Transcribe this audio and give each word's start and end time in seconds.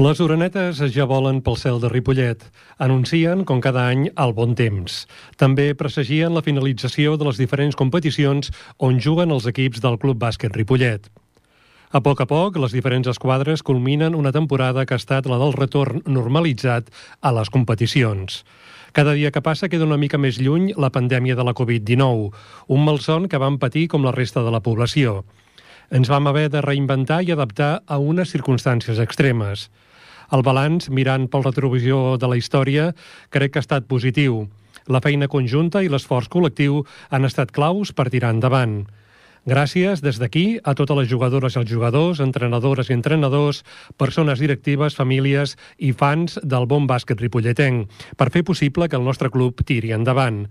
Les 0.00 0.20
orenetes 0.24 0.78
ja 0.94 1.04
volen 1.04 1.42
pel 1.44 1.58
cel 1.60 1.76
de 1.76 1.90
Ripollet. 1.92 2.46
Anuncien, 2.80 3.42
com 3.44 3.58
cada 3.60 3.82
any, 3.90 4.06
el 4.16 4.30
bon 4.32 4.54
temps. 4.56 5.02
També 5.36 5.74
presagien 5.76 6.32
la 6.32 6.40
finalització 6.40 7.18
de 7.20 7.26
les 7.28 7.36
diferents 7.36 7.76
competicions 7.76 8.48
on 8.80 9.02
juguen 9.04 9.34
els 9.36 9.44
equips 9.50 9.82
del 9.84 9.98
Club 10.00 10.16
Bàsquet 10.16 10.56
Ripollet. 10.56 11.10
A 11.92 12.00
poc 12.00 12.22
a 12.24 12.26
poc, 12.30 12.56
les 12.56 12.72
diferents 12.72 13.10
esquadres 13.12 13.60
culminen 13.60 14.16
una 14.16 14.32
temporada 14.32 14.86
que 14.86 14.96
ha 14.96 15.02
estat 15.02 15.28
la 15.28 15.36
del 15.36 15.52
retorn 15.52 16.00
normalitzat 16.06 16.88
a 17.20 17.34
les 17.36 17.52
competicions. 17.52 18.46
Cada 18.96 19.12
dia 19.12 19.28
que 19.30 19.44
passa 19.44 19.68
queda 19.68 19.84
una 19.84 20.00
mica 20.00 20.16
més 20.16 20.40
lluny 20.40 20.72
la 20.72 20.88
pandèmia 20.88 21.36
de 21.36 21.44
la 21.44 21.52
Covid-19, 21.52 22.32
un 22.72 22.88
malson 22.88 23.28
que 23.28 23.36
van 23.36 23.60
patir 23.60 23.90
com 23.92 24.08
la 24.08 24.16
resta 24.16 24.40
de 24.40 24.56
la 24.56 24.64
població. 24.64 25.26
Ens 25.92 26.08
vam 26.08 26.32
haver 26.32 26.48
de 26.48 26.64
reinventar 26.64 27.20
i 27.20 27.32
adaptar 27.36 27.82
a 27.84 28.00
unes 28.00 28.32
circumstàncies 28.32 28.96
extremes. 28.96 29.68
El 30.32 30.40
balanç, 30.40 30.86
mirant 30.88 31.26
pel 31.28 31.44
retrovisió 31.44 32.16
de 32.16 32.28
la 32.30 32.38
història, 32.40 32.86
crec 33.28 33.52
que 33.52 33.60
ha 33.60 33.66
estat 33.66 33.84
positiu. 33.84 34.46
La 34.88 35.02
feina 35.04 35.28
conjunta 35.28 35.82
i 35.84 35.90
l'esforç 35.92 36.30
col·lectiu 36.32 36.80
han 37.12 37.28
estat 37.28 37.52
claus 37.52 37.92
per 37.92 38.08
tirar 38.08 38.32
endavant. 38.32 38.78
Gràcies 39.42 39.98
des 39.98 40.20
d'aquí 40.22 40.60
a 40.62 40.70
totes 40.78 40.94
les 40.94 41.08
jugadores 41.10 41.56
i 41.56 41.58
els 41.58 41.66
jugadors, 41.66 42.20
entrenadores 42.22 42.86
i 42.90 42.94
entrenadors, 42.94 43.64
persones 43.98 44.38
directives, 44.38 44.94
famílies 44.94 45.56
i 45.82 45.90
fans 45.90 46.36
del 46.46 46.68
bon 46.70 46.86
bàsquet 46.86 47.18
ripolletenc 47.18 47.90
per 48.14 48.28
fer 48.30 48.44
possible 48.46 48.86
que 48.86 48.94
el 48.94 49.02
nostre 49.02 49.32
club 49.34 49.64
tiri 49.66 49.90
endavant. 49.90 50.44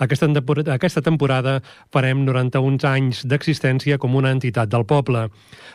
Aquesta, 0.00 0.30
aquesta 0.72 1.02
temporada 1.04 1.58
farem 1.92 2.22
91 2.24 2.88
anys 2.88 3.20
d'existència 3.28 3.98
com 4.00 4.16
una 4.16 4.32
entitat 4.32 4.72
del 4.72 4.86
poble. 4.88 5.26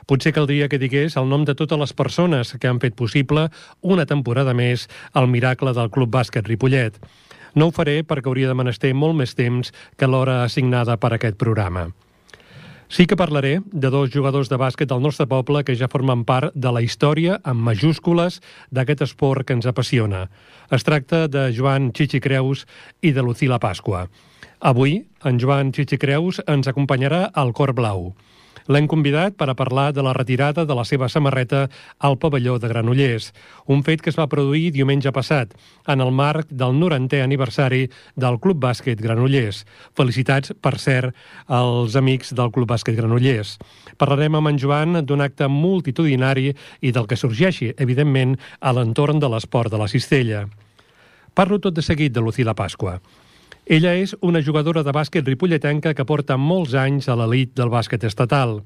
Potser 0.09 0.33
caldria 0.33 0.65
que 0.65 0.81
digués 0.81 1.13
el 1.13 1.29
nom 1.29 1.45
de 1.45 1.53
totes 1.53 1.77
les 1.77 1.93
persones 1.93 2.55
que 2.57 2.71
han 2.71 2.81
fet 2.81 2.95
possible 2.97 3.51
una 3.81 4.07
temporada 4.09 4.55
més 4.57 4.87
el 5.13 5.29
miracle 5.29 5.75
del 5.77 5.91
Club 5.93 6.09
Bàsquet 6.09 6.49
Ripollet. 6.49 6.97
No 7.53 7.69
ho 7.69 7.75
faré 7.75 8.01
perquè 8.01 8.33
hauria 8.33 8.49
de 8.49 8.57
menester 8.57 8.95
molt 8.97 9.13
més 9.13 9.37
temps 9.37 9.69
que 9.93 10.09
l'hora 10.09 10.41
assignada 10.41 10.97
per 10.97 11.13
a 11.13 11.21
aquest 11.21 11.37
programa. 11.37 11.91
Sí 12.93 13.07
que 13.07 13.15
parlaré 13.17 13.57
de 13.65 13.89
dos 13.89 14.11
jugadors 14.13 14.51
de 14.51 14.57
bàsquet 14.61 14.85
del 14.85 14.99
nostre 15.01 15.25
poble 15.25 15.63
que 15.65 15.73
ja 15.73 15.87
formen 15.89 16.21
part 16.29 16.53
de 16.53 16.69
la 16.69 16.83
història, 16.85 17.39
amb 17.41 17.65
majúscules, 17.65 18.35
d'aquest 18.69 19.01
esport 19.01 19.47
que 19.47 19.55
ens 19.57 19.65
apassiona. 19.65 20.27
Es 20.69 20.85
tracta 20.85 21.23
de 21.25 21.47
Joan 21.57 21.89
Chichi 21.89 22.21
Creus 22.21 22.67
i 23.01 23.09
de 23.09 23.23
Lucila 23.25 23.57
Pasqua. 23.57 24.03
Avui, 24.61 24.99
en 25.25 25.41
Joan 25.41 25.73
Chichi 25.73 25.97
Creus 25.97 26.37
ens 26.45 26.69
acompanyarà 26.69 27.23
al 27.33 27.49
Cor 27.57 27.73
Blau. 27.73 28.11
L'hem 28.71 28.87
convidat 28.87 29.35
per 29.35 29.49
a 29.51 29.55
parlar 29.59 29.91
de 29.93 30.03
la 30.05 30.13
retirada 30.15 30.63
de 30.65 30.75
la 30.75 30.85
seva 30.87 31.09
samarreta 31.09 31.65
al 31.99 32.17
pavelló 32.17 32.57
de 32.59 32.69
Granollers, 32.71 33.31
un 33.67 33.83
fet 33.83 34.01
que 34.01 34.11
es 34.13 34.19
va 34.19 34.29
produir 34.31 34.71
diumenge 34.71 35.11
passat, 35.11 35.51
en 35.87 36.01
el 36.01 36.11
marc 36.15 36.47
del 36.49 36.77
90è 36.79 37.23
aniversari 37.23 37.87
del 38.15 38.39
Club 38.39 38.61
Bàsquet 38.63 39.01
Granollers. 39.01 39.63
Felicitats, 39.97 40.53
per 40.61 40.77
cert, 40.79 41.15
als 41.47 41.97
amics 41.99 42.33
del 42.33 42.51
Club 42.51 42.71
Bàsquet 42.71 42.95
Granollers. 42.95 43.57
Parlarem 43.97 44.39
amb 44.39 44.53
en 44.53 44.61
Joan 44.61 45.01
d'un 45.03 45.21
acte 45.21 45.47
multitudinari 45.47 46.53
i 46.81 46.91
del 46.91 47.07
que 47.07 47.19
sorgeixi, 47.19 47.73
evidentment, 47.77 48.37
a 48.61 48.71
l'entorn 48.71 49.19
de 49.19 49.29
l'esport 49.29 49.71
de 49.71 49.81
la 49.81 49.89
cistella. 49.91 50.47
Parlo 51.33 51.59
tot 51.59 51.73
de 51.73 51.81
seguit 51.81 52.13
de 52.13 52.21
Lucila 52.21 52.53
Pasqua. 52.53 52.99
Ella 53.65 53.93
és 53.95 54.11
una 54.19 54.41
jugadora 54.43 54.81
de 54.83 54.91
bàsquet 54.91 55.23
ripolletenca 55.23 55.93
que 55.95 56.03
porta 56.03 56.35
molts 56.35 56.73
anys 56.75 57.05
a 57.07 57.15
l'elit 57.15 57.53
del 57.55 57.69
bàsquet 57.71 58.03
estatal. 58.03 58.57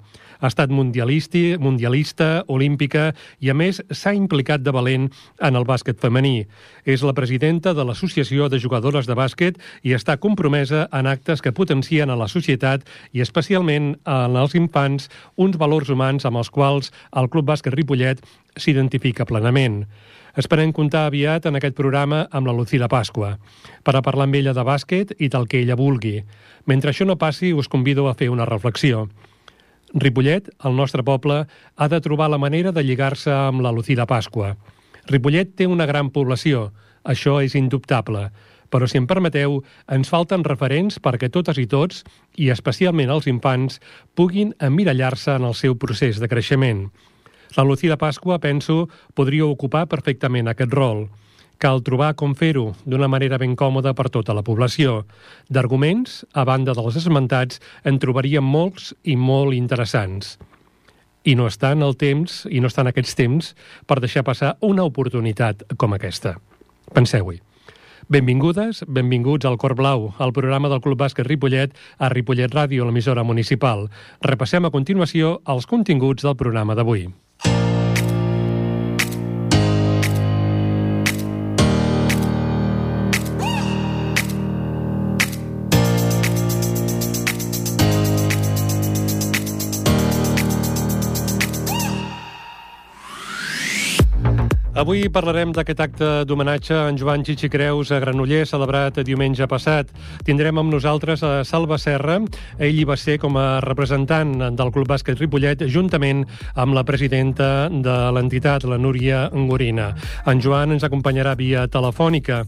Ha 0.42 0.50
estat 0.50 0.74
mundialista, 0.74 1.60
mundialista, 1.62 2.42
olímpica 2.50 3.12
i, 3.38 3.52
a 3.52 3.54
més, 3.54 3.78
s'ha 3.94 4.16
implicat 4.18 4.66
de 4.66 4.74
valent 4.74 5.06
en 5.38 5.60
el 5.60 5.68
bàsquet 5.70 6.02
femení. 6.02 6.48
És 6.82 7.06
la 7.06 7.14
presidenta 7.14 7.76
de 7.78 7.86
l'Associació 7.86 8.50
de 8.50 8.58
Jugadores 8.58 9.06
de 9.06 9.14
Bàsquet 9.14 9.62
i 9.86 9.94
està 9.94 10.18
compromesa 10.18 10.88
en 10.90 11.06
actes 11.06 11.46
que 11.46 11.54
potencien 11.54 12.10
a 12.10 12.18
la 12.18 12.28
societat 12.28 12.82
i 13.14 13.22
especialment 13.22 13.94
en 14.02 14.42
els 14.42 14.58
infants 14.58 15.12
uns 15.38 15.62
valors 15.62 15.94
humans 15.94 16.26
amb 16.26 16.42
els 16.42 16.50
quals 16.50 16.90
el 17.14 17.30
Club 17.30 17.46
Bàsquet 17.54 17.78
Ripollet 17.78 18.26
s'identifica 18.58 19.30
plenament. 19.30 19.84
Esperem 20.38 20.70
comptar 20.70 21.08
aviat 21.08 21.48
en 21.50 21.56
aquest 21.58 21.74
programa 21.74 22.28
amb 22.30 22.46
la 22.46 22.54
Lucila 22.54 22.86
Pasqua 22.92 23.32
per 23.82 23.96
a 23.98 24.04
parlar 24.06 24.28
amb 24.28 24.36
ella 24.38 24.52
de 24.54 24.66
bàsquet 24.68 25.16
i 25.18 25.32
del 25.34 25.48
que 25.50 25.64
ella 25.64 25.78
vulgui. 25.80 26.20
Mentre 26.70 26.94
això 26.94 27.08
no 27.10 27.16
passi, 27.18 27.56
us 27.58 27.66
convido 27.68 28.06
a 28.06 28.14
fer 28.14 28.30
una 28.30 28.46
reflexió. 28.46 29.08
Ripollet, 29.96 30.52
el 30.64 30.76
nostre 30.78 31.02
poble, 31.02 31.40
ha 31.76 31.88
de 31.90 32.02
trobar 32.06 32.30
la 32.30 32.38
manera 32.38 32.72
de 32.72 32.84
lligar-se 32.86 33.34
amb 33.34 33.66
la 33.66 33.72
Lucila 33.74 34.06
Pasqua. 34.06 34.54
Ripollet 35.10 35.56
té 35.58 35.66
una 35.66 35.90
gran 35.90 36.12
població, 36.14 36.70
això 37.04 37.40
és 37.42 37.56
indubtable, 37.58 38.28
però 38.70 38.86
si 38.86 39.02
em 39.02 39.08
permeteu, 39.10 39.64
ens 39.90 40.12
falten 40.12 40.46
referents 40.46 41.00
perquè 41.02 41.32
totes 41.34 41.58
i 41.58 41.66
tots, 41.66 42.04
i 42.38 42.52
especialment 42.54 43.10
els 43.10 43.26
infants, 43.26 43.82
puguin 44.14 44.54
emmirallar-se 44.60 45.40
en 45.40 45.50
el 45.50 45.58
seu 45.58 45.80
procés 45.82 46.22
de 46.22 46.30
creixement. 46.30 46.92
La 47.56 47.64
Lucía 47.64 47.98
Pasqua, 47.98 48.40
penso, 48.40 48.90
podria 49.16 49.46
ocupar 49.46 49.88
perfectament 49.88 50.50
aquest 50.52 50.74
rol. 50.74 51.08
Cal 51.58 51.82
trobar 51.82 52.12
com 52.14 52.36
fer-ho 52.38 52.76
d'una 52.86 53.08
manera 53.10 53.40
ben 53.42 53.56
còmoda 53.58 53.96
per 53.98 54.12
tota 54.14 54.36
la 54.38 54.44
població. 54.46 55.06
D'arguments, 55.50 56.22
a 56.34 56.46
banda 56.46 56.76
dels 56.78 57.00
esmentats, 57.00 57.62
en 57.84 57.98
trobaríem 57.98 58.46
molts 58.46 58.94
i 59.04 59.16
molt 59.18 59.58
interessants. 59.58 60.36
I 61.26 61.34
no 61.36 61.48
està 61.50 61.74
en 61.74 61.82
el 61.82 61.98
temps, 61.98 62.46
i 62.52 62.62
no 62.62 62.70
estan 62.70 62.88
aquests 62.88 63.18
temps, 63.18 63.52
per 63.90 64.00
deixar 64.00 64.24
passar 64.24 64.56
una 64.62 64.86
oportunitat 64.86 65.66
com 65.78 65.98
aquesta. 65.98 66.38
Penseu-hi. 66.94 67.42
Benvingudes, 68.08 68.86
benvinguts 68.88 69.44
al 69.50 69.58
Cor 69.60 69.74
Blau, 69.76 70.14
al 70.24 70.32
programa 70.32 70.70
del 70.72 70.80
Club 70.80 71.02
Bàsquet 71.02 71.28
Ripollet 71.28 71.74
a 71.98 72.08
Ripollet 72.14 72.54
Ràdio, 72.54 72.86
l'emissora 72.86 73.26
municipal. 73.28 73.90
Repassem 74.24 74.64
a 74.64 74.72
continuació 74.72 75.40
els 75.44 75.68
continguts 75.68 76.24
del 76.24 76.38
programa 76.40 76.78
d'avui. 76.78 77.10
Avui 94.78 95.08
parlarem 95.10 95.50
d'aquest 95.58 95.80
acte 95.82 96.08
d'homenatge 96.30 96.76
a 96.78 96.84
en 96.92 96.98
Joan 97.02 97.24
Chichi 97.26 97.48
Creus 97.50 97.90
a 97.90 97.98
Granollers, 97.98 98.52
celebrat 98.52 99.00
diumenge 99.02 99.48
passat. 99.50 99.90
Tindrem 100.22 100.60
amb 100.62 100.70
nosaltres 100.70 101.24
a 101.26 101.40
Salva 101.50 101.80
Serra. 101.82 102.20
Ell 102.62 102.78
hi 102.78 102.84
va 102.86 102.94
ser 102.94 103.16
com 103.18 103.40
a 103.42 103.58
representant 103.66 104.36
del 104.54 104.70
Club 104.76 104.86
Bàsquet 104.92 105.18
Ripollet, 105.18 105.64
juntament 105.74 106.22
amb 106.54 106.78
la 106.78 106.84
presidenta 106.86 107.72
de 107.74 107.96
l'entitat, 108.14 108.68
la 108.70 108.78
Núria 108.78 109.24
Ngorina. 109.34 109.88
En 110.30 110.44
Joan 110.46 110.76
ens 110.78 110.86
acompanyarà 110.86 111.34
via 111.42 111.66
telefònica. 111.66 112.44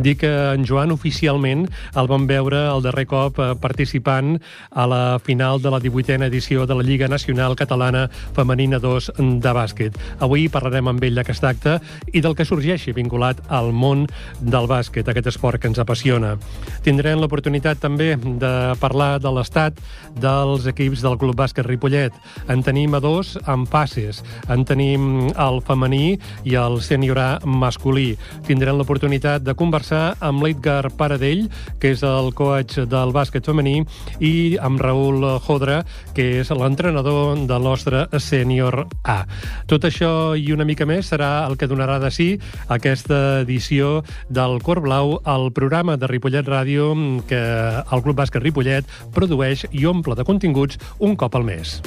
Dic 0.00 0.22
que 0.24 0.32
en 0.54 0.64
Joan 0.64 0.96
oficialment 0.96 1.66
el 1.92 2.08
vam 2.08 2.24
veure 2.24 2.70
el 2.70 2.88
darrer 2.88 3.04
cop 3.04 3.36
eh, 3.36 3.50
participant 3.60 4.38
a 4.72 4.88
la 4.88 5.02
final 5.20 5.60
de 5.60 5.76
la 5.76 5.82
18a 5.84 6.24
edició 6.30 6.64
de 6.64 6.80
la 6.80 6.88
Lliga 6.88 7.12
Nacional 7.12 7.52
Catalana 7.56 8.08
Femenina 8.32 8.80
2 8.80 9.12
de 9.44 9.56
bàsquet. 9.60 10.00
Avui 10.24 10.48
parlarem 10.48 10.88
amb 10.88 11.04
ell 11.04 11.20
d'aquest 11.20 11.44
acte 11.44 11.65
bàsqueta 11.66 11.80
i 12.14 12.22
del 12.22 12.34
que 12.36 12.46
sorgeixi 12.46 12.94
vinculat 12.94 13.40
al 13.48 13.72
món 13.72 14.06
del 14.40 14.66
bàsquet, 14.70 15.08
aquest 15.08 15.26
esport 15.32 15.60
que 15.60 15.68
ens 15.68 15.78
apassiona. 15.78 16.36
Tindrem 16.84 17.20
l'oportunitat 17.20 17.80
també 17.82 18.14
de 18.16 18.74
parlar 18.80 19.18
de 19.20 19.32
l'estat 19.32 19.78
dels 20.16 20.66
equips 20.66 21.02
del 21.02 21.18
Club 21.18 21.36
Bàsquet 21.36 21.66
Ripollet. 21.66 22.14
En 22.48 22.62
tenim 22.62 22.94
a 22.94 23.00
dos 23.00 23.36
en 23.46 23.66
passes. 23.66 24.22
En 24.48 24.64
tenim 24.64 25.28
el 25.32 25.60
femení 25.66 26.18
i 26.44 26.54
el 26.54 26.80
sènior 26.80 27.16
masculí. 27.44 28.16
Tindrem 28.46 28.76
l'oportunitat 28.76 29.42
de 29.42 29.54
conversar 29.54 30.16
amb 30.20 30.44
l'Edgar 30.44 30.90
Paradell, 30.96 31.46
que 31.80 31.94
és 31.94 32.02
el 32.06 32.32
coach 32.36 32.80
del 32.86 33.12
bàsquet 33.14 33.46
femení, 33.46 33.82
i 34.20 34.56
amb 34.60 34.80
Raül 34.80 35.24
Jodra, 35.46 35.82
que 36.14 36.40
és 36.42 36.50
l'entrenador 36.50 37.36
del 37.46 37.62
nostre 37.62 38.06
sènior 38.20 38.86
A. 39.04 39.22
Tot 39.66 39.86
això 39.88 40.36
i 40.36 40.52
una 40.52 40.66
mica 40.68 40.86
més 40.86 41.08
serà 41.12 41.46
el 41.46 41.55
que 41.56 41.68
donarà 41.70 41.98
de 42.02 42.10
sí 42.14 42.28
aquesta 42.68 43.40
edició 43.42 44.02
del 44.28 44.60
Cor 44.62 44.80
Blau, 44.84 45.18
el 45.24 45.50
programa 45.56 45.96
de 45.96 46.10
Ripollet 46.10 46.46
Ràdio 46.48 46.92
que 47.28 47.42
el 47.80 48.04
Club 48.04 48.20
Bàsquet 48.22 48.44
Ripollet 48.44 48.88
produeix 49.14 49.66
i 49.72 49.86
omple 49.86 50.16
de 50.16 50.26
continguts 50.28 50.80
un 50.98 51.16
cop 51.16 51.36
al 51.36 51.46
mes. 51.46 51.80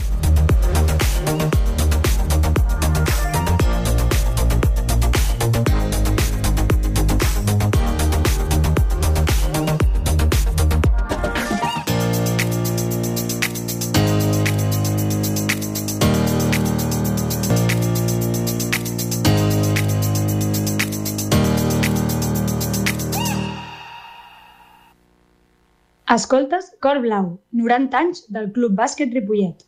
Escoltes 26.14 26.72
Cor 26.82 26.98
Blau, 27.02 27.26
90 27.54 27.98
anys 28.00 28.24
del 28.34 28.48
Club 28.54 28.72
Bàsquet 28.80 29.12
Ripollet. 29.14 29.60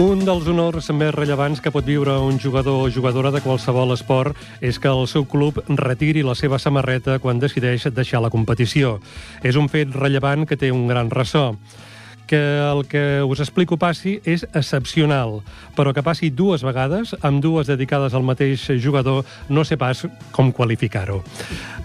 Un 0.00 0.22
dels 0.24 0.46
honors 0.48 0.86
més 0.96 1.10
rellevants 1.12 1.58
que 1.60 1.68
pot 1.74 1.84
viure 1.84 2.14
un 2.24 2.38
jugador 2.40 2.86
o 2.86 2.88
jugadora 2.88 3.28
de 3.34 3.42
qualsevol 3.44 3.92
esport 3.92 4.38
és 4.64 4.78
que 4.80 4.88
el 4.88 5.04
seu 5.10 5.26
club 5.28 5.58
retiri 5.76 6.22
la 6.24 6.32
seva 6.38 6.56
samarreta 6.56 7.18
quan 7.20 7.42
decideix 7.42 7.84
deixar 7.92 8.22
la 8.24 8.30
competició. 8.32 8.94
És 9.44 9.60
un 9.60 9.68
fet 9.68 9.92
rellevant 9.92 10.48
que 10.48 10.56
té 10.56 10.72
un 10.72 10.86
gran 10.88 11.12
ressò 11.12 11.50
que 12.30 12.38
el 12.62 12.86
que 12.86 13.24
us 13.26 13.40
explico 13.42 13.74
passi 13.74 14.20
és 14.22 14.44
excepcional, 14.54 15.40
però 15.74 15.90
que 15.90 16.04
passi 16.06 16.28
dues 16.30 16.62
vegades, 16.62 17.10
amb 17.26 17.42
dues 17.42 17.66
dedicades 17.66 18.14
al 18.14 18.22
mateix 18.22 18.68
jugador, 18.78 19.24
no 19.50 19.64
sé 19.66 19.74
pas 19.74 20.04
com 20.30 20.52
qualificar-ho. 20.54 21.24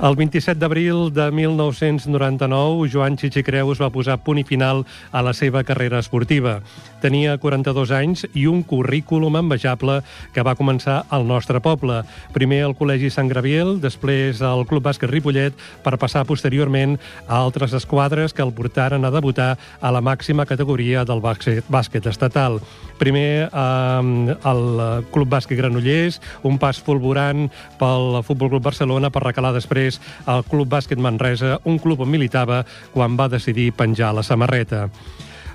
El 0.05 0.17
27 0.19 0.59
d'abril 0.61 1.09
de 1.15 1.31
1999, 1.33 2.85
Joan 2.93 3.17
Chichi 3.17 3.41
Creus 3.47 3.81
va 3.81 3.89
posar 3.89 4.19
punt 4.21 4.37
i 4.37 4.45
final 4.45 4.83
a 5.09 5.23
la 5.25 5.33
seva 5.33 5.63
carrera 5.65 6.03
esportiva. 6.03 6.59
Tenia 7.01 7.39
42 7.41 7.95
anys 7.95 8.25
i 8.33 8.45
un 8.45 8.61
currículum 8.61 9.39
envejable 9.39 10.01
que 10.35 10.45
va 10.45 10.57
començar 10.59 11.05
al 11.09 11.25
nostre 11.25 11.61
poble. 11.63 12.03
Primer 12.37 12.61
al 12.67 12.77
Col·legi 12.77 13.09
Sant 13.09 13.31
Graviel, 13.31 13.79
després 13.81 14.43
al 14.45 14.65
Club 14.69 14.85
Bàsquet 14.85 15.09
Ripollet, 15.09 15.57
per 15.81 15.97
passar 15.97 16.25
posteriorment 16.29 16.99
a 17.25 17.39
altres 17.39 17.73
esquadres 17.73 18.33
que 18.33 18.45
el 18.45 18.53
portaren 18.53 19.05
a 19.05 19.13
debutar 19.15 19.55
a 19.81 19.93
la 19.95 20.03
màxima 20.05 20.34
màxima 20.35 20.45
categoria 20.45 21.05
del 21.07 21.21
bàsquet, 21.23 21.63
bàsquet 21.71 22.05
estatal. 22.11 22.59
Primer 22.99 23.47
eh, 23.47 24.35
el 24.51 24.63
Club 25.11 25.29
Bàsquet 25.31 25.57
Granollers, 25.57 26.19
un 26.43 26.59
pas 26.59 26.77
fulgurant 26.77 27.47
pel 27.79 28.21
Futbol 28.23 28.51
Club 28.51 28.63
Barcelona 28.63 29.09
per 29.09 29.23
recalar 29.23 29.53
després 29.55 29.99
al 30.25 30.43
Club 30.43 30.67
Bàsquet 30.67 30.99
Manresa, 30.99 31.59
un 31.63 31.79
club 31.79 32.03
on 32.03 32.11
militava 32.11 32.65
quan 32.93 33.15
va 33.15 33.29
decidir 33.31 33.71
penjar 33.71 34.13
la 34.13 34.23
samarreta. 34.23 34.89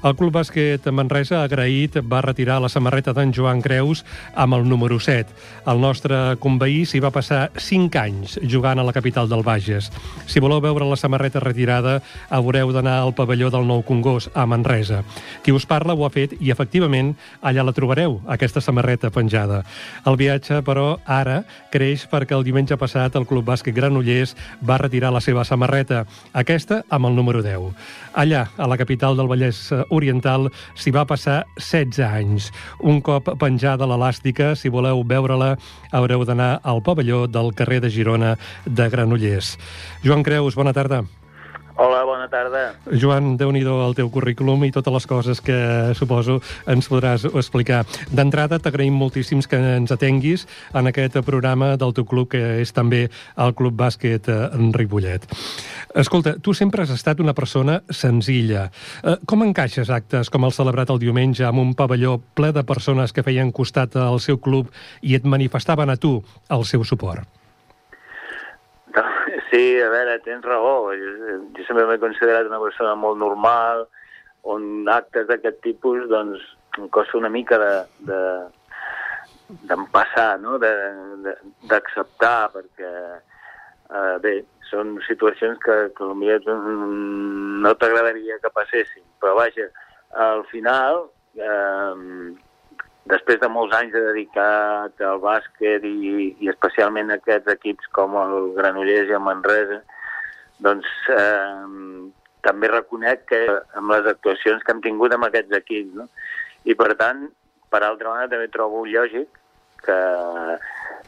El 0.01 0.15
Club 0.17 0.33
Bàsquet 0.33 0.87
Manresa, 0.97 1.43
agraït, 1.45 1.99
va 2.09 2.23
retirar 2.25 2.55
la 2.65 2.71
samarreta 2.73 3.13
d'en 3.13 3.35
Joan 3.37 3.59
Creus 3.61 4.01
amb 4.33 4.57
el 4.57 4.63
número 4.65 4.97
7. 4.97 5.35
El 5.69 5.83
nostre 5.83 6.21
conveí 6.41 6.87
s'hi 6.89 7.03
va 7.05 7.11
passar 7.13 7.51
5 7.61 8.01
anys 8.01 8.39
jugant 8.49 8.81
a 8.81 8.87
la 8.87 8.95
capital 8.97 9.29
del 9.29 9.45
Bages. 9.45 9.91
Si 10.25 10.41
voleu 10.41 10.63
veure 10.65 10.89
la 10.89 10.97
samarreta 10.97 11.43
retirada, 11.45 11.99
haureu 12.31 12.73
d'anar 12.73 12.95
al 13.03 13.13
pavelló 13.13 13.51
del 13.53 13.69
Nou 13.69 13.83
Congost, 13.85 14.31
a 14.33 14.47
Manresa. 14.49 15.03
Qui 15.45 15.53
us 15.53 15.69
parla 15.69 15.93
ho 15.93 16.07
ha 16.07 16.11
fet 16.15 16.33
i, 16.39 16.49
efectivament, 16.49 17.13
allà 17.45 17.67
la 17.69 17.77
trobareu, 17.77 18.23
aquesta 18.25 18.65
samarreta 18.65 19.13
penjada. 19.13 19.67
El 20.09 20.17
viatge, 20.17 20.63
però, 20.65 20.97
ara 21.05 21.43
creix 21.75 22.07
perquè 22.09 22.39
el 22.39 22.47
diumenge 22.49 22.81
passat 22.81 23.21
el 23.21 23.29
Club 23.29 23.45
Bàsquet 23.53 23.77
Granollers 23.77 24.33
va 24.65 24.81
retirar 24.81 25.13
la 25.13 25.21
seva 25.21 25.45
samarreta, 25.45 26.07
aquesta 26.33 26.87
amb 26.89 27.13
el 27.13 27.21
número 27.21 27.45
10. 27.45 27.69
Allà, 28.17 28.47
a 28.57 28.67
la 28.67 28.81
capital 28.81 29.21
del 29.21 29.29
Vallès 29.29 29.69
Oriental 29.91 30.49
s'hi 30.75 30.95
va 30.95 31.07
passar 31.07 31.45
16 31.59 32.03
anys. 32.07 32.51
Un 32.81 33.03
cop 33.05 33.29
penjada 33.41 33.89
l'elàstica, 33.91 34.55
si 34.57 34.73
voleu 34.73 35.05
veure-la, 35.05 35.55
haureu 35.93 36.25
d'anar 36.25 36.59
al 36.63 36.83
pavelló 36.83 37.27
del 37.29 37.55
carrer 37.55 37.83
de 37.85 37.93
Girona 37.93 38.37
de 38.67 38.91
Granollers. 38.91 39.57
Joan 40.05 40.25
Creus, 40.27 40.57
bona 40.57 40.73
tarda. 40.77 41.05
Hola, 41.77 42.03
bona 42.05 42.27
tarda. 42.29 42.75
Joan, 42.91 43.37
déu 43.39 43.53
nhi 43.55 43.63
el 43.63 43.95
teu 43.95 44.11
currículum 44.11 44.65
i 44.67 44.73
totes 44.75 44.93
les 44.93 45.07
coses 45.07 45.41
que 45.41 45.57
suposo 45.95 46.41
ens 46.67 46.89
podràs 46.91 47.25
explicar. 47.31 47.85
D'entrada, 48.11 48.59
t'agraïm 48.59 48.97
moltíssims 48.99 49.47
que 49.47 49.61
ens 49.77 49.93
atenguis 49.93 50.47
en 50.75 50.91
aquest 50.91 51.21
programa 51.27 51.77
del 51.77 51.95
teu 51.95 52.05
club, 52.05 52.31
que 52.35 52.61
és 52.61 52.73
també 52.73 53.07
el 53.37 53.55
Club 53.55 53.79
Bàsquet 53.79 54.29
en 54.29 54.71
eh, 54.71 54.77
Ripollet. 54.77 55.27
Escolta, 55.95 56.37
tu 56.43 56.55
sempre 56.55 56.83
has 56.83 56.93
estat 56.95 57.21
una 57.21 57.35
persona 57.35 57.81
senzilla. 57.89 58.69
Eh, 59.05 59.17
com 59.27 59.47
encaixes 59.47 59.91
actes 59.91 60.31
com 60.31 60.45
el 60.45 60.55
celebrat 60.57 60.91
el 60.91 61.03
diumenge 61.03 61.47
amb 61.47 61.63
un 61.63 61.75
pavelló 61.79 62.19
ple 62.35 62.53
de 62.53 62.67
persones 62.67 63.13
que 63.13 63.25
feien 63.27 63.53
costat 63.53 63.97
al 63.97 64.21
seu 64.21 64.39
club 64.39 64.71
i 65.03 65.15
et 65.19 65.25
manifestaven 65.27 65.91
a 65.91 65.99
tu 66.01 66.19
el 66.51 66.67
seu 66.67 66.85
suport? 66.85 67.29
Sí, 69.51 69.81
a 69.83 69.89
veure, 69.91 70.21
tens 70.23 70.47
raó. 70.47 70.93
Jo, 70.95 71.41
jo 71.57 71.67
sempre 71.67 71.87
m'he 71.89 71.99
considerat 72.03 72.47
una 72.47 72.63
persona 72.63 72.95
molt 72.95 73.19
normal, 73.19 73.87
on 74.49 74.89
actes 74.89 75.27
d'aquest 75.29 75.61
tipus, 75.67 76.07
doncs, 76.11 76.45
em 76.79 76.87
costa 76.95 77.19
una 77.19 77.33
mica 77.33 77.59
de, 77.59 77.75
de 78.09 78.21
d'empassar, 79.67 80.39
no? 80.39 80.59
d'acceptar, 80.61 82.51
perquè, 82.55 82.91
eh, 83.91 84.17
bé, 84.23 84.35
són 84.71 84.95
situacions 85.07 85.59
que, 85.65 85.77
que 85.97 86.07
potser 86.07 86.39
no 86.47 87.73
t'agradaria 87.75 88.39
que 88.43 88.53
passessin, 88.55 89.03
però 89.23 89.35
vaja, 89.39 89.67
al 90.27 90.45
final 90.53 91.03
eh, 91.35 91.95
després 93.09 93.41
de 93.41 93.49
molts 93.49 93.75
anys 93.77 93.95
de 93.95 94.03
dedicat 94.11 95.03
al 95.07 95.21
bàsquet 95.23 95.85
i, 95.89 96.35
i 96.41 96.51
especialment 96.53 97.11
a 97.11 97.17
aquests 97.21 97.49
equips 97.55 97.89
com 97.97 98.17
el 98.21 98.53
Granollers 98.59 99.09
i 99.09 99.17
el 99.17 99.25
Manresa, 99.25 99.81
doncs 100.61 100.89
eh, 101.15 102.11
també 102.45 102.69
reconec 102.69 103.25
que 103.33 103.41
amb 103.81 103.95
les 103.95 104.09
actuacions 104.13 104.63
que 104.65 104.75
hem 104.75 104.83
tingut 104.85 105.15
amb 105.17 105.29
aquests 105.29 105.57
equips, 105.63 105.97
no? 105.97 106.09
i 106.69 106.77
per 106.77 106.93
tant, 107.01 107.29
per 107.73 107.83
altra 107.83 108.13
banda, 108.13 108.29
també 108.35 108.51
trobo 108.53 108.85
lògic 108.85 109.41
que, 109.81 109.99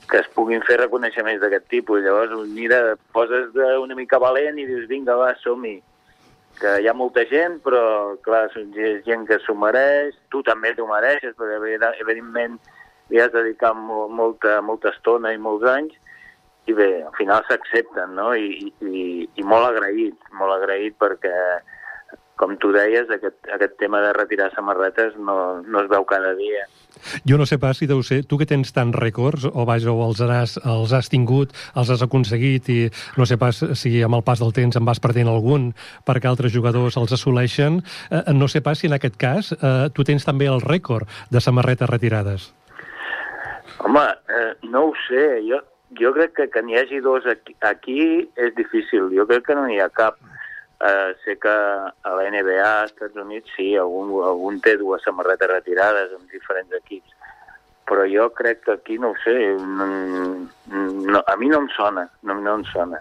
que 0.08 0.20
es 0.22 0.28
puguin 0.36 0.64
fer 0.64 0.78
reconeixements 0.80 1.42
d'aquest 1.42 1.68
tipus. 1.68 2.00
Llavors, 2.04 2.32
mira, 2.48 2.96
poses 3.12 3.52
una 3.82 3.96
mica 3.98 4.20
valent 4.22 4.60
i 4.60 4.68
dius, 4.68 4.88
vinga, 4.88 5.18
va, 5.18 5.34
som-hi 5.42 5.76
que 6.60 6.76
hi 6.82 6.88
ha 6.88 6.94
molta 6.94 7.24
gent, 7.30 7.58
però, 7.64 7.82
clar, 8.24 8.44
és 8.56 9.02
gent 9.06 9.26
que 9.28 9.38
s'ho 9.42 9.54
mereix, 9.58 10.16
tu 10.30 10.42
també 10.46 10.74
t'ho 10.76 10.86
mereixes, 10.90 11.34
perquè, 11.38 11.58
evidentment, 12.04 12.58
li 13.12 13.20
has 13.20 13.32
dedicat 13.34 13.76
molta, 13.76 14.60
molta 14.64 14.92
estona 14.92 15.32
i 15.34 15.40
molts 15.40 15.66
anys, 15.68 15.98
i 16.70 16.74
bé, 16.78 17.02
al 17.02 17.14
final 17.18 17.42
s'accepten, 17.48 18.14
no? 18.14 18.30
I, 18.38 18.70
i, 18.86 19.04
I 19.26 19.46
molt 19.46 19.66
agraït, 19.72 20.18
molt 20.38 20.54
agraït 20.54 20.94
perquè, 21.02 21.34
com 22.42 22.56
tu 22.58 22.72
deies, 22.74 23.06
aquest, 23.14 23.38
aquest 23.54 23.76
tema 23.78 24.00
de 24.02 24.10
retirar 24.16 24.50
samarretes 24.50 25.14
no, 25.14 25.62
no 25.62 25.82
es 25.84 25.90
veu 25.90 26.02
cada 26.08 26.34
dia. 26.34 26.66
Jo 27.26 27.38
no 27.38 27.46
sé 27.46 27.58
pas 27.62 27.78
si 27.78 27.86
deu 27.90 28.02
ser, 28.06 28.22
tu 28.26 28.38
que 28.40 28.48
tens 28.50 28.74
tants 28.74 28.98
rècords, 28.98 29.46
o 29.46 29.66
vaja, 29.68 29.92
o 29.94 30.02
els 30.08 30.22
has, 30.26 30.56
els 30.58 30.94
has 30.94 31.10
tingut, 31.12 31.54
els 31.78 31.90
has 31.94 32.02
aconseguit, 32.02 32.68
i 32.74 32.80
no 33.18 33.26
sé 33.30 33.38
pas 33.38 33.62
si 33.78 33.94
amb 34.02 34.18
el 34.18 34.24
pas 34.26 34.42
del 34.42 34.54
temps 34.56 34.78
en 34.78 34.86
vas 34.88 35.00
perdent 35.02 35.30
algun 35.30 35.70
perquè 36.06 36.30
altres 36.30 36.54
jugadors 36.54 36.98
els 36.98 37.14
assoleixen, 37.14 37.80
eh, 38.10 38.24
no 38.34 38.50
sé 38.50 38.62
pas 38.62 38.82
si 38.82 38.90
en 38.90 38.98
aquest 38.98 39.18
cas 39.22 39.52
eh, 39.54 39.86
tu 39.94 40.06
tens 40.08 40.26
també 40.26 40.50
el 40.50 40.62
rècord 40.66 41.06
de 41.30 41.42
samarretes 41.42 41.90
retirades. 41.90 42.50
Home, 43.86 44.02
eh, 44.34 44.52
no 44.70 44.88
ho 44.88 44.92
sé, 45.06 45.24
jo, 45.46 45.62
jo 45.98 46.12
crec 46.18 46.34
que 46.38 46.50
que 46.50 46.62
n'hi 46.62 46.78
hagi 46.78 47.00
dos 47.04 47.26
aquí, 47.30 47.54
aquí 47.62 48.02
és 48.34 48.54
difícil, 48.58 49.10
jo 49.14 49.26
crec 49.30 49.46
que 49.46 49.58
no 49.58 49.66
n'hi 49.70 49.80
ha 49.82 49.90
cap. 49.94 50.18
Uh, 50.82 51.14
sé 51.22 51.36
que 51.38 51.48
a 51.48 52.10
la 52.10 52.24
NBA, 52.26 52.62
als 52.66 52.90
Estats 52.90 53.14
Units, 53.14 53.52
sí, 53.54 53.68
algun, 53.78 54.08
algun 54.26 54.56
té 54.64 54.72
dues 54.80 55.04
samarretes 55.06 55.52
retirades 55.52 56.10
amb 56.16 56.26
diferents 56.34 56.74
equips, 56.80 57.12
però 57.86 58.02
jo 58.10 58.26
crec 58.34 58.64
que 58.64 58.74
aquí, 58.74 58.98
no 58.98 59.12
ho 59.12 59.20
sé, 59.22 59.36
no, 59.62 59.86
no, 61.06 61.22
a 61.22 61.36
mi 61.38 61.52
no 61.52 61.62
em 61.62 61.68
sona, 61.76 62.08
no, 62.26 62.34
no 62.42 62.56
em 62.58 62.66
sona. 62.72 62.98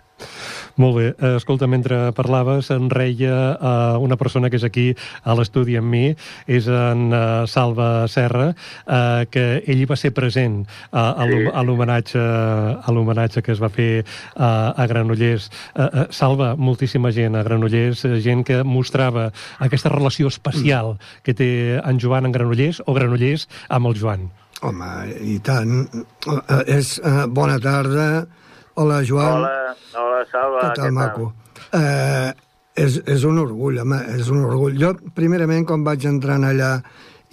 Molt 0.80 0.98
bé. 0.98 1.08
Eh, 1.12 1.36
escolta, 1.36 1.68
mentre 1.68 2.12
parlaves, 2.16 2.70
em 2.72 2.88
reia 2.92 3.36
uh, 3.56 4.00
una 4.04 4.18
persona 4.18 4.50
que 4.50 4.60
és 4.60 4.66
aquí 4.68 4.92
a 5.24 5.36
l'estudi 5.38 5.75
amb 5.80 5.92
mi, 5.92 6.04
és 6.48 6.68
en 6.72 7.08
uh, 7.12 7.44
Salva 7.50 8.08
Serra, 8.12 8.51
uh, 8.51 9.24
que 9.32 9.46
ell 9.68 9.84
va 9.90 9.98
ser 10.00 10.13
present 10.16 10.62
uh, 10.92 11.13
a 11.51 11.63
l'homenatge 11.66 12.22
a 12.22 12.94
l'homenatge 12.94 13.44
que 13.44 13.54
es 13.56 13.62
va 13.62 13.72
fer 13.74 14.04
uh, 14.04 14.72
a 14.72 14.88
Granollers. 14.88 15.50
Uh, 15.75 15.82
uh, 15.84 16.06
Salva, 16.13 16.54
moltíssima 16.56 17.12
gent 17.16 17.36
a 17.36 17.46
Granollers, 17.48 18.06
gent 18.24 18.46
que 18.48 18.62
mostrava 18.63 19.30
aquesta 19.60 19.92
relació 19.92 20.32
especial 20.32 20.96
que 21.25 21.36
té 21.36 21.51
en 21.80 22.00
Joan 22.00 22.30
en 22.30 22.36
Granollers 22.36 22.82
o 22.86 22.96
Granollers 22.96 23.48
amb 23.70 23.92
el 23.92 24.00
Joan. 24.00 24.30
Home, 24.62 24.92
i 25.25 25.40
tant. 25.42 25.88
Uh, 26.28 26.62
és, 26.70 27.00
uh, 27.01 27.25
bona 27.28 27.58
tarda. 27.62 28.28
Hola, 28.75 29.01
Joan. 29.04 29.42
Hola, 29.42 29.75
hola, 30.00 30.20
Salva. 30.32 30.62
Què 30.63 30.75
tal, 30.80 30.94
maco? 30.96 31.32
Eh, 31.75 32.32
és, 32.80 33.00
és 33.10 33.25
un 33.28 33.42
orgull, 33.42 33.82
home, 33.84 34.00
és 34.16 34.30
un 34.32 34.46
orgull. 34.48 34.78
Jo, 34.80 34.94
primerament, 35.16 35.66
quan 35.68 35.84
vaig 35.88 36.06
entrar 36.08 36.40
allà 36.40 36.78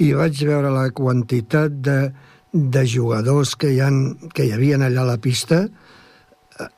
i 0.03 0.13
vaig 0.19 0.41
veure 0.47 0.73
la 0.75 0.89
quantitat 0.95 1.79
de, 1.85 1.99
de 2.53 2.83
jugadors 2.87 3.55
que 3.59 3.71
hi, 3.75 3.81
han, 3.85 4.01
que 4.35 4.49
hi 4.49 4.53
havia 4.57 4.81
allà 4.83 5.05
a 5.05 5.13
la 5.13 5.19
pista, 5.23 5.67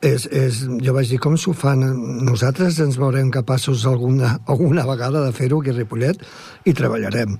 és, 0.05 0.27
és, 0.29 0.61
jo 0.85 0.93
vaig 0.93 1.09
dir, 1.09 1.19
com 1.21 1.37
s'ho 1.37 1.55
fan? 1.57 1.81
Nosaltres 2.25 2.77
ens 2.85 2.99
veurem 3.01 3.31
capaços 3.33 3.87
alguna, 3.89 4.35
alguna 4.45 4.85
vegada 4.85 5.25
de 5.25 5.33
fer-ho 5.33 5.61
aquí 5.61 5.73
a 5.73 5.77
Ripollet 5.79 6.21
i 6.69 6.75
treballarem. 6.77 7.39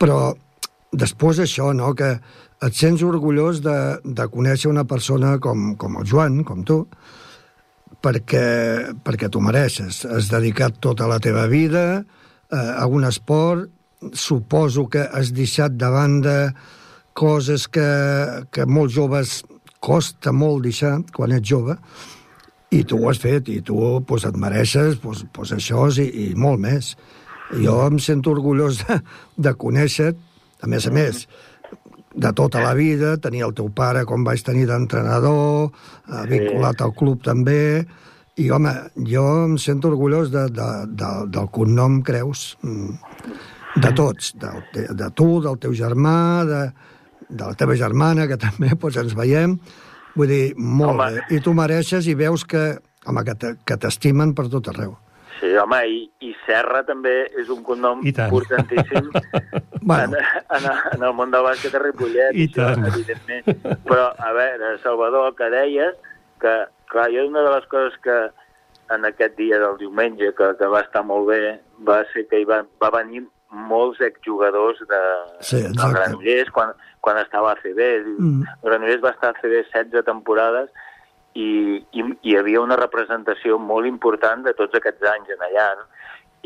Però 0.00 0.34
després 0.96 1.40
això, 1.44 1.72
no?, 1.76 1.92
que 1.98 2.16
et 2.64 2.76
sents 2.76 3.04
orgullós 3.04 3.60
de, 3.64 3.76
de 4.04 4.26
conèixer 4.32 4.70
una 4.70 4.86
persona 4.88 5.36
com, 5.42 5.74
com 5.76 5.98
el 6.00 6.06
Joan, 6.08 6.40
com 6.48 6.64
tu, 6.64 6.82
perquè, 8.02 8.46
perquè 9.04 9.28
t'ho 9.28 9.42
mereixes. 9.44 10.04
Has 10.08 10.30
dedicat 10.32 10.80
tota 10.80 11.08
la 11.10 11.20
teva 11.22 11.46
vida 11.52 11.86
eh, 12.00 12.56
a 12.56 12.86
un 12.88 13.04
esport, 13.08 13.70
suposo 14.12 14.86
que 14.92 15.02
has 15.04 15.32
deixat 15.34 15.76
de 15.80 15.88
banda 15.90 16.36
coses 17.16 17.64
que, 17.72 17.86
que 18.52 18.66
molts 18.68 18.92
joves 18.94 19.38
costa 19.80 20.32
molt 20.36 20.66
deixar 20.66 20.98
quan 21.16 21.32
ets 21.32 21.48
jove, 21.48 21.76
i 22.74 22.82
tu 22.84 22.98
ho 22.98 23.10
has 23.10 23.20
fet, 23.22 23.48
i 23.48 23.62
tu 23.64 23.78
pues, 24.06 24.26
et 24.26 24.36
mereixes 24.36 24.98
pues, 25.00 25.24
pues 25.32 25.52
això 25.54 25.86
i, 26.02 26.06
i 26.26 26.26
molt 26.34 26.60
més. 26.60 26.94
Jo 27.54 27.78
em 27.86 28.00
sento 28.02 28.32
orgullós 28.34 28.82
de, 28.84 28.98
de 29.38 29.52
conèixer 29.54 30.12
a 30.66 30.70
més 30.70 30.86
a 30.86 30.92
més, 30.94 31.26
de 32.16 32.32
tota 32.32 32.62
la 32.64 32.72
vida, 32.74 33.16
tenir 33.20 33.44
el 33.46 33.54
teu 33.56 33.68
pare 33.76 34.06
com 34.08 34.24
vaig 34.24 34.42
tenir 34.44 34.64
d'entrenador, 34.70 35.70
eh, 36.08 36.24
vinculat 36.30 36.80
al 36.82 36.94
club 36.96 37.22
també, 37.24 37.84
i 38.36 38.50
home, 38.52 38.72
jo 39.08 39.24
em 39.46 39.56
sento 39.60 39.88
orgullós 39.92 40.32
de, 40.32 40.46
de, 40.52 40.68
de, 40.92 41.12
del 41.32 41.48
cognom 41.52 42.02
Creus, 42.04 42.50
mm, 42.64 43.80
de 43.84 43.92
tots, 43.96 44.34
de, 44.40 44.52
de, 44.74 44.86
de 44.96 45.10
tu, 45.16 45.28
del 45.44 45.60
teu 45.60 45.76
germà, 45.76 46.18
de, 46.48 46.62
de 47.28 47.42
la 47.44 47.56
teva 47.56 47.76
germana, 47.76 48.26
que 48.28 48.40
també 48.46 48.72
doncs, 48.74 49.00
ens 49.04 49.16
veiem. 49.16 49.58
Vull 50.16 50.32
dir, 50.32 50.44
molt 50.56 50.94
home. 50.94 51.08
bé. 51.16 51.24
I 51.36 51.42
tu 51.44 51.52
mereixes 51.56 52.08
i 52.08 52.16
veus 52.16 52.44
que, 52.48 52.68
home, 53.08 53.24
que 53.24 53.76
t'estimen 53.76 54.32
per 54.36 54.48
tot 54.52 54.72
arreu. 54.72 54.96
Sí, 55.40 55.50
home, 55.60 55.78
i, 55.92 55.98
i 56.24 56.32
Serra 56.46 56.80
també 56.88 57.14
és 57.36 57.50
un 57.52 57.60
cognom 57.66 58.00
importantíssim 58.06 59.10
bueno. 59.82 60.16
en, 60.16 60.56
en, 60.56 60.68
en 60.96 61.04
el 61.04 61.12
món 61.16 61.34
del 61.34 61.44
bàsquet 61.44 61.74
de 61.74 61.82
Ripollet, 61.82 62.32
I 62.32 62.48
això, 62.48 62.70
tant. 62.72 62.86
evidentment. 62.88 63.76
Però, 63.84 64.08
a 64.16 64.32
veure, 64.36 64.72
Salvador, 64.84 65.34
que 65.36 65.50
deies 65.52 65.94
que, 66.40 66.56
clar, 66.92 67.10
jo 67.12 67.26
una 67.28 67.44
de 67.44 67.52
les 67.52 67.68
coses 67.72 68.00
que 68.04 68.18
en 68.94 69.04
aquest 69.04 69.36
dia 69.36 69.58
del 69.60 69.78
diumenge, 69.80 70.32
que, 70.38 70.52
que 70.58 70.68
va 70.72 70.82
estar 70.86 71.02
molt 71.04 71.28
bé, 71.28 71.56
va 71.86 72.02
ser 72.12 72.26
que 72.30 72.40
hi 72.40 72.48
va, 72.48 72.62
va 72.82 72.92
venir 72.94 73.24
molts 73.50 74.00
exjugadors 74.04 74.80
de, 74.90 75.02
sí, 75.40 75.62
del 75.62 75.94
Granollers 75.94 76.50
quan, 76.54 76.72
quan 77.04 77.18
estava 77.20 77.52
a 77.52 77.60
CB. 77.62 77.88
Mm. 78.16 78.44
El 78.58 78.68
Granollers 78.70 79.04
va 79.04 79.14
estar 79.16 79.32
a 79.32 79.40
CB 79.40 79.62
16 79.72 80.06
temporades 80.06 80.70
i, 81.36 81.48
i 81.92 82.04
hi 82.24 82.36
havia 82.38 82.62
una 82.64 82.78
representació 82.80 83.58
molt 83.60 83.88
important 83.88 84.44
de 84.46 84.54
tots 84.56 84.78
aquests 84.78 85.04
anys 85.12 85.34
en 85.34 85.44
allà. 85.48 85.68
No? 85.80 85.86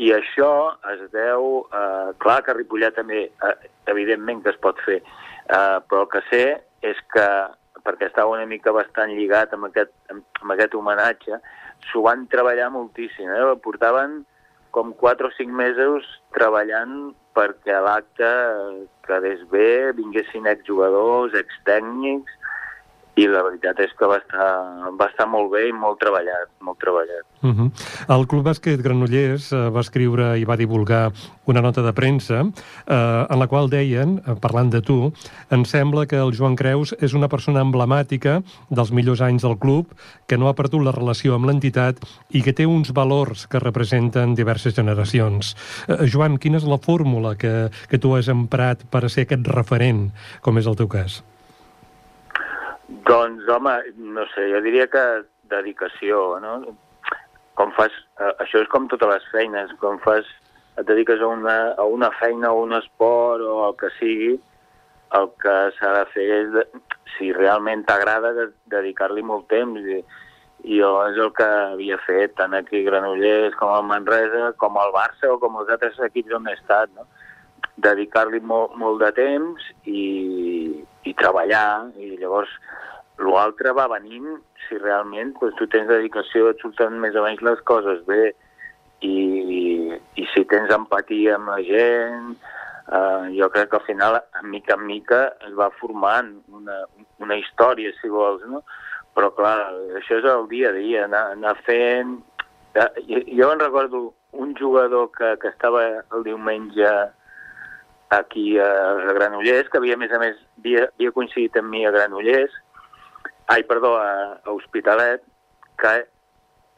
I 0.01 0.11
això 0.17 0.51
es 0.93 1.05
deu... 1.13 1.63
Eh, 1.77 2.11
clar 2.23 2.41
que 2.45 2.55
Ripollet 2.57 2.95
també, 2.97 3.27
eh, 3.29 3.55
evidentment 3.93 4.41
que 4.43 4.51
es 4.53 4.59
pot 4.63 4.79
fer, 4.85 4.99
eh, 5.01 5.77
però 5.87 6.05
el 6.05 6.11
que 6.11 6.23
sé 6.29 6.43
és 6.91 6.99
que, 7.13 7.27
perquè 7.85 8.09
estava 8.09 8.33
una 8.33 8.47
mica 8.49 8.73
bastant 8.75 9.13
lligat 9.13 9.53
amb 9.55 9.69
aquest, 9.69 9.93
amb 10.11 10.55
aquest 10.55 10.75
homenatge, 10.77 11.39
s'ho 11.89 12.03
van 12.07 12.27
treballar 12.33 12.71
moltíssim. 12.73 13.29
Eh? 13.29 13.55
Portaven 13.63 14.21
com 14.75 14.93
4 14.97 15.29
o 15.29 15.35
5 15.37 15.55
mesos 15.55 16.07
treballant 16.35 17.11
perquè 17.35 17.77
l'acte 17.83 18.29
quedés 19.07 19.43
bé, 19.51 19.91
vinguessin 19.95 20.49
exjugadors, 20.49 21.35
extècnics, 21.37 22.40
i 23.19 23.25
la 23.27 23.41
veritat 23.43 23.79
és 23.83 23.91
que 23.99 24.07
va 24.07 24.17
estar, 24.21 24.47
va 24.99 25.07
estar 25.09 25.27
molt 25.27 25.51
bé 25.51 25.65
i 25.67 25.73
molt 25.75 25.99
treballat, 25.99 26.47
molt 26.63 26.79
treballat. 26.79 27.25
Uh 27.41 27.51
-huh. 27.51 27.71
El 28.07 28.27
Club 28.27 28.45
Bàsquet 28.45 28.81
Granollers 28.81 29.51
uh, 29.51 29.69
va 29.69 29.81
escriure 29.81 30.37
i 30.39 30.45
va 30.45 30.55
divulgar 30.55 31.11
una 31.45 31.61
nota 31.61 31.81
de 31.81 31.93
premsa 31.93 32.41
uh, 32.41 33.25
en 33.29 33.39
la 33.39 33.47
qual 33.47 33.69
deien, 33.69 34.21
uh, 34.25 34.35
parlant 34.39 34.69
de 34.69 34.81
tu, 34.81 35.11
em 35.49 35.65
sembla 35.65 36.05
que 36.05 36.15
el 36.15 36.33
Joan 36.37 36.55
Creus 36.55 36.95
és 36.99 37.13
una 37.13 37.27
persona 37.27 37.61
emblemàtica 37.61 38.43
dels 38.69 38.91
millors 38.91 39.21
anys 39.21 39.41
del 39.41 39.57
club, 39.57 39.87
que 40.27 40.37
no 40.37 40.47
ha 40.47 40.53
perdut 40.53 40.81
la 40.83 40.91
relació 40.91 41.35
amb 41.35 41.45
l'entitat 41.45 41.97
i 42.29 42.41
que 42.41 42.53
té 42.53 42.65
uns 42.65 42.93
valors 42.93 43.47
que 43.47 43.59
representen 43.59 44.35
diverses 44.35 44.75
generacions. 44.75 45.55
Uh, 45.87 46.05
Joan, 46.05 46.37
quina 46.37 46.57
és 46.57 46.63
la 46.63 46.77
fórmula 46.77 47.35
que, 47.35 47.69
que 47.89 47.97
tu 47.97 48.15
has 48.15 48.27
emprat 48.27 48.85
per 48.89 49.05
a 49.05 49.09
ser 49.09 49.23
aquest 49.23 49.47
referent, 49.47 50.11
com 50.41 50.57
és 50.57 50.67
el 50.67 50.75
teu 50.75 50.87
cas? 50.87 51.23
Doncs, 53.11 53.43
home, 53.51 53.73
no 54.15 54.23
sé, 54.31 54.45
jo 54.53 54.61
diria 54.63 54.85
que 54.87 55.01
dedicació, 55.51 56.21
no? 56.39 56.53
Com 57.59 57.73
fas... 57.75 57.91
Eh, 58.21 58.31
això 58.45 58.61
és 58.63 58.69
com 58.71 58.87
totes 58.91 59.11
les 59.11 59.25
feines, 59.33 59.73
com 59.83 59.99
fas... 60.05 60.29
Et 60.79 60.87
dediques 60.87 61.19
a 61.19 61.27
una, 61.27 61.55
a 61.75 61.83
una 61.83 62.07
feina 62.15 62.53
o 62.55 62.61
un 62.63 62.71
esport 62.77 63.43
o 63.43 63.57
el 63.65 63.73
que 63.81 63.89
sigui, 63.97 64.29
el 65.19 65.27
que 65.43 65.55
s'ha 65.75 65.89
de 65.97 66.05
fer 66.13 66.27
és, 66.37 66.53
si 67.17 67.33
realment 67.35 67.83
t'agrada, 67.89 68.31
de, 68.37 68.45
dedicar-li 68.71 69.25
molt 69.27 69.49
temps. 69.51 69.83
I, 69.83 69.99
I 70.63 70.79
jo 70.79 70.93
és 71.09 71.19
el 71.19 71.33
que 71.35 71.49
havia 71.73 71.97
fet, 72.05 72.37
tant 72.39 72.55
aquí 72.55 72.79
a 72.79 72.87
Granollers 72.87 73.59
com 73.59 73.73
al 73.75 73.83
Manresa, 73.89 74.53
com 74.63 74.79
al 74.79 74.95
Barça 74.95 75.33
o 75.33 75.39
com 75.43 75.59
els 75.59 75.73
altres 75.75 75.99
equips 76.07 76.39
on 76.39 76.47
he 76.47 76.55
estat, 76.55 76.95
no? 76.95 77.09
dedicar-li 77.81 78.39
molt, 78.45 78.75
molt 78.77 79.01
de 79.01 79.09
temps 79.17 79.67
i, 79.89 80.05
i 81.07 81.13
treballar, 81.17 81.89
i 81.97 82.15
llavors 82.21 82.51
l'altre 83.25 83.73
va 83.77 83.89
venint 83.91 84.39
si 84.67 84.77
realment 84.79 85.33
doncs, 85.39 85.57
tu 85.59 85.67
tens 85.71 85.89
dedicació, 85.89 86.49
et 86.51 86.63
surten 86.63 86.99
més 87.03 87.17
o 87.17 87.25
menys 87.25 87.43
les 87.45 87.61
coses 87.67 88.01
bé, 88.07 88.31
i, 89.01 89.17
i 90.21 90.25
si 90.33 90.43
tens 90.49 90.71
empatia 90.73 91.35
amb 91.37 91.51
la 91.51 91.59
gent, 91.65 92.33
eh, 92.87 93.31
jo 93.37 93.49
crec 93.53 93.71
que 93.71 93.79
al 93.79 93.85
final, 93.87 94.19
mica 94.43 94.77
en 94.77 94.85
mica, 94.85 95.21
es 95.47 95.53
va 95.57 95.71
formant 95.79 96.35
una, 96.53 96.81
una 97.19 97.37
història, 97.39 97.93
si 97.99 98.11
vols, 98.13 98.45
no? 98.49 98.63
Però, 99.17 99.31
clar, 99.35 99.57
això 99.99 100.21
és 100.21 100.27
el 100.29 100.47
dia 100.51 100.69
a 100.69 100.77
dia, 100.77 101.05
anar, 101.09 101.31
anar 101.37 101.57
fent... 101.65 102.19
Jo, 102.71 103.17
jo 103.27 103.47
en 103.51 103.59
recordo 103.59 104.13
un 104.31 104.53
jugador 104.55 105.09
que, 105.11 105.33
que 105.41 105.49
estava 105.49 105.81
el 106.15 106.23
diumenge 106.23 106.87
aquí 108.15 108.57
a 108.59 108.69
Granollers, 109.17 109.67
que 109.67 109.81
havia, 109.81 109.97
a 109.97 109.99
més 109.99 110.13
a 110.15 110.19
més, 110.21 110.37
havia, 110.61 110.85
havia 110.93 111.11
coincidit 111.15 111.57
amb 111.59 111.71
mi 111.73 111.83
a 111.83 111.91
Granollers, 111.91 112.55
ai, 113.51 113.63
perdó, 113.63 113.97
a, 113.97 114.39
a 114.45 114.51
Hospitalet, 114.51 115.23
que 115.81 115.91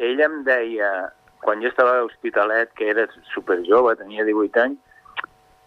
ell 0.02 0.22
em 0.26 0.40
deia, 0.48 0.90
quan 1.46 1.62
jo 1.62 1.70
estava 1.70 2.00
a 2.00 2.06
Hospitalet, 2.08 2.72
que 2.74 2.88
era 2.90 3.06
super 3.30 3.60
jove, 3.68 3.94
tenia 4.00 4.26
18 4.26 4.62
anys, 4.64 4.80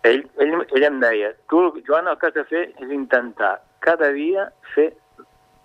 ell, 0.02 0.24
ell, 0.42 0.56
ell 0.74 0.86
em 0.88 0.98
deia, 1.04 1.30
tu, 1.52 1.60
Joan, 1.86 2.10
el 2.10 2.18
que 2.18 2.30
has 2.30 2.34
de 2.34 2.44
fer 2.50 2.64
és 2.82 2.90
intentar 2.90 3.60
cada 3.86 4.10
dia 4.16 4.48
fer 4.74 4.88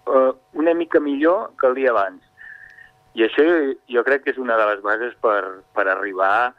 uh, 0.06 0.30
una 0.54 0.76
mica 0.78 1.02
millor 1.02 1.56
que 1.58 1.72
el 1.72 1.80
dia 1.80 1.90
abans. 1.90 2.22
I 3.18 3.26
això 3.26 3.42
jo, 3.48 3.56
jo 3.98 4.04
crec 4.06 4.28
que 4.28 4.36
és 4.36 4.40
una 4.40 4.60
de 4.62 4.68
les 4.70 4.84
bases 4.86 5.18
per, 5.26 5.64
per 5.74 5.88
arribar 5.90 6.52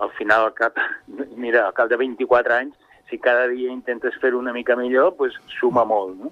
al 0.00 0.14
final, 0.14 0.46
al 0.46 0.54
cap, 0.54 0.78
mira, 1.34 1.66
al 1.66 1.74
cap 1.74 1.90
de 1.90 1.98
24 1.98 2.60
anys, 2.60 2.78
si 3.10 3.18
cada 3.18 3.50
dia 3.50 3.74
intentes 3.74 4.14
fer 4.22 4.36
una 4.38 4.54
mica 4.54 4.78
millor, 4.78 5.16
doncs 5.18 5.34
suma 5.58 5.82
molt, 5.82 6.14
no? 6.22 6.30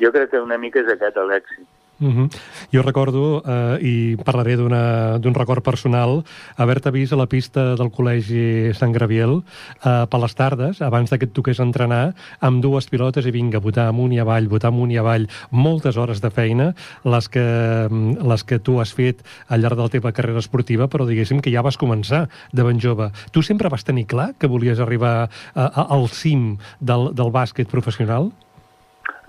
Jo 0.00 0.12
crec 0.14 0.30
que 0.30 0.40
una 0.40 0.58
mica 0.58 0.80
és 0.80 0.94
aquest 0.94 1.16
l'èxit. 1.16 1.66
Uh 2.00 2.06
-huh. 2.14 2.30
Jo 2.70 2.82
recordo, 2.82 3.42
eh, 3.44 3.78
i 3.82 4.16
parlaré 4.22 4.56
d'un 4.56 5.34
record 5.34 5.64
personal, 5.64 6.24
haver-te 6.56 6.92
vist 6.92 7.12
a 7.12 7.16
la 7.16 7.26
pista 7.26 7.74
del 7.74 7.90
Col·legi 7.90 8.72
Sant 8.72 8.92
Graviel 8.92 9.42
eh, 9.84 10.06
per 10.08 10.20
les 10.20 10.34
tardes, 10.34 10.80
abans 10.80 11.10
que 11.10 11.24
et 11.24 11.32
toqués 11.32 11.58
entrenar, 11.58 12.14
amb 12.40 12.62
dues 12.62 12.86
pilotes 12.86 13.26
i 13.26 13.32
vinga, 13.32 13.58
votar 13.58 13.88
amunt 13.88 14.12
i 14.12 14.20
avall, 14.20 14.46
votar 14.46 14.68
amunt 14.68 14.92
i 14.92 14.96
avall, 14.96 15.26
moltes 15.50 15.96
hores 15.96 16.20
de 16.20 16.30
feina, 16.30 16.74
les 17.04 17.28
que, 17.28 17.88
les 18.22 18.44
que 18.44 18.58
tu 18.60 18.80
has 18.80 18.92
fet 18.92 19.24
al 19.48 19.60
llarg 19.60 19.76
de 19.76 19.82
la 19.82 19.88
teva 19.88 20.12
carrera 20.12 20.38
esportiva, 20.38 20.86
però 20.86 21.04
diguéssim 21.04 21.40
que 21.40 21.50
ja 21.50 21.62
vas 21.62 21.76
començar 21.76 22.28
de 22.52 22.62
ben 22.62 22.78
jove. 22.78 23.10
Tu 23.32 23.42
sempre 23.42 23.68
vas 23.68 23.82
tenir 23.82 24.06
clar 24.06 24.34
que 24.38 24.46
volies 24.46 24.78
arribar 24.78 25.30
a, 25.54 25.86
al 25.88 26.08
cim 26.08 26.58
del, 26.78 27.12
del 27.12 27.30
bàsquet 27.32 27.68
professional? 27.68 28.30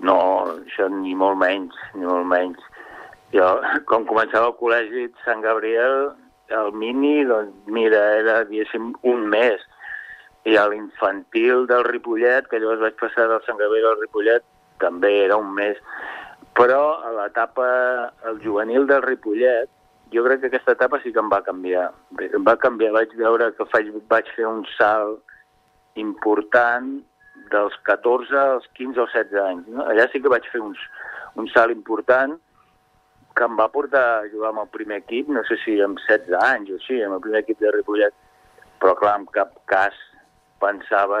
No, 0.00 0.29
això 0.80 0.88
ni 0.88 1.14
molt 1.14 1.38
menys, 1.38 1.76
ni 1.94 2.06
molt 2.06 2.26
menys. 2.26 2.60
Jo, 3.34 3.60
com 3.86 4.06
començava 4.08 4.50
el 4.50 4.56
col·legi 4.58 5.08
de 5.08 5.24
Sant 5.24 5.42
Gabriel, 5.42 6.12
el 6.50 6.72
mini, 6.72 7.24
doncs, 7.24 7.52
mira, 7.66 8.00
era, 8.18 8.44
diguéssim, 8.44 8.94
un 9.02 9.28
mes. 9.28 9.60
I 10.48 10.56
a 10.56 10.66
l'infantil 10.68 11.66
del 11.68 11.84
Ripollet, 11.84 12.48
que 12.48 12.58
llavors 12.58 12.80
vaig 12.80 12.96
passar 12.98 13.28
del 13.28 13.42
Sant 13.46 13.58
Gabriel 13.60 13.90
al 13.90 14.00
Ripollet, 14.00 14.42
també 14.80 15.12
era 15.26 15.36
un 15.36 15.52
mes. 15.54 15.76
Però 16.56 16.96
a 17.04 17.12
l'etapa, 17.12 17.68
el 18.26 18.40
juvenil 18.42 18.88
del 18.88 19.04
Ripollet, 19.04 19.68
jo 20.10 20.24
crec 20.24 20.40
que 20.40 20.50
aquesta 20.50 20.74
etapa 20.74 20.98
sí 21.04 21.12
que 21.12 21.20
em 21.22 21.28
va 21.30 21.44
canviar. 21.46 21.90
Em 22.18 22.46
va 22.46 22.56
canviar, 22.58 22.96
vaig 22.96 23.12
veure 23.20 23.52
que 23.54 23.68
faig, 23.70 23.92
vaig 24.10 24.32
fer 24.34 24.48
un 24.48 24.64
salt 24.74 25.20
important 26.00 26.98
dels 27.52 27.74
14 27.88 28.38
als 28.38 28.68
15 28.78 29.02
o 29.02 29.08
16 29.10 29.42
anys. 29.42 29.66
No? 29.74 29.86
Allà 29.90 30.06
sí 30.10 30.22
que 30.22 30.32
vaig 30.32 30.46
fer 30.52 30.62
uns, 30.64 30.80
un 31.40 31.48
salt 31.54 31.74
important 31.74 32.36
que 33.36 33.46
em 33.46 33.56
va 33.58 33.70
portar 33.72 34.04
a 34.18 34.28
jugar 34.30 34.50
amb 34.50 34.64
el 34.64 34.70
primer 34.74 35.00
equip, 35.04 35.28
no 35.32 35.42
sé 35.48 35.58
si 35.64 35.78
amb 35.82 36.00
16 36.06 36.34
anys 36.40 36.72
o 36.72 36.78
així, 36.80 36.98
amb 37.04 37.18
el 37.18 37.24
primer 37.26 37.44
equip 37.44 37.60
de 37.62 37.72
Ripollet, 37.76 38.16
però 38.82 38.96
clar, 38.98 39.18
en 39.20 39.26
cap 39.34 39.54
cas 39.70 39.96
pensava 40.60 41.20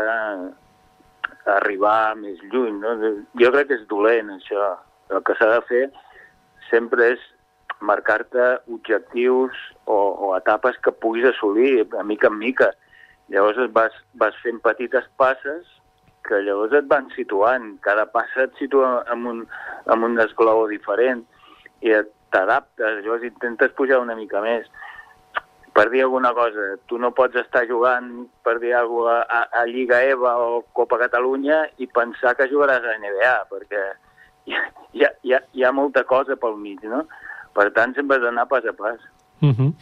arribar 1.56 2.16
més 2.20 2.40
lluny. 2.52 2.78
No? 2.82 2.94
Jo 3.40 3.52
crec 3.54 3.70
que 3.70 3.78
és 3.80 3.86
dolent, 3.90 4.32
això. 4.36 4.72
El 5.10 5.22
que 5.26 5.36
s'ha 5.38 5.48
de 5.54 5.60
fer 5.68 5.84
sempre 6.68 7.12
és 7.14 7.22
marcar-te 7.80 8.46
objectius 8.68 9.56
o, 9.86 9.96
o 9.96 10.34
etapes 10.36 10.76
que 10.84 10.92
puguis 10.92 11.26
assolir 11.30 11.86
a 11.98 12.04
mica 12.06 12.28
en 12.28 12.38
mica. 12.38 12.70
Llavors 13.32 13.70
vas, 13.74 13.94
vas 14.20 14.36
fent 14.44 14.60
petites 14.62 15.06
passes 15.20 15.66
que 16.30 16.40
llavors 16.46 16.76
et 16.78 16.86
van 16.90 17.10
situant. 17.16 17.74
Cada 17.84 18.06
passa 18.14 18.46
et 18.46 18.56
situa 18.62 19.00
en 19.12 19.26
un, 19.26 19.42
en 19.90 20.06
un 20.06 20.22
esglaó 20.22 20.68
diferent 20.70 21.24
i 21.82 21.96
t'adaptes, 22.30 23.02
llavors 23.02 23.26
intentes 23.26 23.74
pujar 23.76 24.00
una 24.04 24.16
mica 24.18 24.42
més. 24.44 24.68
Per 25.74 25.86
dir 25.92 26.02
alguna 26.02 26.32
cosa, 26.34 26.74
tu 26.90 26.98
no 26.98 27.12
pots 27.14 27.38
estar 27.40 27.62
jugant, 27.68 28.08
per 28.44 28.56
dir 28.62 28.74
alguna 28.74 29.20
cosa, 29.20 29.38
a, 29.38 29.62
a 29.62 29.66
Lliga 29.68 30.00
EVA 30.02 30.34
o 30.42 30.62
Copa 30.76 30.98
Catalunya 31.02 31.62
i 31.78 31.86
pensar 31.86 32.34
que 32.38 32.48
jugaràs 32.50 32.84
a 32.84 32.96
NBA, 32.98 33.34
perquè 33.52 33.84
hi 34.50 34.56
ha, 34.56 34.64
hi 34.96 35.34
ha, 35.34 35.40
hi 35.54 35.64
ha, 35.64 35.72
molta 35.72 36.02
cosa 36.04 36.36
pel 36.36 36.58
mig, 36.58 36.82
no? 36.90 37.04
Per 37.54 37.70
tant, 37.76 37.94
sempre 37.94 38.18
has 38.18 38.26
d'anar 38.26 38.48
pas 38.50 38.66
a 38.66 38.74
pas. 38.76 38.98
Uh 39.40 39.48
-huh. 39.56 39.72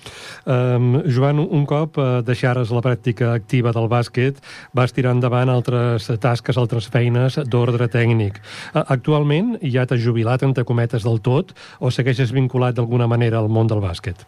um, 0.46 1.02
Joan, 1.06 1.38
un 1.38 1.66
cop 1.66 1.98
uh, 1.98 2.22
deixares 2.22 2.70
la 2.70 2.80
pràctica 2.80 3.32
activa 3.34 3.72
del 3.72 3.88
bàsquet, 3.88 4.38
vas 4.72 4.92
tirar 4.92 5.12
endavant 5.12 5.48
altres 5.48 6.06
tasques, 6.20 6.56
altres 6.56 6.88
feines 6.88 7.38
d'ordre 7.50 7.88
tècnic. 7.88 8.38
Uh, 8.74 8.84
actualment 8.86 9.58
ja 9.62 9.86
t'has 9.86 10.00
jubilat, 10.00 10.42
entre 10.42 10.64
cometes, 10.64 11.02
del 11.02 11.20
tot, 11.20 11.54
o 11.80 11.90
segueixes 11.90 12.32
vinculat 12.32 12.74
d'alguna 12.74 13.06
manera 13.06 13.38
al 13.38 13.48
món 13.48 13.66
del 13.66 13.80
bàsquet? 13.80 14.26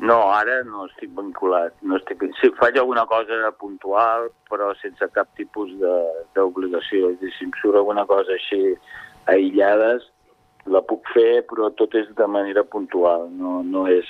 No, 0.00 0.16
ara 0.34 0.62
no 0.64 0.86
estic 0.88 1.10
vinculat. 1.16 1.72
No 1.82 1.96
estic... 1.96 2.24
Sí, 2.40 2.50
faig 2.58 2.76
alguna 2.76 3.06
cosa 3.06 3.52
puntual, 3.60 4.28
però 4.50 4.72
sense 4.80 5.06
cap 5.14 5.28
tipus 5.38 5.70
d'obligació. 6.34 7.12
És 7.12 7.16
a 7.16 7.20
dir, 7.22 7.32
si 7.38 7.46
em 7.46 7.54
surt 7.60 7.78
alguna 7.78 8.04
cosa 8.10 8.34
així 8.34 8.74
aïllades, 9.30 10.04
la 10.70 10.80
puc 10.84 11.08
fer, 11.14 11.42
però 11.48 11.70
tot 11.76 11.94
és 11.98 12.08
de 12.16 12.28
manera 12.30 12.64
puntual, 12.64 13.26
no, 13.30 13.60
no, 13.62 13.84
és, 13.90 14.08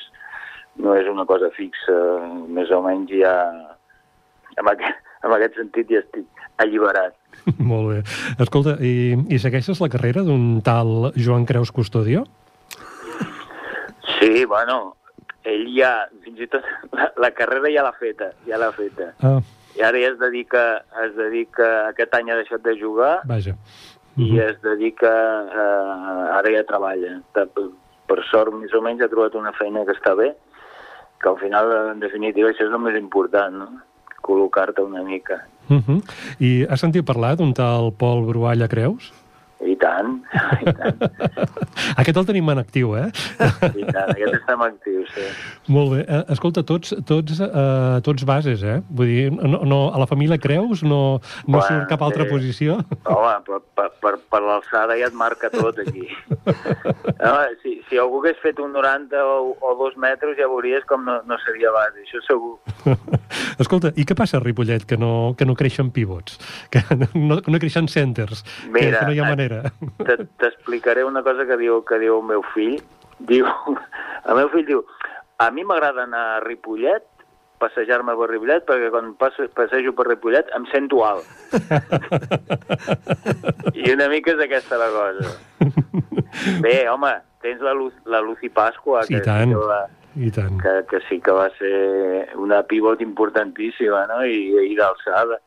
no 0.80 0.94
és 0.98 1.08
una 1.10 1.26
cosa 1.26 1.50
fixa, 1.56 1.96
més 2.48 2.70
o 2.70 2.82
menys 2.84 3.14
ja... 3.22 3.34
En 4.54 4.68
aquest, 4.70 5.00
en 5.26 5.32
aquest 5.34 5.56
sentit 5.58 5.88
ja 5.90 5.98
estic 6.04 6.44
alliberat. 6.62 7.16
Molt 7.70 7.90
bé. 7.90 8.00
Escolta, 8.42 8.76
i, 8.78 9.16
i 9.34 9.40
segueixes 9.42 9.82
la 9.82 9.90
carrera 9.90 10.22
d'un 10.26 10.60
tal 10.66 11.10
Joan 11.18 11.46
Creus 11.48 11.74
Custodio? 11.74 12.22
Sí, 14.20 14.44
bueno, 14.46 14.94
ell 15.48 15.66
ja, 15.74 16.06
fins 16.24 16.44
i 16.44 16.48
tot, 16.50 16.64
la, 16.96 17.10
la 17.20 17.32
carrera 17.36 17.72
ja 17.72 17.84
l'ha 17.86 17.94
feta, 17.98 18.30
ja 18.48 18.60
l'ha 18.60 18.70
feta. 18.76 19.10
Ah. 19.26 19.40
I 19.74 19.82
ara 19.82 19.98
ja 19.98 20.12
es 20.12 20.20
dedica, 20.20 20.62
es 21.02 21.16
dedica, 21.18 21.66
aquest 21.90 22.14
any 22.14 22.30
ha 22.30 22.38
deixat 22.38 22.62
de 22.62 22.76
jugar, 22.78 23.16
Vaja. 23.26 23.56
I 24.16 24.22
uh 24.22 24.36
-huh. 24.36 24.50
es 24.50 24.60
dedica, 24.62 25.12
eh, 25.46 26.36
ara 26.38 26.50
ja 26.50 26.64
treballa. 26.64 27.20
Per, 28.06 28.22
sort, 28.30 28.52
més 28.54 28.72
o 28.74 28.80
menys, 28.80 29.02
ha 29.02 29.08
trobat 29.08 29.34
una 29.34 29.52
feina 29.52 29.84
que 29.84 29.92
està 29.92 30.14
bé, 30.16 30.34
que 31.20 31.28
al 31.28 31.38
final, 31.38 31.72
en 31.92 32.00
definitiva, 32.00 32.50
això 32.50 32.66
és 32.66 32.72
el 32.72 32.78
més 32.78 32.96
important, 32.96 33.54
no? 33.54 33.68
col·locar-te 34.24 34.82
una 34.82 35.02
mica. 35.02 35.44
Uh 35.68 35.80
-huh. 35.80 36.00
I 36.38 36.66
has 36.68 36.80
sentit 36.80 37.04
parlar 37.04 37.36
d'un 37.36 37.52
tal 37.52 37.92
Pol 37.92 38.24
Brualla 38.26 38.68
Creus? 38.68 39.12
I 39.64 39.76
tant, 39.80 40.18
i 40.64 40.72
tant. 40.76 40.98
Aquest 41.96 42.18
el 42.20 42.26
tenim 42.28 42.50
en 42.52 42.60
actiu, 42.60 42.96
eh? 42.98 43.06
I 43.06 43.84
tant, 43.86 44.10
aquest 44.12 44.34
estem 44.36 44.64
actius, 44.66 45.12
sí. 45.14 45.24
Molt 45.72 45.94
bé. 45.94 46.00
Eh, 46.04 46.24
escolta, 46.34 46.64
tots, 46.68 46.92
tots, 47.08 47.40
eh, 47.40 48.00
tots 48.04 48.26
bases, 48.28 48.62
eh? 48.62 48.82
Vull 48.90 49.06
dir, 49.06 49.30
no, 49.32 49.62
no, 49.64 49.78
a 49.94 50.02
la 50.02 50.08
família 50.10 50.36
Creus 50.42 50.82
no, 50.82 51.20
no 51.46 51.58
Bueno, 51.58 51.64
surt 51.68 51.88
cap 51.88 52.02
altra 52.02 52.26
sí. 52.26 52.30
posició? 52.34 52.76
Home, 53.04 53.34
per, 53.46 53.62
per, 53.78 53.88
per, 54.02 54.13
per 54.34 54.42
l'alçada 54.42 54.96
ja 54.98 55.06
et 55.06 55.14
marca 55.14 55.50
tot 55.54 55.78
aquí. 55.78 56.08
Home, 57.24 57.54
si, 57.62 57.76
si 57.88 57.98
algú 58.02 58.18
hagués 58.20 58.40
fet 58.42 58.58
un 58.60 58.72
90 58.74 59.20
o, 59.22 59.52
o 59.62 59.74
2 59.78 59.94
metres 60.02 60.34
ja 60.36 60.48
veuries 60.50 60.84
com 60.90 61.04
no, 61.06 61.20
no 61.28 61.38
seria 61.44 61.70
base, 61.74 62.02
això 62.02 62.20
segur. 62.26 62.56
Escolta, 63.62 63.92
i 63.96 64.04
què 64.08 64.16
passa 64.18 64.40
a 64.40 64.42
Ripollet 64.42 64.84
que 64.90 64.98
no, 65.00 65.32
que 65.38 65.46
no 65.46 65.54
creixen 65.58 65.92
pivots? 65.94 66.36
Que 66.74 66.82
no, 67.14 67.38
no 67.38 67.62
creixen 67.62 67.86
centers? 67.88 68.42
que, 68.42 68.72
Mira, 68.74 69.00
que 69.04 69.06
no 69.06 69.14
hi 69.14 69.22
ha 69.22 69.28
eh, 69.28 69.30
manera? 69.30 69.62
Te- 70.02 70.26
T'explicaré 70.42 71.06
una 71.06 71.22
cosa 71.22 71.46
que 71.48 71.56
diu, 71.60 71.80
que 71.86 72.00
diu 72.02 72.18
el 72.20 72.28
meu 72.34 72.44
fill. 72.54 72.80
Diu, 73.30 73.46
el 74.28 74.40
meu 74.42 74.50
fill 74.52 74.66
diu, 74.68 74.84
a 75.38 75.50
mi 75.54 75.64
m'agrada 75.66 76.04
anar 76.08 76.24
a 76.36 76.40
Ripollet, 76.44 77.06
passejar-me 77.62 78.14
per 78.18 78.28
Ripollet, 78.30 78.64
perquè 78.68 78.90
quan 78.92 79.12
passo, 79.20 79.46
passejo 79.56 79.92
per 79.96 80.06
Ripollet 80.10 80.50
em 80.56 80.64
sento 80.72 81.02
alt. 81.06 81.26
I 83.74 83.90
una 83.92 84.08
mica 84.12 84.34
és 84.34 84.40
aquesta 84.44 84.78
la 84.80 84.90
cosa. 84.94 85.32
Bé, 86.64 86.76
home, 86.90 87.12
tens 87.44 87.60
la, 87.64 87.72
Lu 87.76 87.90
la 88.10 88.20
Lucy 88.24 88.48
Pasqua, 88.52 89.04
Sí, 89.08 89.16
que, 89.16 89.22
tant. 89.26 89.52
que, 89.52 89.60
va, 89.70 89.80
I 90.16 90.30
tant. 90.34 90.56
que, 90.62 90.74
que 90.90 90.98
sí 91.08 91.20
que 91.20 91.32
va 91.34 91.48
ser 91.58 91.74
una 92.40 92.62
pivot 92.68 93.02
importantíssima, 93.04 94.06
no?, 94.10 94.22
i, 94.26 94.48
i 94.70 94.74
d'alçada. 94.78 95.40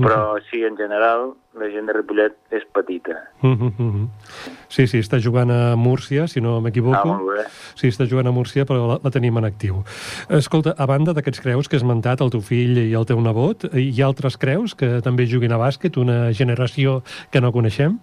Però 0.00 0.38
sí, 0.48 0.62
en 0.64 0.76
general, 0.76 1.34
la 1.52 1.66
gent 1.68 1.84
de 1.86 1.92
Ripollet 1.92 2.32
és 2.50 2.62
petita. 2.72 3.28
Mhm. 3.42 4.08
Sí, 4.68 4.86
sí, 4.86 5.00
està 5.04 5.20
jugant 5.20 5.50
a 5.50 5.76
Múrcia, 5.76 6.26
si 6.26 6.40
no 6.40 6.60
m'equivoco. 6.60 7.12
Ah. 7.36 7.44
Sí, 7.74 7.88
està 7.88 8.08
jugant 8.08 8.26
a 8.26 8.32
Múrcia, 8.32 8.64
però 8.64 8.86
la, 8.88 8.98
la 9.04 9.10
tenim 9.10 9.36
en 9.36 9.44
actiu. 9.44 9.84
Escolta, 10.30 10.72
a 10.78 10.86
banda 10.86 11.12
d'aquests 11.12 11.42
creus 11.44 11.68
que 11.68 11.76
has 11.76 11.82
esmentat, 11.82 12.22
el 12.22 12.30
teu 12.30 12.40
fill 12.40 12.78
i 12.78 12.94
el 12.94 13.04
teu 13.04 13.20
nebot, 13.20 13.68
hi 13.74 14.00
ha 14.00 14.06
altres 14.06 14.38
creus 14.40 14.74
que 14.74 15.02
també 15.04 15.28
juguin 15.28 15.52
a 15.52 15.60
bàsquet, 15.60 16.00
una 16.00 16.32
generació 16.32 17.02
que 17.30 17.40
no 17.40 17.52
coneixem? 17.52 17.98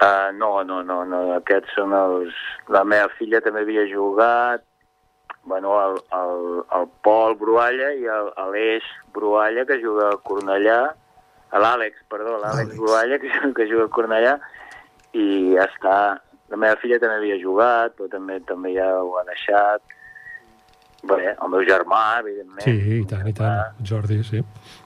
Uh, 0.00 0.30
no, 0.38 0.62
no, 0.62 0.80
no, 0.82 1.04
no, 1.04 1.20
aquests 1.36 1.74
són 1.74 1.92
els... 1.92 2.32
La 2.72 2.84
meva 2.84 3.08
filla 3.18 3.40
també 3.44 3.64
havia 3.64 3.84
jugat, 3.90 4.62
bueno, 5.48 5.74
el, 5.82 5.98
el, 6.12 6.62
el 6.78 6.86
Pol 7.02 7.34
Brualla 7.40 7.90
i 7.96 8.06
l'Eix 8.52 8.86
Brualla, 9.16 9.64
que 9.66 9.80
juga 9.82 10.12
a 10.12 10.20
Cornellà, 10.28 10.78
a 11.48 11.60
l'Àlex, 11.64 12.04
perdó, 12.12 12.36
l'Àlex 12.36 12.68
Àlex. 12.68 12.80
Brualla, 12.80 13.18
que, 13.18 13.32
que 13.56 13.68
juga 13.70 13.88
a 13.88 13.92
Cornellà, 13.96 14.38
i 15.16 15.28
ja 15.56 15.68
està. 15.70 15.98
La 16.48 16.56
meva 16.56 16.78
filla 16.80 17.00
també 17.00 17.18
havia 17.18 17.38
jugat, 17.40 17.96
però 17.96 18.08
també 18.12 18.38
també 18.48 18.72
ja 18.76 18.88
ho 19.02 19.16
ha 19.20 19.24
deixat. 19.28 19.96
Bé, 21.08 21.30
el 21.30 21.50
meu 21.52 21.62
germà, 21.66 22.18
evidentment. 22.22 22.64
Sí, 22.64 23.00
i 23.00 23.04
tant, 23.08 23.26
i 23.28 23.34
tant, 23.36 23.76
Jordi, 23.86 24.18
sí. 24.26 24.40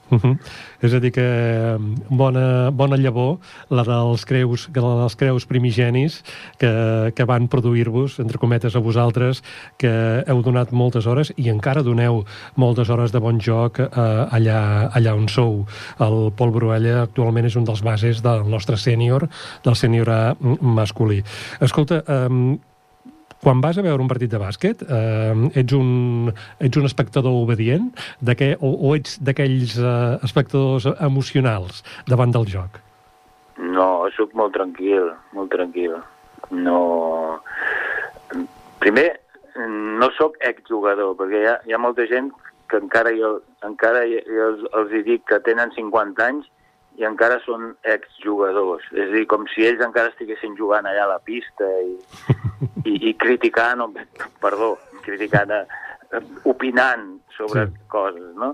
Uh 0.09 0.19
-huh. 0.19 0.37
És 0.81 0.93
a 0.93 0.99
dir, 0.99 1.11
que 1.11 1.21
eh, 1.21 1.77
bona, 2.09 2.69
bona 2.71 2.97
llavor, 2.97 3.39
la 3.69 3.83
dels 3.83 4.25
creus, 4.25 4.69
la 4.75 4.95
dels 4.99 5.15
creus 5.15 5.45
primigenis 5.45 6.23
que, 6.57 7.11
que 7.15 7.25
van 7.25 7.47
produir-vos, 7.47 8.19
entre 8.19 8.37
cometes, 8.37 8.75
a 8.75 8.79
vosaltres, 8.79 9.43
que 9.77 10.23
heu 10.27 10.41
donat 10.41 10.71
moltes 10.71 11.05
hores 11.05 11.33
i 11.37 11.49
encara 11.49 11.83
doneu 11.83 12.25
moltes 12.55 12.89
hores 12.89 13.11
de 13.11 13.19
bon 13.19 13.39
joc 13.39 13.79
eh, 13.79 13.87
allà, 14.31 14.89
allà 14.93 15.15
on 15.15 15.27
sou. 15.27 15.65
El 15.99 16.31
Pol 16.35 16.51
Bruella 16.51 17.01
actualment 17.03 17.45
és 17.45 17.55
un 17.55 17.63
dels 17.63 17.81
bases 17.81 18.21
del 18.21 18.49
nostre 18.49 18.77
sènior, 18.77 19.29
del 19.63 19.75
sènior 19.75 20.35
masculí. 20.61 21.23
Escolta, 21.59 22.03
eh, 22.07 22.57
quan 23.43 23.61
vas 23.63 23.77
a 23.77 23.83
veure 23.85 24.01
un 24.01 24.09
partit 24.09 24.31
de 24.31 24.39
bàsquet, 24.41 24.83
eh, 24.87 25.33
ets, 25.59 25.75
un, 25.75 26.31
ets 26.63 26.79
un 26.79 26.87
espectador 26.87 27.35
obedient 27.43 27.91
què, 28.39 28.53
o, 28.59 28.71
o 28.87 28.93
ets 28.95 29.19
d'aquells 29.19 29.75
eh, 29.77 30.17
espectadors 30.25 30.87
emocionals 30.99 31.83
davant 32.07 32.31
del 32.31 32.47
joc? 32.49 32.79
No, 33.59 34.07
sóc 34.15 34.33
molt 34.33 34.55
tranquil, 34.55 35.11
molt 35.35 35.51
tranquil. 35.53 35.99
No... 36.51 36.79
Primer, 38.83 39.09
no 39.99 40.09
sóc 40.17 40.39
exjugador, 40.43 41.13
perquè 41.19 41.43
hi 41.43 41.47
ha, 41.47 41.59
hi 41.67 41.75
ha 41.75 41.79
molta 41.79 42.07
gent 42.09 42.31
que 42.71 42.79
encara 42.81 43.13
jo, 43.15 43.37
encara 43.63 44.01
jo 44.09 44.49
els, 44.49 44.65
els 44.73 44.95
dic 45.05 45.23
que 45.29 45.39
tenen 45.45 45.71
50 45.75 46.25
anys 46.25 46.49
i 46.99 47.05
encara 47.07 47.39
són 47.45 47.71
exjugadors. 47.89 48.85
És 48.93 49.09
a 49.09 49.13
dir, 49.15 49.25
com 49.31 49.47
si 49.49 49.65
ells 49.65 49.81
encara 49.81 50.11
estiguessin 50.13 50.57
jugant 50.59 50.85
allà 50.85 51.07
a 51.07 51.13
la 51.15 51.21
pista 51.25 51.69
i, 51.81 51.95
i, 52.91 52.97
i 53.09 53.13
criticant, 53.21 53.81
o, 53.81 53.89
perdó, 54.43 54.75
criticant, 55.05 55.51
eh, 55.57 56.21
opinant 56.49 57.19
sobre 57.37 57.65
Sí. 57.67 57.81
coses, 57.89 58.29
no? 58.37 58.53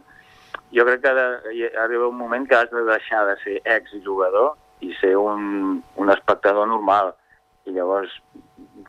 Jo 0.71 0.86
crec 0.86 1.02
que 1.04 1.13
de, 1.17 1.28
hi 1.54 1.67
arriba 1.82 2.08
un 2.08 2.17
moment 2.17 2.45
que 2.47 2.56
has 2.56 2.69
de 2.71 2.84
deixar 2.88 3.25
de 3.28 3.36
ser 3.43 3.58
exjugador 3.65 4.54
i 4.86 4.93
ser 5.02 5.15
un, 5.17 5.82
un 5.97 6.12
espectador 6.13 6.67
normal. 6.69 7.13
I 7.67 7.73
llavors, 7.75 8.13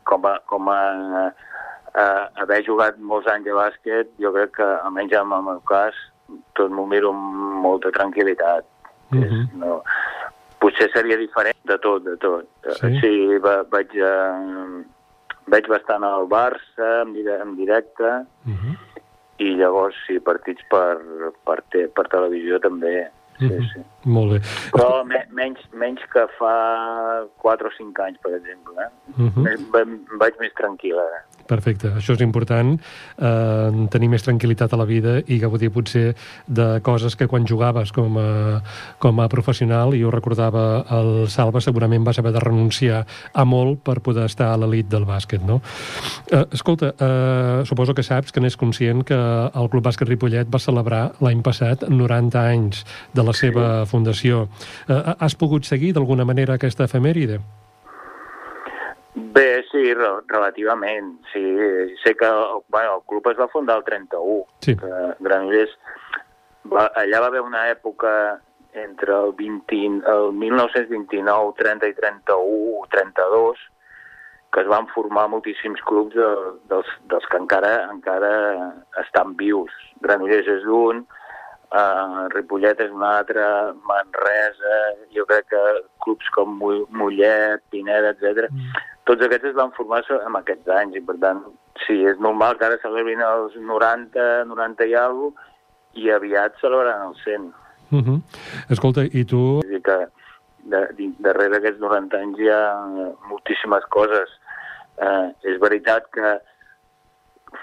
com 0.07 0.25
a, 0.25 0.37
com 0.47 0.69
a, 0.71 0.79
a 1.93 2.05
haver 2.41 2.61
jugat 2.65 2.97
molts 2.97 3.27
anys 3.27 3.49
a 3.51 3.57
bàsquet, 3.57 4.13
jo 4.21 4.31
crec 4.33 4.55
que, 4.61 4.67
almenys 4.85 5.17
en 5.19 5.33
el 5.35 5.43
meu 5.49 5.59
cas, 5.67 5.97
tot 6.55 6.71
m'ho 6.71 6.85
miro 6.87 7.11
amb 7.11 7.59
molta 7.65 7.91
tranquil·litat. 7.97 8.70
Mhm. 9.11 9.23
És, 9.23 9.53
no, 9.59 9.81
potser 10.61 10.89
seria 10.93 11.17
diferent 11.17 11.57
de 11.67 11.77
tot, 11.83 12.03
de 12.03 12.15
tot. 12.17 12.45
Sí? 12.79 12.91
sí 13.01 13.37
va, 13.43 13.61
vaig, 13.71 13.93
eh, 13.95 14.83
vaig 15.51 15.67
bastant 15.67 16.03
al 16.07 16.27
Barça, 16.31 17.01
en, 17.03 17.13
dire- 17.13 17.39
en 17.41 17.55
directe, 17.57 18.11
Uh 18.45 18.53
-huh. 18.55 18.77
i 19.39 19.55
llavors 19.57 19.95
sí, 20.07 20.19
partits 20.19 20.61
per, 20.69 20.97
per, 21.45 21.61
te, 21.71 21.87
per 21.87 22.07
televisió 22.07 22.59
també, 22.59 23.09
sí, 23.39 23.45
Mhm. 23.45 23.67
sí. 23.73 23.81
Molt 24.05 24.31
bé. 24.33 24.39
Però 24.73 25.03
me, 25.05 25.19
menys, 25.31 25.59
menys 25.77 26.01
que 26.13 26.23
fa 26.39 26.53
4 27.43 27.67
o 27.69 27.71
5 27.77 28.01
anys, 28.07 28.17
per 28.23 28.33
exemple. 28.33 28.73
Eh? 28.81 28.89
Uh 29.21 29.29
-huh. 29.29 29.43
Més- 29.43 29.67
va- 29.73 30.17
Vaig 30.19 30.33
més 30.39 30.53
tranquil, 30.57 30.97
ara. 30.97 31.25
Perfecte, 31.47 31.87
això 31.97 32.13
és 32.13 32.21
important, 32.21 32.79
eh, 33.17 33.87
tenir 33.89 34.07
més 34.09 34.23
tranquil·litat 34.23 34.71
a 34.73 34.77
la 34.77 34.85
vida 34.85 35.21
i 35.27 35.37
gaudir 35.39 35.69
potser 35.71 36.15
de 36.47 36.79
coses 36.81 37.15
que 37.15 37.27
quan 37.27 37.45
jugaves 37.45 37.91
com 37.91 38.17
a, 38.17 38.61
com 38.99 39.19
a 39.19 39.27
professional, 39.27 39.93
i 39.93 40.03
ho 40.03 40.11
recordava 40.11 40.85
el 40.89 41.27
Salva, 41.27 41.59
segurament 41.59 42.03
vas 42.05 42.19
haver 42.19 42.31
de 42.31 42.39
renunciar 42.39 43.05
a 43.33 43.43
molt 43.45 43.81
per 43.83 43.99
poder 44.01 44.25
estar 44.25 44.53
a 44.53 44.57
l'elit 44.57 44.87
del 44.87 45.05
bàsquet, 45.05 45.41
no? 45.41 45.61
Eh, 46.31 46.45
escolta, 46.51 46.93
eh, 46.97 47.65
suposo 47.65 47.93
que 47.93 48.03
saps 48.03 48.31
que 48.31 48.39
n'és 48.39 48.55
conscient 48.55 49.03
que 49.03 49.13
el 49.15 49.69
Club 49.69 49.83
Bàsquet 49.83 50.07
Ripollet 50.07 50.47
va 50.47 50.59
celebrar 50.59 51.11
l'any 51.21 51.41
passat 51.41 51.89
90 51.89 52.39
anys 52.47 52.85
de 53.13 53.23
la 53.23 53.33
seva 53.33 53.85
fundació. 53.91 54.45
Eh, 54.87 55.01
has 55.19 55.35
pogut 55.35 55.67
seguir 55.67 55.93
d'alguna 55.97 56.25
manera 56.25 56.55
aquesta 56.55 56.87
efemèride? 56.89 57.41
Bé, 59.13 59.63
sí, 59.71 59.93
re 59.93 60.07
relativament. 60.27 61.17
Sí, 61.33 61.43
sé 62.03 62.15
que 62.15 62.29
bueno, 62.69 62.95
el 62.95 63.01
club 63.07 63.27
es 63.31 63.39
va 63.39 63.49
fundar 63.51 63.77
el 63.77 63.83
31. 63.83 64.45
Sí. 64.59 64.75
Que 64.77 64.91
Granollers, 65.19 65.75
va, 66.71 66.87
allà 66.95 67.19
va 67.19 67.27
haver 67.27 67.41
una 67.43 67.67
època 67.71 68.13
entre 68.73 69.11
el, 69.11 69.33
20, 69.35 69.81
el 70.07 70.31
1929, 70.33 71.53
30 71.57 71.91
i 71.91 71.93
31, 71.93 72.87
32, 72.89 73.59
que 74.51 74.61
es 74.61 74.67
van 74.67 74.87
formar 74.95 75.27
moltíssims 75.31 75.81
clubs 75.87 76.15
de, 76.15 76.29
dels, 76.71 76.87
dels 77.11 77.27
que 77.31 77.39
encara 77.39 77.73
encara 77.91 78.31
estan 79.03 79.35
vius. 79.39 79.75
Granollers 80.03 80.47
és 80.55 80.67
un, 80.67 81.03
uh, 81.71 82.27
Ripollet 82.33 82.79
és 82.83 82.91
un 82.91 83.03
altre, 83.07 83.43
Manresa, 83.87 84.79
jo 85.15 85.25
crec 85.29 85.49
que 85.51 85.63
clubs 86.05 86.29
com 86.35 86.57
Mo- 86.59 86.87
Mollet, 86.89 87.63
Pineda, 87.73 88.13
etc. 88.15 88.49
Mm. 88.51 88.83
Tots 89.09 89.25
aquests 89.25 89.51
es 89.51 89.57
van 89.57 89.73
formar 89.77 90.03
en 90.17 90.35
aquests 90.39 90.67
anys 90.77 90.99
i, 90.99 91.03
per 91.05 91.17
tant, 91.23 91.43
sí, 91.85 92.01
és 92.07 92.19
normal 92.19 92.57
que 92.57 92.67
ara 92.67 92.81
celebrin 92.83 93.23
els 93.25 93.55
90, 93.57 94.45
90 94.51 94.91
i 94.91 94.95
alguna 94.95 95.33
cosa, 95.35 95.47
i 95.99 96.07
aviat 96.11 96.55
celebraran 96.61 97.09
els 97.09 97.23
100. 97.25 97.49
Uh 97.91 97.99
-huh. 97.99 98.19
Escolta, 98.69 99.03
i 99.03 99.25
tu 99.25 99.59
És 99.63 99.69
dir, 99.69 99.81
que 99.81 100.07
de, 100.63 101.11
darrere 101.19 101.57
d'aquests 101.57 101.81
90 101.81 102.17
anys 102.17 102.39
hi 102.39 102.49
ha 102.49 102.63
moltíssimes 103.29 103.83
coses. 103.89 104.29
Eh, 104.97 105.27
és 105.43 105.59
veritat 105.59 106.07
que 106.11 106.39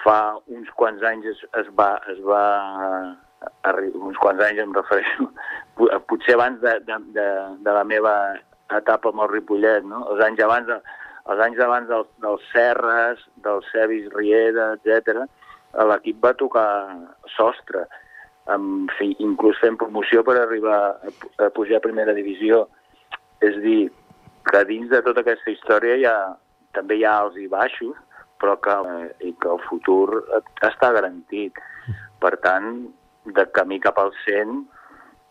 fa 0.02 0.36
uns 0.46 0.68
quants 0.74 1.02
anys 1.02 1.24
es, 1.26 1.44
es 1.60 1.68
va... 1.74 2.00
Es 2.08 2.20
va 2.20 3.27
uns 3.94 4.18
quants 4.18 4.42
anys 4.44 4.62
em 4.64 4.72
refereixo, 4.74 5.28
po- 5.78 5.90
potser 6.10 6.34
abans 6.34 6.60
de, 6.62 6.78
de, 6.86 6.96
de, 7.16 7.26
de 7.64 7.74
la 7.76 7.84
meva 7.84 8.14
etapa 8.76 9.12
amb 9.12 9.22
el 9.24 9.30
Ripollet, 9.32 9.84
no? 9.86 10.04
els 10.12 10.24
anys 10.24 10.42
abans, 10.44 10.72
els 11.28 11.44
anys 11.44 11.60
abans 11.64 11.88
del, 11.88 12.04
dels 12.24 12.48
Serres, 12.52 13.22
dels 13.44 13.68
Cebis 13.72 14.08
Riera, 14.16 14.72
etc. 14.76 15.22
l'equip 15.88 16.20
va 16.24 16.34
tocar 16.34 16.68
sostre, 17.36 17.86
en 18.48 18.88
fi, 18.96 19.12
inclús 19.20 19.58
fent 19.60 19.76
promoció 19.76 20.22
per 20.24 20.38
arribar 20.40 20.78
a, 20.96 21.14
a 21.44 21.50
pujar 21.54 21.78
a 21.82 21.84
primera 21.84 22.14
divisió. 22.16 22.64
És 23.44 23.56
dir, 23.62 23.90
que 24.48 24.62
dins 24.66 24.88
de 24.90 25.02
tota 25.04 25.20
aquesta 25.20 25.52
història 25.52 25.98
hi 25.98 26.06
ha, 26.08 26.16
també 26.74 26.96
hi 26.96 27.04
ha 27.04 27.18
alts 27.22 27.36
i 27.38 27.46
baixos, 27.52 27.96
però 28.40 28.56
que, 28.64 28.76
eh, 28.94 29.10
i 29.28 29.34
que 29.36 29.50
el 29.52 29.60
futur 29.68 30.22
està 30.64 30.92
garantit. 30.96 31.58
Per 32.22 32.32
tant, 32.42 32.88
de 33.36 33.46
camí 33.54 33.80
cap 33.80 33.98
al 34.00 34.12
100 34.24 34.58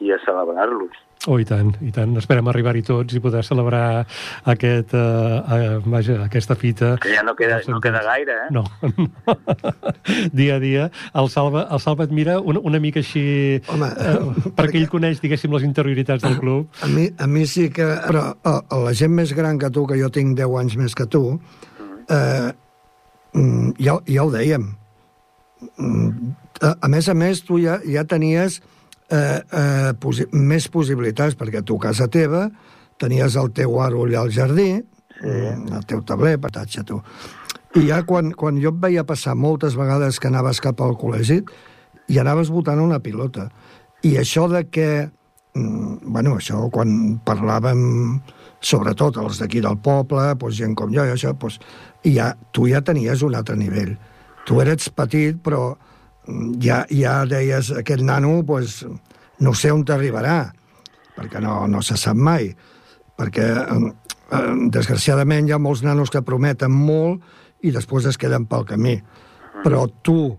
i 0.06 0.14
a 0.14 0.20
celebrar-los. 0.26 1.04
Oh, 1.26 1.36
i 1.42 1.46
tant, 1.48 1.72
i 1.82 1.90
tant. 1.92 2.14
Esperem 2.20 2.48
arribar-hi 2.48 2.84
tots 2.86 3.16
i 3.18 3.20
poder 3.20 3.42
celebrar 3.44 4.06
aquest, 4.48 4.94
eh, 4.96 5.56
eh, 5.56 5.80
vaja, 5.84 6.20
aquesta 6.28 6.56
fita. 6.56 6.94
Que 7.02 7.16
ja 7.16 7.24
no 7.26 7.34
queda, 7.36 7.58
no 7.68 7.82
queda 7.82 8.04
gaire, 8.06 8.36
eh? 8.46 8.48
No, 8.54 8.64
no. 8.96 9.36
dia 10.32 10.56
a 10.56 10.60
dia. 10.64 10.86
El 11.18 11.30
Salva, 11.34 11.66
el 11.74 11.82
Salva 11.84 12.06
et 12.08 12.14
mira 12.16 12.38
una, 12.40 12.62
una 12.62 12.80
mica 12.80 13.02
així... 13.02 13.26
Home, 13.74 13.90
eh, 13.90 14.52
perquè 14.56 14.80
ell 14.80 14.88
coneix, 14.94 15.20
diguéssim, 15.24 15.52
les 15.58 15.66
interioritats 15.68 16.24
del 16.24 16.38
club. 16.40 16.70
A 16.86 16.92
mi, 16.94 17.10
a 17.18 17.28
mi 17.28 17.44
sí 17.50 17.68
que... 17.74 17.90
Però 18.06 18.24
a, 18.38 18.58
a 18.62 18.82
la 18.86 18.96
gent 18.96 19.18
més 19.18 19.34
gran 19.36 19.60
que 19.60 19.74
tu, 19.74 19.88
que 19.90 20.00
jo 20.00 20.14
tinc 20.14 20.38
10 20.38 20.60
anys 20.62 20.78
més 20.80 20.96
que 20.96 21.10
tu, 21.12 21.26
eh, 22.08 22.52
mm, 23.34 23.80
ja, 23.82 24.00
ja 24.06 24.24
ho 24.24 24.32
dèiem. 24.32 24.70
Mm, 25.78 26.36
A, 26.62 26.88
més 26.90 27.06
a 27.10 27.14
més, 27.14 27.44
tu 27.46 27.60
ja, 27.62 27.78
ja 27.86 28.02
tenies 28.10 28.62
eh, 29.14 29.42
eh, 29.42 29.92
posi 30.02 30.26
més 30.34 30.66
possibilitats, 30.74 31.36
perquè 31.38 31.62
tu, 31.62 31.78
a 31.78 31.88
casa 31.90 32.08
teva, 32.10 32.48
tenies 32.98 33.36
el 33.38 33.52
teu 33.54 33.78
allà 33.82 34.24
al 34.24 34.32
jardí, 34.34 34.72
sí. 35.20 35.36
el 35.78 35.86
teu 35.86 36.02
tabler, 36.02 36.40
patatge, 36.42 36.82
tu. 36.88 36.98
I 37.78 37.86
ja 37.92 38.02
quan, 38.10 38.32
quan 38.34 38.58
jo 38.58 38.72
et 38.74 38.82
veia 38.82 39.06
passar 39.06 39.36
moltes 39.38 39.78
vegades 39.78 40.18
que 40.20 40.32
anaves 40.32 40.62
cap 40.64 40.82
al 40.82 40.98
col·legi 40.98 41.44
i 42.10 42.18
anaves 42.18 42.50
votant 42.50 42.82
una 42.82 42.98
pilota. 43.04 43.52
I 44.02 44.16
això 44.18 44.48
de 44.50 44.64
que 44.72 44.90
mm, 45.54 46.10
bueno, 46.10 46.40
això 46.42 46.64
quan 46.74 47.20
parlàvem 47.26 48.22
sobretot 48.62 49.20
els 49.22 49.38
d'aquí 49.42 49.62
del 49.62 49.78
poble, 49.78 50.32
doncs, 50.40 50.58
gent 50.58 50.74
com 50.78 50.94
jo 50.94 51.06
i 51.06 51.14
això, 51.14 51.36
doncs, 51.38 51.60
ja, 52.08 52.32
tu 52.52 52.66
ja 52.72 52.82
tenies 52.82 53.22
un 53.22 53.38
altre 53.38 53.58
nivell. 53.60 53.94
Tu 54.48 54.62
eres 54.64 54.90
petit, 54.96 55.36
però 55.44 55.74
mm, 55.74 56.56
ja, 56.64 56.84
ja 56.94 57.20
deies, 57.28 57.74
aquest 57.76 58.04
nano, 58.08 58.40
doncs, 58.48 58.82
no 59.44 59.54
sé 59.54 59.74
on 59.74 59.84
t'arribarà, 59.86 60.40
perquè 61.18 61.42
no, 61.44 61.66
no 61.68 61.84
se 61.84 61.98
sap 62.00 62.18
mai. 62.18 62.50
Perquè, 63.18 63.48
eh, 63.48 63.92
eh, 64.32 64.54
desgraciadament, 64.74 65.50
hi 65.50 65.56
ha 65.56 65.62
molts 65.62 65.84
nanos 65.86 66.14
que 66.14 66.24
prometen 66.26 66.72
molt 66.72 67.66
i 67.66 67.74
després 67.76 68.08
es 68.08 68.20
queden 68.20 68.48
pel 68.48 68.66
camí. 68.70 68.96
Però 69.66 69.88
tu, 70.06 70.32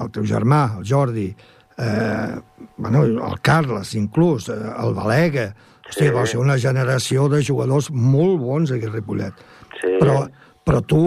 el 0.00 0.10
teu 0.14 0.26
germà, 0.28 0.78
el 0.78 0.86
Jordi, 0.88 1.30
eh, 1.78 2.34
bueno, 2.76 3.04
el 3.04 3.38
Carles, 3.42 3.94
inclús, 3.98 4.48
eh, 4.48 4.58
el 4.78 4.94
Balega, 4.94 5.48
hosti, 5.88 6.10
va 6.14 6.26
ser 6.26 6.40
una 6.42 6.58
generació 6.58 7.28
de 7.32 7.42
jugadors 7.44 7.90
molt 7.90 8.38
bons 8.40 8.72
aquí 8.74 8.86
a 8.86 8.92
Ripollet. 8.92 9.46
Sí. 9.80 9.96
Però, 10.00 10.20
però 10.64 10.82
tu 10.84 11.04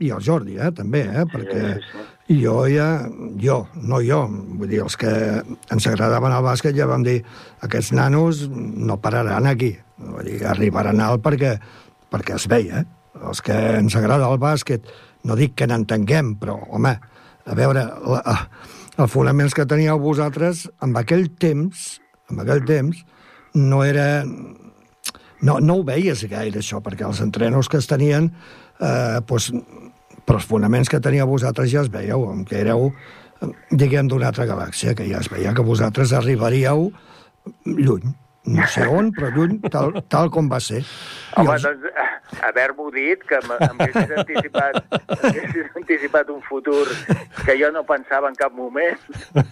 i 0.00 0.10
el 0.14 0.22
Jordi, 0.24 0.56
eh, 0.58 0.70
també, 0.76 1.04
eh, 1.08 1.26
perquè 1.28 1.60
sí, 1.76 2.40
jo 2.40 2.64
ja, 2.70 2.88
jo, 3.40 3.60
no 3.82 4.00
jo, 4.04 4.22
vull 4.58 4.70
dir, 4.70 4.80
els 4.84 4.96
que 5.00 5.10
ens 5.42 5.88
agradaven 5.90 6.32
el 6.32 6.46
bàsquet 6.46 6.76
ja 6.76 6.88
vam 6.88 7.04
dir, 7.06 7.20
aquests 7.66 7.92
nanos 7.96 8.46
no 8.50 8.96
pararan 9.02 9.48
aquí, 9.50 9.74
vull 10.00 10.26
dir, 10.28 10.40
arribaran 10.48 11.02
alt 11.04 11.24
perquè, 11.24 11.56
perquè 12.10 12.38
es 12.38 12.48
veia, 12.50 12.82
eh? 12.82 12.96
Els 13.28 13.42
que 13.44 13.54
ens 13.76 13.96
agrada 13.98 14.30
el 14.32 14.40
bàsquet, 14.40 14.86
no 15.28 15.36
dic 15.36 15.56
que 15.58 15.66
n'entenguem, 15.68 16.36
però, 16.40 16.56
home, 16.72 16.94
a 17.44 17.56
veure, 17.58 17.82
la, 18.08 18.36
els 18.96 19.12
fonaments 19.12 19.54
que 19.56 19.66
teníeu 19.68 20.00
vosaltres, 20.00 20.68
en 20.84 20.94
aquell 20.96 21.28
temps, 21.42 21.98
en 22.30 22.40
aquell 22.44 22.64
temps, 22.68 23.04
no 23.54 23.84
era... 23.84 24.24
No, 25.40 25.54
no 25.64 25.78
ho 25.80 25.84
veies 25.88 26.20
gaire, 26.28 26.60
això, 26.60 26.82
perquè 26.84 27.06
els 27.06 27.22
entrenos 27.24 27.68
que 27.72 27.78
es 27.80 27.86
tenien, 27.88 28.26
eh, 28.76 29.20
doncs, 29.24 29.46
però 30.26 30.38
els 30.38 30.46
fonaments 30.46 30.88
que 30.88 31.00
teníeu 31.00 31.26
vosaltres 31.26 31.70
ja 31.72 31.82
es 31.82 31.90
veieu, 31.90 32.24
que 32.48 32.60
éreu, 32.60 32.92
diguem, 33.70 34.08
d'una 34.08 34.28
altra 34.28 34.46
galàxia, 34.46 34.94
que 34.94 35.06
ja 35.08 35.18
es 35.20 35.30
veia 35.32 35.54
que 35.54 35.62
vosaltres 35.64 36.12
arribaríeu 36.12 36.90
lluny. 37.64 38.10
No 38.50 38.64
sé 38.72 38.86
on, 38.88 39.10
però 39.12 39.28
lluny, 39.34 39.58
tal, 39.70 39.92
tal 40.08 40.30
com 40.32 40.46
va 40.48 40.58
ser. 40.64 40.80
Home, 41.36 41.52
els- 41.58 41.62
doncs, 41.66 41.84
eh, 41.92 42.38
haver-m'ho 42.48 42.86
dit, 42.90 43.20
que 43.28 43.36
m- 43.44 43.58
em 43.60 43.82
haguessis 43.84 44.14
anticipat, 44.16 44.78
anticipat 45.76 46.30
un 46.30 46.40
futur 46.48 46.86
que 47.44 47.56
jo 47.60 47.70
no 47.74 47.84
pensava 47.84 48.30
en 48.30 48.34
cap 48.38 48.52
moment. 48.56 48.98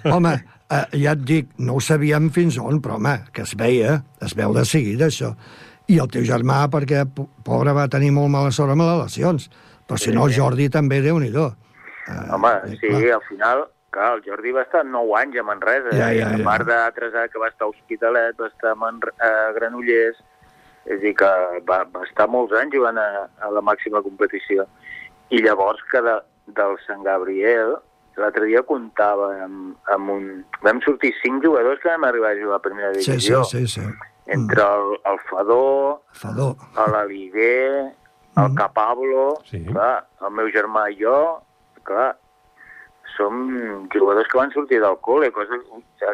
Home, 0.09 0.33
eh, 0.70 0.85
ja 1.04 1.12
et 1.12 1.24
dic, 1.28 1.50
no 1.59 1.76
ho 1.76 1.81
sabíem 1.85 2.31
fins 2.35 2.57
on, 2.59 2.81
però 2.83 2.96
home, 2.96 3.14
que 3.33 3.42
es 3.44 3.54
veia, 3.61 4.02
es 4.24 4.35
veu 4.38 4.54
de 4.57 4.64
seguida, 4.68 5.07
això. 5.12 5.35
I 5.88 5.98
el 6.02 6.09
teu 6.12 6.24
germà, 6.24 6.62
perquè, 6.72 7.04
po- 7.14 7.28
pobre, 7.44 7.72
va 7.76 7.88
tenir 7.92 8.11
molt 8.12 8.33
mala 8.33 8.50
sort 8.52 8.72
amb 8.74 8.85
les 8.85 8.98
lesions. 9.04 9.50
Però 9.88 9.96
si 9.98 10.12
no, 10.12 10.27
el 10.29 10.35
Jordi 10.37 10.68
també, 10.68 11.01
déu 11.01 11.18
nhi 11.18 11.33
uh, 11.33 11.48
Home, 12.37 12.53
sí, 12.81 12.90
al 13.11 13.22
final, 13.29 13.64
clar, 13.90 14.14
el 14.18 14.22
Jordi 14.24 14.53
va 14.53 14.62
estar 14.66 14.85
9 14.85 15.16
anys 15.22 15.38
a 15.40 15.44
Manresa, 15.48 15.90
Ja, 15.96 16.11
eh? 16.12 16.20
ja, 16.20 16.29
a 16.31 16.37
ja. 16.38 16.44
part 16.44 16.66
d'altres 16.68 17.14
eh, 17.16 17.27
que 17.33 17.40
va 17.40 17.48
estar 17.48 17.66
a 17.66 17.72
Hospitalet, 17.72 18.37
va 18.40 18.48
estar 18.53 18.72
a, 18.72 18.79
Manr 18.79 19.12
a 19.24 19.31
Granollers, 19.57 20.20
és 20.88 20.96
a 20.96 21.03
dir, 21.03 21.14
que 21.16 21.29
va, 21.68 21.83
va 21.92 22.05
estar 22.07 22.29
molts 22.33 22.53
anys 22.57 22.77
jugant 22.77 22.96
a, 23.01 23.09
a 23.44 23.51
la 23.53 23.61
màxima 23.64 24.01
competició. 24.05 24.64
I 25.31 25.42
llavors 25.44 25.81
que 25.90 26.01
de, 26.05 26.14
del 26.57 26.77
Sant 26.87 27.03
Gabriel, 27.05 27.74
l'altre 28.18 28.48
dia 28.48 28.62
comptava 28.66 29.31
amb, 29.44 29.77
amb 29.94 30.11
un... 30.11 30.29
Vam 30.64 30.81
sortir 30.85 31.12
cinc 31.22 31.44
jugadors 31.44 31.81
que 31.83 31.90
vam 31.92 32.05
arribar 32.09 32.33
a 32.33 32.38
jugar 32.40 32.57
a 32.57 32.64
primera 32.64 32.92
Sí, 32.96 33.03
sí, 33.05 33.11
divisió. 33.12 33.44
sí, 33.44 33.66
sí. 33.68 33.85
entre 34.27 34.61
el, 34.64 34.96
el 35.12 35.20
Fadó, 35.29 36.03
Fadó. 36.12 36.48
l'Aliguer, 36.92 37.92
el 38.44 38.51
Mm. 38.53 38.55
Capablo, 38.55 39.22
Sí. 39.51 39.64
clar, 39.66 40.07
el 40.22 40.31
meu 40.33 40.46
germà 40.55 40.87
i 40.92 40.96
jo, 41.03 41.42
clar, 41.85 42.16
som 43.16 43.88
jugadors 43.92 44.29
que 44.31 44.38
van 44.38 44.53
sortir 44.53 44.79
del 44.81 44.96
col·le, 45.03 45.33
coses, 45.33 45.61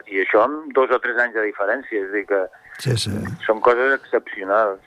i 0.09 0.23
això 0.25 0.45
amb 0.45 0.73
dos 0.73 0.91
o 0.91 0.99
tres 1.01 1.19
anys 1.21 1.35
de 1.35 1.43
diferència, 1.51 2.01
és 2.05 2.09
a 2.09 2.13
dir 2.17 2.27
que 2.27 2.43
Sí, 2.79 2.97
sí. 2.97 3.11
són 3.47 3.61
coses 3.61 3.93
excepcionals. 4.01 4.81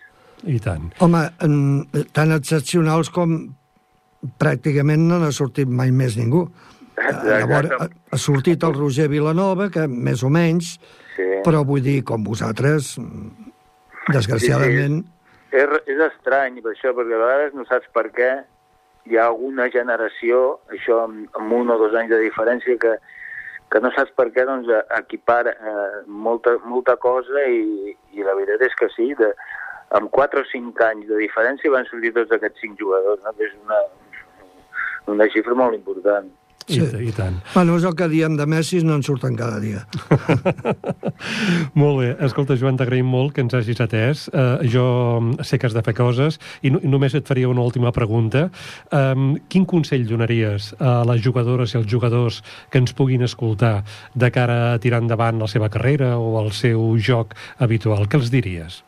I 0.43 0.60
tant. 0.60 0.91
Home, 1.00 1.30
en, 1.41 1.88
tan 2.13 2.32
excepcionals 2.32 3.10
com 3.10 3.56
pràcticament 4.39 5.00
no 5.08 5.19
n'ha 5.19 5.32
sortit 5.32 5.67
mai 5.69 5.91
més 5.91 6.17
ningú. 6.17 6.47
Eh, 6.97 7.12
Llavors, 7.30 7.69
ha, 7.80 7.86
ha 8.12 8.17
sortit 8.17 8.63
el 8.65 8.73
Roger 8.73 9.08
Vilanova, 9.08 9.69
que 9.69 9.84
més 9.88 10.23
o 10.23 10.30
menys, 10.34 10.80
Sí. 11.15 11.21
però 11.45 11.63
vull 11.63 11.82
dir, 11.86 12.04
com 12.04 12.23
vosaltres, 12.23 12.97
desgraciadament... 14.13 15.04
És, 15.51 15.73
és 15.88 15.99
estrany 16.10 16.60
per 16.62 16.73
això, 16.73 16.93
perquè 16.95 17.15
a 17.15 17.21
vegades 17.23 17.53
no 17.55 17.65
saps 17.69 17.88
per 17.95 18.10
què 18.15 18.31
hi 19.07 19.15
ha 19.15 19.27
alguna 19.29 19.69
generació, 19.71 20.57
això 20.73 21.03
amb, 21.05 21.27
amb 21.39 21.53
un 21.55 21.71
o 21.71 21.77
dos 21.79 21.95
anys 21.95 22.12
de 22.12 22.19
diferència, 22.25 22.75
que, 22.81 22.97
que 23.71 23.79
no 23.83 23.91
saps 23.95 24.12
per 24.17 24.27
què 24.36 24.43
doncs, 24.47 24.67
equipar 24.97 25.45
eh, 25.53 26.01
molta, 26.07 26.57
molta 26.65 26.97
cosa 26.99 27.45
i, 27.47 27.95
i 28.17 28.27
la 28.27 28.36
veritat 28.36 28.67
és 28.67 28.75
que 28.79 28.89
sí, 28.95 29.13
de, 29.19 29.31
amb 29.95 30.12
4 30.12 30.43
o 30.43 30.49
5 30.51 30.83
anys 30.89 31.07
de 31.07 31.21
diferència 31.21 31.71
van 31.71 31.88
sortir 31.88 32.12
tots 32.15 32.36
aquests 32.36 32.65
5 32.65 32.81
jugadors, 32.81 33.23
no? 33.23 33.33
que 33.38 33.47
és 33.47 33.55
una, 33.63 33.79
una 35.15 35.29
xifra 35.31 35.55
molt 35.55 35.77
important. 35.79 36.27
I, 36.67 36.80
Sí. 36.82 36.88
I 37.08 37.12
tant. 37.15 37.38
Bueno, 37.53 37.77
és 37.80 37.86
el 37.88 37.93
que 37.95 38.10
diem 38.12 38.36
de 38.36 38.45
Messi, 38.45 38.82
no 38.84 38.97
en 38.97 39.03
surten 39.03 39.38
cada 39.39 39.60
dia. 39.63 39.86
Molt 41.80 42.01
bé. 42.01 42.10
Escolta, 42.27 42.58
Joan, 42.60 42.75
t'agraïm 42.80 43.08
molt 43.08 43.32
que 43.36 43.45
ens 43.45 43.56
hagis 43.56 43.80
atès. 43.84 44.25
Uh, 44.34 44.60
jo 44.67 44.88
sé 45.47 45.60
que 45.60 45.69
has 45.69 45.75
de 45.77 45.84
fer 45.86 45.95
coses 45.95 46.39
i, 46.62 46.71
no, 46.73 46.82
i 46.84 46.91
només 46.91 47.15
et 47.15 47.27
faria 47.27 47.47
una 47.47 47.63
última 47.63 47.93
pregunta. 47.95 48.49
Um, 48.91 49.38
quin 49.47 49.63
consell 49.69 50.03
donaries 50.10 50.73
a 50.84 50.99
les 51.08 51.23
jugadores 51.23 51.71
i 51.71 51.80
als 51.80 51.88
jugadors 51.88 52.41
que 52.69 52.82
ens 52.84 52.91
puguin 52.97 53.23
escoltar 53.23 53.86
de 54.13 54.32
cara 54.36 54.73
a 54.73 54.84
tirar 54.84 54.99
endavant 55.06 55.39
la 55.39 55.47
seva 55.47 55.71
carrera 55.71 56.17
o 56.19 56.36
el 56.41 56.51
seu 56.51 56.97
joc 56.99 57.38
habitual? 57.63 58.10
Què 58.12 58.19
els 58.19 58.34
diries? 58.34 58.82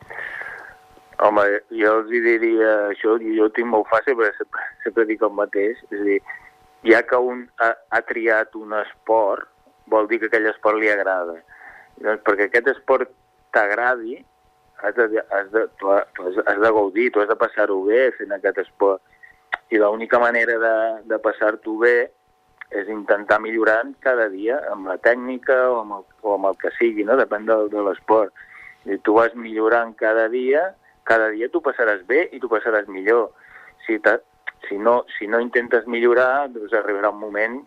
Home, 1.20 1.42
jo 1.76 1.96
els 1.98 2.12
diria 2.12 2.76
això, 2.90 3.16
i 3.20 3.34
jo 3.36 3.48
ho 3.48 3.52
tinc 3.56 3.68
molt 3.68 3.88
fàcil, 3.90 4.16
perquè 4.16 4.36
sempre, 4.38 4.68
sempre 4.84 5.04
dic 5.08 5.24
el 5.24 5.34
mateix, 5.36 5.80
és 5.92 5.98
a 5.98 6.06
dir, 6.06 6.20
ja 6.86 7.02
que 7.06 7.16
un 7.16 7.44
ha, 7.60 7.74
ha 7.90 8.00
triat 8.08 8.54
un 8.56 8.74
esport, 8.80 9.48
vol 9.90 10.08
dir 10.08 10.20
que 10.20 10.30
aquell 10.30 10.48
esport 10.50 10.78
li 10.80 10.90
agrada. 10.90 11.36
Doncs 12.00 12.22
perquè 12.26 12.48
aquest 12.48 12.70
esport 12.72 13.10
t'agradi, 13.54 14.20
has 14.82 14.96
has, 14.96 15.12
has, 15.30 15.54
has, 16.46 16.60
de 16.60 16.70
gaudir, 16.72 17.10
tu 17.12 17.20
has 17.20 17.28
de 17.28 17.36
passar-ho 17.36 17.82
bé 17.84 18.10
fent 18.16 18.32
aquest 18.32 18.62
esport. 18.64 19.02
I 19.70 19.78
l'única 19.78 20.18
manera 20.18 20.56
de, 20.58 20.74
de 21.10 21.18
passar-t'ho 21.22 21.76
bé 21.82 21.96
és 22.70 22.88
intentar 22.88 23.40
millorar 23.42 23.82
cada 24.00 24.28
dia 24.30 24.60
amb 24.70 24.86
la 24.88 24.96
tècnica 25.02 25.56
o 25.70 25.80
amb 25.82 25.98
el, 25.98 26.04
o 26.22 26.34
amb 26.36 26.50
el 26.50 26.58
que 26.62 26.70
sigui, 26.78 27.04
no? 27.04 27.18
depèn 27.18 27.46
de, 27.46 27.56
de 27.72 27.84
l'esport. 27.86 28.32
I 28.86 28.96
tu 29.04 29.16
vas 29.18 29.34
millorant 29.36 29.92
cada 29.98 30.28
dia, 30.32 30.70
cada 31.04 31.28
dia 31.34 31.50
tu 31.52 31.60
passaràs 31.60 32.04
bé 32.08 32.28
i 32.32 32.40
tu 32.40 32.48
passaràs 32.48 32.88
millor. 32.88 33.30
Si, 33.84 33.98
si, 34.68 34.78
no, 34.78 35.04
si 35.18 35.26
no 35.26 35.40
intentes 35.40 35.86
millorar, 35.86 36.48
doncs 36.54 36.74
arribarà 36.76 37.10
un 37.12 37.20
moment 37.20 37.60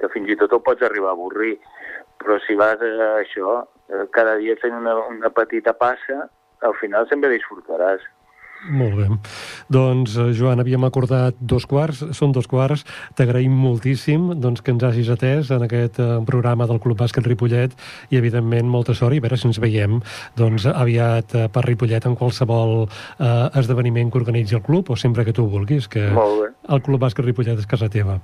que 0.00 0.10
fins 0.12 0.30
i 0.32 0.36
tot 0.40 0.52
ho 0.52 0.60
pots 0.64 0.82
arribar 0.86 1.12
a 1.12 1.16
avorrir. 1.18 1.56
Però 2.22 2.38
si 2.46 2.54
vas 2.58 2.82
a 2.82 3.12
això, 3.20 3.62
eh, 3.90 4.06
cada 4.14 4.36
dia 4.40 4.56
fent 4.62 4.74
una, 4.78 4.96
una 5.10 5.30
petita 5.30 5.74
passa, 5.74 6.26
al 6.62 6.74
final 6.80 7.08
sempre 7.10 7.32
disfrutaràs. 7.32 8.04
Molt 8.70 8.94
bé. 8.94 9.08
Doncs, 9.72 10.14
eh, 10.16 10.32
Joan, 10.38 10.60
havíem 10.62 10.84
acordat 10.86 11.34
dos 11.40 11.66
quarts, 11.66 12.04
són 12.14 12.30
dos 12.32 12.46
quarts. 12.46 12.84
T'agraïm 13.18 13.50
moltíssim 13.50 14.28
doncs, 14.38 14.62
que 14.62 14.70
ens 14.70 14.84
hagis 14.86 15.10
atès 15.10 15.50
en 15.50 15.64
aquest 15.66 15.98
eh, 15.98 16.20
programa 16.26 16.68
del 16.70 16.78
Club 16.78 17.00
Bàsquet 17.00 17.26
Ripollet 17.26 17.74
i, 18.10 18.16
evidentment, 18.20 18.68
molta 18.70 18.94
sort 18.94 19.16
i 19.16 19.18
a 19.18 19.24
veure 19.24 19.36
si 19.40 19.48
ens 19.50 19.58
veiem 19.58 19.98
doncs, 20.38 20.68
aviat 20.70 21.34
eh, 21.34 21.48
per 21.52 21.64
Ripollet 21.66 22.06
en 22.06 22.14
qualsevol 22.14 22.86
eh, 22.86 23.58
esdeveniment 23.58 24.12
que 24.12 24.22
organitzi 24.22 24.54
el 24.54 24.62
club 24.62 24.94
o 24.94 24.96
sempre 24.96 25.24
que 25.26 25.34
tu 25.34 25.48
vulguis, 25.50 25.88
que 25.88 26.06
el 26.06 26.82
Club 26.86 27.02
Bàsquet 27.02 27.26
Ripollet 27.26 27.58
és 27.58 27.66
casa 27.66 27.90
teva. 27.90 28.20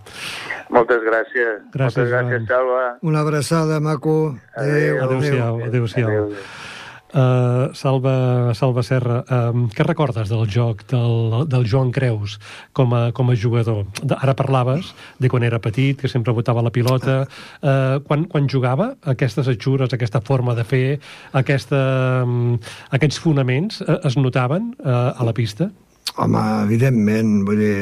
Moltes 0.71 1.03
gràcies. 1.03 1.67
Gràcies, 1.75 1.99
Moltes 1.99 2.15
gràcies, 2.15 2.47
Joan. 2.47 2.47
Salva. 2.47 2.89
Una 3.03 3.27
abraçada, 3.27 3.81
maco. 3.81 4.39
Adéu. 4.55 5.03
Adéu-siau, 5.03 5.63
adéu-siau. 5.67 6.11
Adéu. 6.29 6.77
Uh, 7.09 7.73
Salva, 7.73 8.53
Salva 8.53 8.83
Serra, 8.85 9.23
uh, 9.25 9.63
què 9.73 9.87
recordes 9.87 10.29
del 10.29 10.45
joc 10.53 10.83
del, 10.91 11.47
del 11.49 11.65
Joan 11.65 11.89
Creus 11.95 12.37
com 12.77 12.93
a, 12.93 13.09
com 13.17 13.33
a 13.33 13.37
jugador? 13.39 13.87
De, 14.03 14.13
ara 14.13 14.37
parlaves 14.37 14.93
de 15.17 15.31
quan 15.33 15.47
era 15.47 15.61
petit, 15.63 15.97
que 15.97 16.11
sempre 16.13 16.37
botava 16.37 16.61
la 16.65 16.73
pilota. 16.75 17.23
Uh, 17.63 17.99
quan, 18.05 18.27
quan 18.29 18.49
jugava, 18.53 18.93
aquestes 19.09 19.49
atxures, 19.49 19.97
aquesta 19.97 20.21
forma 20.21 20.53
de 20.59 20.69
fer, 20.69 20.87
aquesta, 21.33 21.81
um, 22.29 22.59
aquests 22.93 23.21
fonaments 23.25 23.81
uh, 23.87 24.03
es 24.05 24.21
notaven 24.21 24.75
uh, 24.85 25.17
a 25.17 25.25
la 25.25 25.33
pista? 25.33 25.71
Home, 26.19 26.43
evidentment, 26.67 27.39
vull 27.47 27.61
dir... 27.63 27.77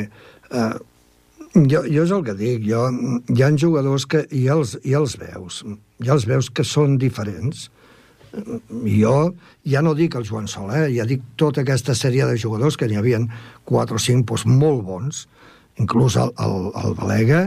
Eh, 0.52 0.72
jo, 1.56 1.80
jo 1.88 2.02
és 2.04 2.12
el 2.12 2.24
que 2.26 2.34
dic, 2.36 2.66
jo, 2.68 2.82
hi 3.32 3.42
ha 3.44 3.48
jugadors 3.56 4.04
que 4.10 4.26
ja 4.32 4.56
els, 4.58 4.76
ja 4.84 5.00
els 5.00 5.16
veus, 5.20 5.62
ja 6.04 6.12
els 6.16 6.26
veus 6.28 6.50
que 6.52 6.66
són 6.66 6.98
diferents. 7.00 7.70
Jo 8.36 9.16
ja 9.64 9.82
no 9.82 9.94
dic 9.96 10.14
el 10.18 10.26
Joan 10.28 10.48
Soler, 10.50 10.86
ja 10.92 11.06
dic 11.08 11.22
tota 11.40 11.62
aquesta 11.62 11.94
sèrie 11.96 12.26
de 12.28 12.36
jugadors 12.38 12.76
que 12.76 12.88
n'hi 12.88 12.98
havia 13.00 13.22
4 13.64 13.96
o 13.96 14.02
5 14.02 14.26
doncs, 14.28 14.46
molt 14.46 14.84
bons, 14.84 15.22
inclús 15.80 16.16
el, 16.20 16.32
el, 16.42 16.70
el 16.84 16.94
Balega, 16.98 17.46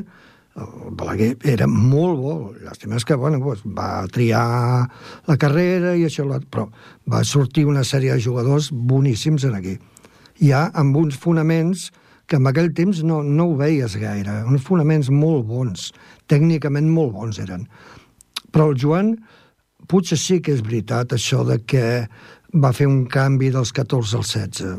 el 0.59 0.95
Balaguer 0.97 1.35
era 1.47 1.67
molt 1.69 2.19
bo, 2.19 2.33
llàstima 2.63 2.97
és 2.99 3.05
que 3.05 3.15
bueno, 3.19 3.39
doncs 3.43 3.63
va 3.77 4.05
triar 4.11 4.87
la 5.29 5.37
carrera 5.39 5.95
i 5.95 6.05
això, 6.07 6.25
però 6.51 6.67
va 7.09 7.23
sortir 7.23 7.67
una 7.69 7.85
sèrie 7.87 8.15
de 8.15 8.23
jugadors 8.23 8.71
boníssims 8.71 9.45
en 9.47 9.55
aquí. 9.55 9.77
Ja 10.41 10.69
amb 10.73 10.97
uns 10.97 11.17
fonaments 11.19 11.89
que 12.29 12.37
en 12.37 12.47
aquell 12.47 12.71
temps 12.77 13.01
no, 13.03 13.21
no 13.23 13.49
ho 13.49 13.57
veies 13.57 13.95
gaire, 13.99 14.43
uns 14.45 14.65
fonaments 14.65 15.09
molt 15.09 15.47
bons, 15.49 15.89
tècnicament 16.29 16.89
molt 16.89 17.15
bons 17.15 17.39
eren. 17.41 17.65
Però 18.53 18.69
el 18.69 18.77
Joan, 18.81 19.15
potser 19.89 20.19
sí 20.21 20.39
que 20.43 20.53
és 20.53 20.61
veritat 20.65 21.15
això 21.15 21.43
de 21.47 21.59
que 21.65 21.85
va 22.53 22.71
fer 22.73 22.87
un 22.89 23.03
canvi 23.09 23.49
dels 23.53 23.73
14 23.75 24.17
als 24.19 24.33
16. 24.35 24.77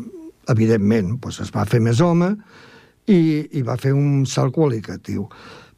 Evidentment, 0.50 1.16
doncs 1.22 1.40
es 1.44 1.52
va 1.54 1.66
fer 1.68 1.82
més 1.82 2.00
home 2.02 2.32
i, 3.10 3.20
i 3.58 3.62
va 3.66 3.76
fer 3.80 3.92
un 3.94 4.24
salt 4.26 4.54
qualitatiu. 4.54 5.26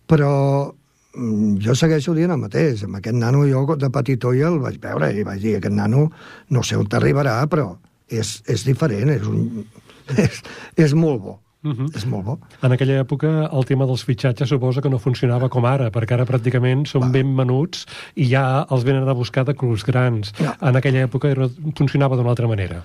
Però 0.08 0.32
mm, 0.68 1.58
jo 1.64 1.76
segueixo 1.78 2.14
dient 2.16 2.34
el 2.34 2.40
mateix. 2.40 2.84
Amb 2.86 3.00
aquest 3.00 3.18
nano 3.18 3.44
jo 3.48 3.64
de 3.76 3.90
petitó 3.92 4.32
ja 4.36 4.48
el 4.52 4.60
vaig 4.62 4.80
veure 4.82 5.12
i 5.12 5.24
vaig 5.26 5.40
dir 5.44 5.56
aquest 5.58 5.76
nano 5.76 6.08
no 6.50 6.64
sé 6.64 6.78
on 6.80 6.88
t'arribarà, 6.88 7.40
però 7.52 7.72
és, 8.08 8.40
és 8.48 8.66
diferent, 8.68 9.12
és, 9.12 9.28
un, 9.28 9.64
és, 10.26 10.42
és 10.76 10.96
molt 10.98 11.24
bo. 11.24 11.38
Uh. 11.62 11.70
-huh. 11.70 11.96
És 11.96 12.04
molt 12.06 12.24
bo. 12.24 12.38
En 12.62 12.72
aquella 12.72 13.00
època 13.04 13.48
el 13.52 13.64
tema 13.64 13.86
dels 13.86 14.04
fitxatges 14.04 14.48
suposa 14.48 14.80
que 14.80 14.90
no 14.90 14.98
funcionava 14.98 15.48
com 15.48 15.64
ara, 15.64 15.90
perquè 15.90 16.12
ara 16.14 16.26
pràcticament 16.26 16.86
són 16.86 17.02
Va. 17.02 17.08
ben 17.08 17.34
menuts 17.34 17.86
i 18.14 18.24
ja 18.26 18.66
els 18.70 18.84
venen 18.84 19.08
a 19.08 19.12
buscar 19.12 19.44
de 19.44 19.54
clubs 19.54 19.84
grans. 19.84 20.32
Ja. 20.38 20.56
En 20.60 20.76
aquella 20.76 21.06
època 21.06 21.28
era, 21.30 21.48
funcionava 21.76 22.16
d'una 22.16 22.30
altra 22.30 22.48
manera. 22.48 22.82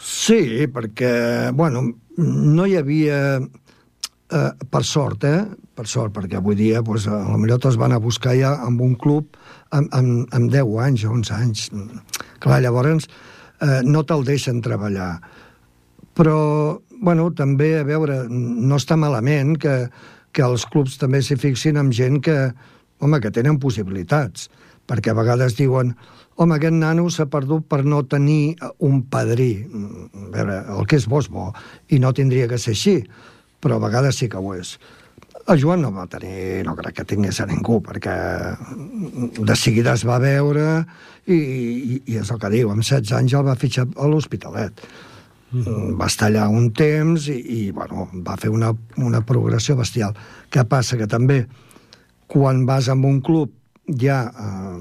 Sí, 0.00 0.66
perquè, 0.66 1.52
bueno, 1.52 1.82
no 2.16 2.66
hi 2.66 2.76
havia, 2.76 3.40
eh, 4.32 4.50
per 4.70 4.84
sort, 4.84 5.24
eh? 5.24 5.44
Per 5.74 5.86
sort, 5.86 6.12
perquè 6.12 6.36
avui 6.36 6.54
dia, 6.54 6.80
doncs, 6.80 7.06
a 7.06 7.30
la 7.30 7.36
millor 7.36 7.58
te'ls 7.58 7.76
van 7.76 7.92
a 7.92 7.98
buscar 7.98 8.34
ja 8.34 8.54
amb 8.64 8.80
un 8.80 8.94
club 8.94 9.36
amb, 9.70 9.88
amb, 9.92 10.26
amb 10.34 10.50
10 10.50 10.78
anys 10.84 11.04
o 11.04 11.12
11 11.12 11.34
anys. 11.34 11.70
Clar, 12.40 12.60
llavors 12.62 13.08
eh, 13.60 13.80
no 13.84 14.02
te'l 14.02 14.24
deixen 14.24 14.62
treballar. 14.64 15.20
Però, 16.18 16.80
bueno, 17.00 17.30
també, 17.36 17.72
a 17.78 17.86
veure, 17.86 18.24
no 18.28 18.78
està 18.78 18.96
malament 18.98 19.56
que, 19.60 19.76
que 20.32 20.44
els 20.44 20.66
clubs 20.68 20.98
també 21.00 21.22
s'hi 21.22 21.38
fixin 21.40 21.78
amb 21.80 21.94
gent 21.94 22.20
que, 22.24 22.36
home, 23.00 23.20
que 23.22 23.32
tenen 23.34 23.60
possibilitats, 23.62 24.48
perquè 24.88 25.12
a 25.12 25.18
vegades 25.18 25.56
diuen 25.58 25.94
home, 26.38 26.54
aquest 26.54 26.76
nano 26.78 27.08
s'ha 27.10 27.26
perdut 27.30 27.66
per 27.66 27.82
no 27.84 28.04
tenir 28.06 28.56
un 28.86 29.02
padrí. 29.10 29.52
A 29.66 30.30
veure, 30.36 30.60
el 30.76 30.86
que 30.86 31.00
és 31.00 31.08
bo 31.10 31.18
és 31.22 31.28
bo, 31.32 31.50
i 31.90 31.98
no 31.98 32.14
tindria 32.14 32.46
que 32.50 32.60
ser 32.62 32.76
així, 32.76 33.00
però 33.58 33.78
a 33.78 33.84
vegades 33.88 34.20
sí 34.20 34.30
que 34.30 34.38
ho 34.38 34.54
és. 34.54 34.76
El 35.48 35.58
Joan 35.62 35.80
no 35.82 35.90
va 35.94 36.04
tenir, 36.06 36.62
no 36.66 36.74
crec 36.76 37.00
que 37.00 37.08
tingués 37.08 37.40
a 37.40 37.46
ningú, 37.48 37.80
perquè 37.82 38.14
de 39.38 39.56
seguida 39.56 39.94
es 39.96 40.04
va 40.06 40.18
veure 40.22 40.66
i, 41.26 41.34
i, 41.34 42.00
i 42.04 42.18
és 42.20 42.30
el 42.30 42.40
que 42.42 42.50
diu, 42.52 42.70
amb 42.70 42.84
16 42.84 43.14
anys 43.16 43.34
el 43.34 43.46
va 43.46 43.56
fitxar 43.58 43.86
a 43.96 44.10
l'Hospitalet. 44.10 44.84
Va 45.98 46.06
estar 46.10 46.28
allà 46.28 46.48
un 46.52 46.70
temps 46.76 47.28
i, 47.32 47.38
i 47.38 47.60
bueno, 47.72 48.08
va 48.26 48.36
fer 48.36 48.50
una, 48.52 48.74
una 49.00 49.22
progressió 49.24 49.76
bestial. 49.78 50.16
Què 50.52 50.64
passa? 50.68 50.98
Que 51.00 51.08
també 51.08 51.46
quan 52.28 52.66
vas 52.68 52.90
amb 52.92 53.08
un 53.08 53.22
club 53.24 53.54
ja 53.88 54.26
eh, 54.28 54.78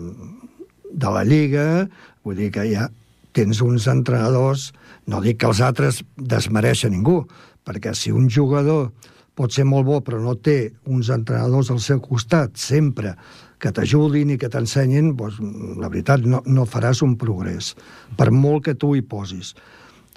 de 0.92 1.14
la 1.14 1.24
Lliga, 1.24 1.88
vull 2.24 2.40
dir 2.42 2.52
que 2.52 2.68
ja 2.68 2.90
tens 3.38 3.62
uns 3.62 3.88
entrenadors, 3.88 4.72
no 5.08 5.22
dic 5.24 5.40
que 5.40 5.48
els 5.48 5.62
altres 5.62 6.02
desmereixen 6.18 6.92
ningú, 6.92 7.22
perquè 7.64 7.94
si 7.96 8.12
un 8.12 8.28
jugador 8.28 8.90
pot 9.38 9.54
ser 9.54 9.68
molt 9.70 9.86
bo 9.86 10.00
però 10.02 10.20
no 10.20 10.34
té 10.42 10.74
uns 10.90 11.12
entrenadors 11.14 11.70
al 11.70 11.80
seu 11.84 12.02
costat 12.02 12.58
sempre 12.58 13.14
que 13.62 13.72
t'ajudin 13.74 14.34
i 14.34 14.38
que 14.42 14.50
t'ensenyin, 14.54 15.14
doncs, 15.18 15.40
la 15.82 15.90
veritat, 15.90 16.26
no, 16.26 16.42
no 16.46 16.66
faràs 16.70 17.04
un 17.06 17.16
progrés, 17.18 17.74
per 18.18 18.30
molt 18.34 18.68
que 18.68 18.76
tu 18.78 18.94
hi 18.96 19.02
posis. 19.02 19.54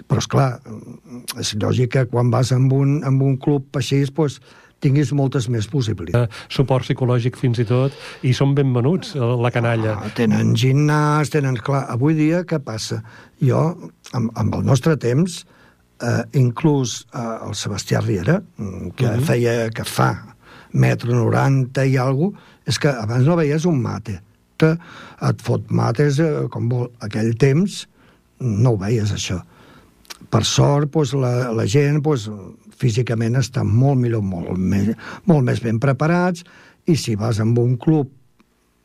Però, 0.07 0.21
és 0.21 0.27
clar, 0.31 0.49
és 1.39 1.53
lògic 1.61 1.93
que 1.95 2.05
quan 2.11 2.31
vas 2.33 2.51
amb 2.55 2.73
un, 2.73 2.99
amb 3.07 3.21
un 3.21 3.37
club 3.41 3.79
així, 3.79 4.03
doncs, 4.15 4.39
tinguis 4.81 5.11
moltes 5.13 5.47
més 5.53 5.67
possibilitats. 5.69 6.25
Eh, 6.25 6.49
suport 6.49 6.87
psicològic 6.87 7.37
fins 7.37 7.61
i 7.61 7.65
tot, 7.69 7.95
i 8.25 8.33
són 8.33 8.55
ben 8.57 8.73
venuts, 8.73 9.13
eh, 9.15 9.21
la 9.45 9.51
canalla. 9.53 9.97
Ah, 10.01 10.11
tenen 10.17 10.55
gimnàs, 10.57 11.29
tenen... 11.33 11.59
Clar, 11.61 11.85
avui 11.93 12.17
dia 12.17 12.41
què 12.49 12.57
passa? 12.65 13.01
Jo, 13.41 13.67
amb, 14.17 14.31
amb 14.41 14.57
el 14.57 14.65
nostre 14.65 14.97
temps, 15.01 15.43
eh, 16.01 16.23
inclús 16.41 17.03
eh, 17.13 17.21
el 17.47 17.53
Sebastià 17.57 18.01
Riera, 18.01 18.39
mm, 18.41 18.95
que 18.97 19.05
uh 19.05 19.11
mhm. 19.11 19.19
-huh. 19.19 19.25
feia, 19.25 19.69
que 19.69 19.85
fa 19.85 20.35
metro 20.71 21.13
90 21.13 21.85
i 21.85 21.97
alguna 21.97 22.37
és 22.65 22.79
que 22.79 22.89
abans 22.89 23.25
no 23.25 23.35
veies 23.35 23.65
un 23.65 23.81
mate. 23.81 24.21
Que 24.57 24.77
et 25.29 25.41
fot 25.41 25.69
mates 25.69 26.19
eh, 26.19 26.47
com 26.49 26.69
vol. 26.69 26.91
Aquell 27.01 27.35
temps 27.35 27.87
no 28.39 28.71
ho 28.71 28.77
veies, 28.77 29.11
això. 29.11 29.41
Per 30.31 30.43
sort, 30.47 30.91
doncs, 30.93 31.13
la, 31.17 31.51
la 31.55 31.67
gent 31.69 31.99
doncs, 32.03 32.29
físicament 32.81 33.37
està 33.37 33.65
molt 33.67 33.99
millor, 34.01 34.23
molt 34.25 34.57
més, 34.57 34.95
molt 35.29 35.45
més 35.45 35.61
ben 35.61 35.79
preparats, 35.79 36.45
i 36.89 36.95
si 36.97 37.17
vas 37.19 37.41
amb 37.43 37.59
un 37.61 37.75
club 37.77 38.09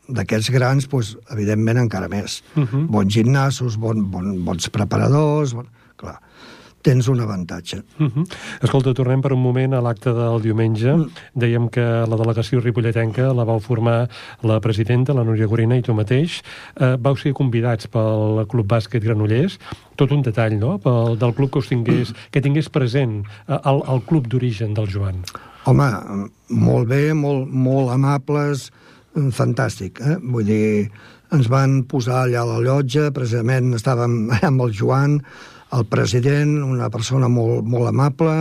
d'aquests 0.09 0.51
grans, 0.55 0.91
doncs, 0.91 1.15
evidentment 1.35 1.85
encara 1.87 2.09
més. 2.09 2.43
Uh 2.55 2.61
mhm. 2.61 2.69
-huh. 2.73 2.87
Bons 2.87 3.15
gimnasos, 3.15 3.77
bon, 3.77 4.11
bon, 4.11 4.45
bons 4.45 4.69
preparadors... 4.69 5.55
Bon, 5.55 5.67
clar 5.97 6.21
tens 6.87 7.09
un 7.11 7.21
avantatge. 7.21 7.83
Uh 7.99 8.05
mhm. 8.05 8.13
-huh. 8.15 8.27
Escolta, 8.63 8.95
tornem 8.95 9.21
per 9.21 9.33
un 9.33 9.43
moment 9.43 9.75
a 9.75 9.81
l'acte 9.81 10.13
del 10.13 10.41
diumenge. 10.41 10.93
Mm. 10.95 11.11
Dèiem 11.35 11.69
que 11.69 11.87
la 12.11 12.17
delegació 12.17 12.61
ripolletenca 12.61 13.33
la 13.35 13.45
vau 13.45 13.59
formar 13.61 14.09
la 14.43 14.61
presidenta, 14.61 15.13
la 15.13 15.25
Núria 15.25 15.47
Gorina, 15.47 15.77
i 15.77 15.83
tu 15.83 15.93
mateix. 15.95 16.43
Uh, 16.81 16.97
vau 16.99 17.17
ser 17.17 17.33
convidats 17.33 17.87
pel 17.87 18.47
Club 18.47 18.67
Bàsquet 18.67 19.03
Granollers. 19.03 19.59
Tot 19.97 20.13
un 20.13 20.23
detall, 20.23 20.59
no?, 20.59 20.79
pel, 20.79 21.19
del 21.19 21.35
club 21.35 21.51
que 21.51 21.59
us 21.59 21.69
tingués, 21.69 22.15
que 22.31 22.41
tingués 22.41 22.69
present 22.69 23.25
uh, 23.49 23.59
el, 23.65 23.83
el 23.89 24.01
club 24.05 24.29
d'origen 24.29 24.75
del 24.75 24.87
Joan. 24.87 25.25
Home, 25.65 25.91
molt 26.49 26.89
bé, 26.89 27.13
molt, 27.15 27.51
molt 27.51 27.91
amables, 27.91 28.71
mm, 29.15 29.31
fantàstic, 29.31 30.01
eh? 30.01 30.17
Vull 30.23 30.45
dir, 30.45 30.91
ens 31.33 31.49
van 31.49 31.83
posar 31.85 32.23
allà 32.23 32.43
a 32.43 32.47
la 32.47 32.61
llotja, 32.61 33.11
precisament 33.11 33.75
estàvem 33.75 34.31
amb 34.49 34.61
el 34.63 34.73
Joan, 34.73 35.21
el 35.77 35.87
president, 35.91 36.59
una 36.65 36.91
persona 36.91 37.29
molt, 37.33 37.67
molt 37.69 37.91
amable, 37.91 38.37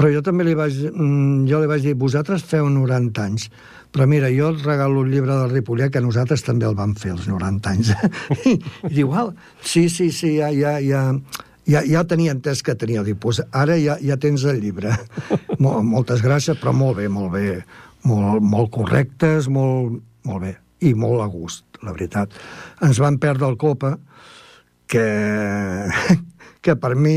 però 0.00 0.08
jo 0.14 0.22
també 0.24 0.46
li 0.46 0.56
vaig, 0.56 0.76
mm, 0.88 1.44
jo 1.50 1.60
li 1.60 1.68
vaig 1.68 1.84
dir, 1.84 1.94
vosaltres 1.98 2.44
feu 2.48 2.68
90 2.72 3.20
anys, 3.20 3.50
però 3.92 4.06
mira, 4.06 4.30
jo 4.32 4.52
et 4.54 4.64
regalo 4.64 5.02
un 5.02 5.10
llibre 5.10 5.34
del 5.34 5.50
Ripollet 5.50 5.92
que 5.92 6.00
nosaltres 6.00 6.44
també 6.46 6.66
el 6.66 6.76
vam 6.78 6.94
fer, 6.94 7.12
els 7.16 7.26
90 7.28 7.70
anys. 7.70 7.90
I, 8.50 8.56
diu, 8.88 9.12
ah, 9.12 9.28
sí, 9.60 9.88
sí, 9.90 10.10
sí, 10.14 10.36
ja, 10.38 10.48
ja, 10.54 10.78
ja, 10.80 11.02
ja, 11.66 11.82
ja 11.84 12.04
tenia 12.08 12.32
entès 12.32 12.62
que 12.62 12.76
tenia. 12.78 13.02
Dic, 13.04 13.18
pues 13.20 13.42
ara 13.50 13.76
ja, 13.80 13.98
ja 14.00 14.16
tens 14.16 14.46
el 14.48 14.62
llibre. 14.62 14.94
Mol, 15.62 15.82
moltes 15.84 16.22
gràcies, 16.24 16.58
però 16.60 16.72
molt 16.72 17.00
bé, 17.02 17.10
molt 17.12 17.34
bé. 17.34 17.60
Molt, 18.08 18.40
molt 18.40 18.70
correctes, 18.72 19.50
molt, 19.52 19.98
molt 20.24 20.46
bé. 20.46 20.54
I 20.86 20.94
molt 20.96 21.20
a 21.20 21.28
gust, 21.28 21.66
la 21.84 21.92
veritat. 21.92 22.32
Ens 22.86 23.02
van 23.02 23.18
perdre 23.20 23.50
el 23.50 23.58
Copa, 23.60 23.98
que, 24.90 25.06
que 26.64 26.76
per 26.76 26.94
mi, 26.98 27.16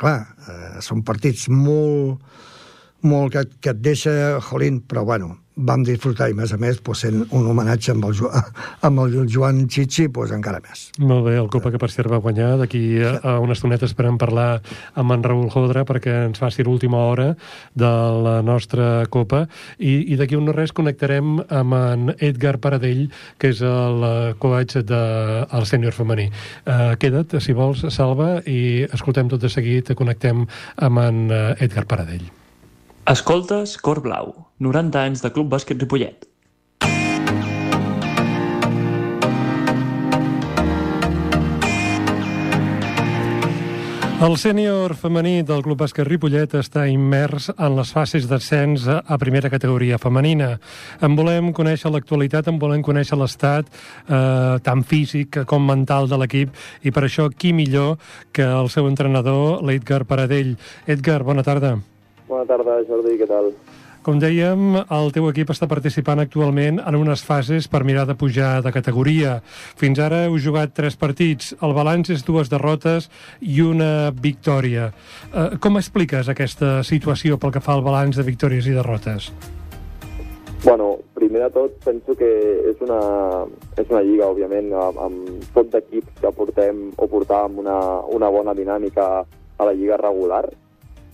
clar, 0.00 0.18
eh, 0.50 0.78
són 0.84 1.04
partits 1.06 1.46
molt, 1.52 2.24
molt 3.06 3.34
que, 3.34 3.44
que 3.62 3.74
et 3.76 3.84
deixa, 3.84 4.12
jolín, 4.50 4.82
però 4.82 5.06
bueno, 5.06 5.36
vam 5.58 5.82
disfrutar 5.86 6.28
i, 6.30 6.34
a 6.36 6.38
més 6.38 6.52
a 6.54 6.58
més, 6.60 6.78
pues, 6.84 7.02
sent 7.04 7.24
un 7.34 7.46
homenatge 7.50 7.92
amb 7.94 8.06
el, 8.08 8.14
jo 8.18 8.30
amb 8.86 9.02
el 9.04 9.18
Joan 9.30 9.66
Chichi, 9.68 10.08
pues, 10.14 10.32
encara 10.34 10.60
més. 10.64 10.88
Molt 10.98 11.26
bé, 11.26 11.36
el 11.40 11.50
Copa 11.52 11.72
que 11.74 11.80
per 11.82 11.90
cert 11.92 12.10
va 12.12 12.20
guanyar. 12.22 12.54
D'aquí 12.62 12.82
a, 13.02 13.16
a 13.22 13.36
una 13.42 13.56
estoneta 13.56 13.88
esperem 13.88 14.18
parlar 14.20 14.48
amb 14.98 15.14
en 15.14 15.26
Raül 15.26 15.50
Jodra 15.52 15.84
perquè 15.88 16.14
ens 16.28 16.40
faci 16.40 16.66
l'última 16.66 17.02
hora 17.10 17.32
de 17.78 17.92
la 18.24 18.38
nostra 18.46 19.06
Copa 19.10 19.44
i, 19.78 20.14
i 20.14 20.18
d'aquí 20.18 20.38
un 20.38 20.48
no 20.48 20.54
res 20.56 20.72
connectarem 20.76 21.38
amb 21.44 21.78
en 21.78 22.14
Edgar 22.18 22.56
Paradell, 22.62 23.06
que 23.38 23.52
és 23.52 23.62
el 23.64 24.04
coach 24.40 24.78
del 24.78 24.88
de, 24.88 25.68
sènior 25.68 25.96
femení. 25.96 26.28
Uh, 26.64 26.94
queda't, 27.00 27.38
si 27.44 27.54
vols, 27.56 27.84
Salva, 27.94 28.38
i 28.48 28.86
escoltem 28.88 29.30
tot 29.30 29.42
de 29.42 29.52
seguit, 29.52 29.92
connectem 29.98 30.46
amb 30.88 31.04
en 31.04 31.24
Edgar 31.58 31.86
Paradell. 31.90 32.28
Escoltes 33.08 33.78
Cor 33.80 34.02
Blau, 34.04 34.47
90 34.58 35.04
anys 35.04 35.22
de 35.22 35.30
Club 35.30 35.52
Bàsquet 35.54 35.78
Ripollet. 35.78 36.26
El 44.18 44.34
sènior 44.34 44.96
femení 44.98 45.44
del 45.46 45.60
Club 45.62 45.78
Bàsquet 45.78 46.02
Ripollet 46.08 46.56
està 46.58 46.88
immers 46.90 47.52
en 47.54 47.76
les 47.76 47.92
fases 47.94 48.26
d'ascens 48.26 48.88
a 48.90 49.18
primera 49.22 49.46
categoria 49.46 50.00
femenina. 50.02 50.56
En 50.98 51.14
volem 51.14 51.52
conèixer 51.54 51.92
l'actualitat, 51.94 52.50
en 52.50 52.58
volem 52.58 52.82
conèixer 52.82 53.14
l'estat 53.14 53.70
eh, 53.70 54.58
tant 54.66 54.82
físic 54.82 55.44
com 55.46 55.62
mental 55.62 56.10
de 56.10 56.18
l'equip 56.18 56.50
i 56.82 56.90
per 56.90 57.06
això 57.06 57.30
qui 57.30 57.54
millor 57.54 57.94
que 58.34 58.42
el 58.42 58.74
seu 58.74 58.90
entrenador, 58.90 59.62
l'Edgar 59.62 60.02
Paradell. 60.02 60.56
Edgar, 60.90 61.22
bona 61.22 61.46
tarda. 61.46 61.76
Bona 62.26 62.42
tarda, 62.50 62.82
Jordi, 62.90 63.14
què 63.22 63.30
tal? 63.30 63.52
Com 64.06 64.20
dèiem, 64.22 64.76
el 64.94 65.10
teu 65.12 65.26
equip 65.28 65.50
està 65.52 65.66
participant 65.68 66.22
actualment 66.22 66.78
en 66.80 66.96
unes 66.96 67.22
fases 67.26 67.66
per 67.68 67.82
mirar 67.84 68.06
de 68.08 68.14
pujar 68.18 68.62
de 68.64 68.72
categoria. 68.72 69.38
Fins 69.80 69.98
ara 70.00 70.22
heu 70.26 70.38
jugat 70.38 70.72
tres 70.76 70.96
partits. 70.96 71.50
El 71.60 71.74
balanç 71.76 72.12
és 72.14 72.22
dues 72.24 72.50
derrotes 72.52 73.10
i 73.40 73.60
una 73.64 74.10
victòria. 74.14 74.92
Eh, 75.32 75.58
com 75.60 75.76
expliques 75.80 76.30
aquesta 76.30 76.78
situació 76.86 77.38
pel 77.42 77.52
que 77.56 77.64
fa 77.64 77.74
al 77.74 77.82
balanç 77.86 78.20
de 78.20 78.26
victòries 78.28 78.70
i 78.70 78.76
derrotes? 78.76 79.32
Bueno, 80.64 80.98
primer 81.14 81.42
de 81.44 81.50
tot, 81.54 81.74
penso 81.84 82.14
que 82.18 82.28
és 82.70 82.80
una, 82.82 83.00
és 83.78 83.90
una 83.90 84.00
lliga, 84.02 84.30
òbviament, 84.30 84.72
amb, 84.74 85.02
amb 85.04 85.50
tot 85.54 85.68
d'equips 85.74 86.22
que 86.22 86.32
portem 86.34 86.88
o 86.96 87.10
portàvem 87.10 87.60
una, 87.62 87.76
una 88.14 88.30
bona 88.34 88.54
dinàmica 88.58 89.10
a 89.22 89.68
la 89.68 89.74
lliga 89.74 90.00
regular 90.00 90.46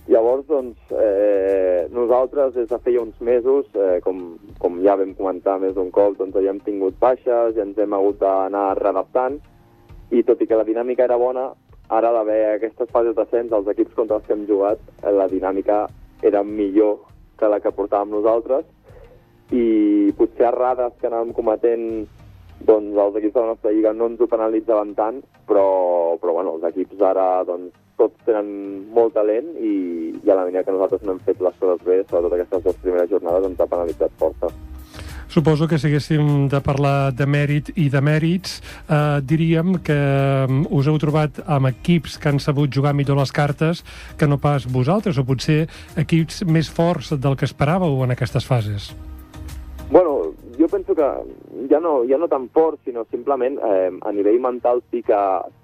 Llavors, 0.07 0.45
doncs, 0.45 0.77
eh, 0.91 1.87
nosaltres 1.89 2.53
des 2.53 2.67
de 2.69 2.77
feia 2.85 3.01
uns 3.01 3.17
mesos, 3.21 3.65
eh, 3.73 3.99
com, 4.05 4.37
com 4.61 4.77
ja 4.85 4.93
vam 4.99 5.15
comentar 5.17 5.57
més 5.59 5.73
d'un 5.73 5.89
cop, 5.89 6.19
doncs 6.19 6.37
ja 6.37 6.51
hem 6.51 6.59
tingut 6.61 6.99
baixes 7.01 7.57
i 7.57 7.63
ens 7.63 7.79
hem 7.81 7.95
hagut 7.97 8.19
d'anar 8.21 8.75
readaptant, 8.77 9.39
i 10.13 10.21
tot 10.23 10.41
i 10.41 10.45
que 10.45 10.59
la 10.59 10.67
dinàmica 10.67 11.07
era 11.07 11.17
bona, 11.17 11.47
ara 11.89 12.11
d'haver 12.13 12.37
aquestes 12.51 12.91
fases 12.93 13.17
d'ascens, 13.17 13.51
els 13.51 13.71
equips 13.73 13.97
contra 13.97 14.19
els 14.19 14.27
que 14.27 14.33
hem 14.37 14.45
jugat, 14.45 14.83
eh, 15.01 15.09
la 15.09 15.25
dinàmica 15.31 15.87
era 16.21 16.43
millor 16.43 16.99
que 17.39 17.49
la 17.49 17.59
que 17.59 17.73
portàvem 17.73 18.13
nosaltres, 18.13 18.65
i 19.53 20.13
potser 20.17 20.51
errades 20.51 20.93
que 21.01 21.09
anàvem 21.09 21.33
cometent 21.33 22.05
doncs 22.65 22.97
els 22.97 23.17
equips 23.19 23.33
de 23.35 23.41
la 23.41 23.51
nostra 23.53 23.71
lliga 23.71 23.93
no 23.93 24.07
ens 24.11 24.21
ho 24.21 24.27
penalitzaven 24.31 24.93
tant, 24.95 25.19
però, 25.49 25.65
però 26.21 26.37
bueno, 26.37 26.55
els 26.55 26.69
equips 26.71 27.01
ara 27.01 27.43
doncs, 27.47 27.73
tots 27.99 28.27
tenen 28.27 28.47
molt 28.95 29.13
talent 29.15 29.51
i, 29.55 29.73
i 30.19 30.29
a 30.29 30.35
la 30.35 30.45
manera 30.47 30.63
que 30.63 30.73
nosaltres 30.75 31.03
no 31.03 31.15
hem 31.15 31.21
fet 31.27 31.41
les 31.43 31.59
coses 31.59 31.83
bé, 31.87 32.01
sobretot 32.03 32.37
aquestes 32.37 32.63
dues 32.65 32.81
primeres 32.83 33.11
jornades, 33.11 33.49
ens 33.49 33.61
ha 33.61 33.69
penalitzat 33.71 34.17
força. 34.19 34.51
Suposo 35.35 35.67
que 35.67 35.75
si 35.75 35.89
haguéssim 35.89 36.45
de 36.47 36.59
parlar 36.63 37.11
de 37.11 37.25
mèrit 37.27 37.71
i 37.75 37.89
de 37.91 37.99
mèrits, 37.99 38.61
eh, 38.87 39.19
diríem 39.19 39.73
que 39.83 39.97
mm, 40.47 40.69
us 40.71 40.87
heu 40.87 40.99
trobat 41.01 41.41
amb 41.43 41.67
equips 41.73 42.15
que 42.21 42.31
han 42.31 42.39
sabut 42.39 42.71
jugar 42.71 42.93
millor 42.95 43.19
les 43.19 43.33
cartes 43.35 43.83
que 44.15 44.29
no 44.31 44.37
pas 44.39 44.63
vosaltres, 44.63 45.19
o 45.19 45.25
potser 45.27 45.65
equips 45.99 46.45
més 46.47 46.69
forts 46.71 47.11
del 47.19 47.35
que 47.35 47.49
esperàveu 47.49 47.99
en 48.05 48.15
aquestes 48.15 48.47
fases. 48.47 48.93
Bueno, 49.89 50.31
jo 50.65 50.69
penso 50.69 50.95
que 50.95 51.07
ja 51.69 51.79
no, 51.79 52.03
ja 52.09 52.17
no 52.17 52.27
tan 52.27 52.49
forts, 52.49 52.81
sinó 52.83 53.05
simplement 53.11 53.59
eh, 53.61 53.91
a 54.01 54.11
nivell 54.11 54.39
mental 54.41 54.81
sí 54.89 55.03
que, 55.05 55.17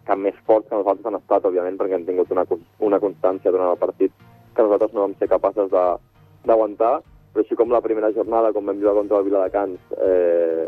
que 0.05 0.15
més 0.15 0.35
forts 0.45 0.69
que 0.69 0.77
nosaltres 0.77 1.07
han 1.09 1.17
estat, 1.17 1.45
òbviament, 1.49 1.79
perquè 1.79 1.97
hem 1.97 2.05
tingut 2.05 2.29
una, 2.35 2.45
una 2.85 2.99
constància 3.01 3.49
durant 3.49 3.71
el 3.73 3.79
partit 3.81 4.13
que 4.53 4.61
nosaltres 4.61 4.93
no 4.93 5.07
vam 5.07 5.15
ser 5.17 5.31
capaces 5.31 5.73
d'aguantar, 5.73 6.99
però 7.33 7.41
així 7.41 7.57
com 7.57 7.73
la 7.73 7.81
primera 7.81 8.11
jornada, 8.13 8.51
com 8.53 8.69
vam 8.69 8.77
jugar 8.77 8.99
contra 8.99 9.17
el 9.17 9.25
Viladecans, 9.25 9.95
eh, 9.97 10.67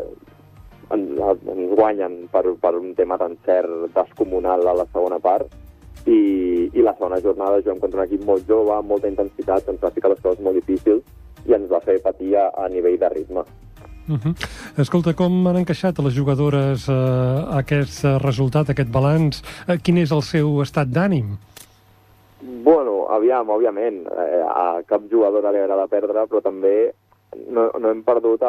ens, 0.98 1.12
ens 1.54 1.76
guanyen 1.78 2.24
per, 2.34 2.48
per 2.64 2.74
un 2.80 2.96
tema 2.98 3.20
tan 3.22 3.38
cert 3.46 3.92
descomunal 3.94 4.66
a 4.66 4.78
la 4.82 4.88
segona 4.90 5.20
part, 5.22 5.52
i, 6.10 6.72
i 6.74 6.82
la 6.82 6.96
segona 6.98 7.22
jornada 7.22 7.62
juguem 7.62 7.84
contra 7.84 8.02
un 8.02 8.08
equip 8.08 8.26
molt 8.26 8.50
jove, 8.50 8.74
amb 8.74 8.96
molta 8.96 9.12
intensitat, 9.12 9.70
ens 9.70 9.84
va 9.84 9.94
ficar 9.94 10.10
les 10.16 10.26
coses 10.26 10.42
molt 10.42 10.58
difícils, 10.58 11.06
i 11.46 11.54
ens 11.54 11.70
va 11.70 11.84
fer 11.86 12.00
patir 12.02 12.34
a, 12.40 12.48
a 12.58 12.66
nivell 12.72 12.98
de 12.98 13.12
ritme. 13.14 13.46
Uh 14.08 14.18
-huh. 14.20 14.36
Escolta, 14.78 15.14
com 15.14 15.48
han 15.48 15.58
encaixat 15.58 16.00
les 16.00 16.14
jugadores 16.14 16.90
eh, 16.90 17.58
aquest 17.62 18.04
resultat, 18.20 18.70
aquest 18.70 18.92
balanç? 18.92 19.42
Eh, 19.68 19.78
quin 19.78 19.98
és 19.98 20.12
el 20.12 20.22
seu 20.22 20.62
estat 20.62 20.88
d'ànim? 20.88 21.38
Bueno, 22.64 23.08
aviam, 23.10 23.48
òbviament, 23.50 24.06
eh, 24.08 24.44
a 24.44 24.82
cap 24.86 25.02
jugadora 25.10 25.52
li 25.52 25.60
agrada 25.60 25.88
perdre, 25.88 26.28
però 26.28 26.42
també 26.42 26.94
no, 27.50 27.72
no 27.80 27.90
hem 27.90 28.02
perdut 28.04 28.44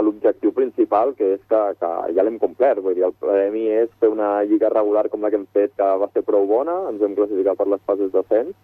l'objectiu 0.00 0.52
principal, 0.52 1.14
que 1.14 1.34
és 1.34 1.40
que, 1.48 1.60
que 1.80 1.90
ja 2.16 2.24
l'hem 2.24 2.38
complert. 2.38 2.80
Vull 2.80 2.94
dir, 2.94 3.04
el 3.04 3.12
premi 3.12 3.66
és 3.68 3.90
fer 4.00 4.08
una 4.08 4.42
lliga 4.42 4.70
regular 4.72 5.08
com 5.08 5.22
la 5.22 5.30
que 5.30 5.36
hem 5.36 5.46
fet, 5.52 5.74
que 5.76 5.90
va 6.02 6.08
ser 6.14 6.24
prou 6.26 6.46
bona, 6.46 6.88
ens 6.90 7.02
hem 7.02 7.16
classificat 7.18 7.58
per 7.58 7.68
les 7.68 7.82
fases 7.86 8.12
d'ascens, 8.14 8.54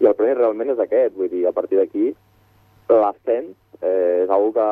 i 0.00 0.08
el 0.08 0.14
premi 0.14 0.34
realment 0.38 0.72
és 0.74 0.80
aquest. 0.82 1.14
Vull 1.16 1.30
dir, 1.32 1.46
a 1.46 1.54
partir 1.56 1.80
d'aquí, 1.80 2.14
l'ascens 2.88 3.54
eh, 3.82 4.24
és 4.24 4.32
una 4.32 4.52
que, 4.56 4.68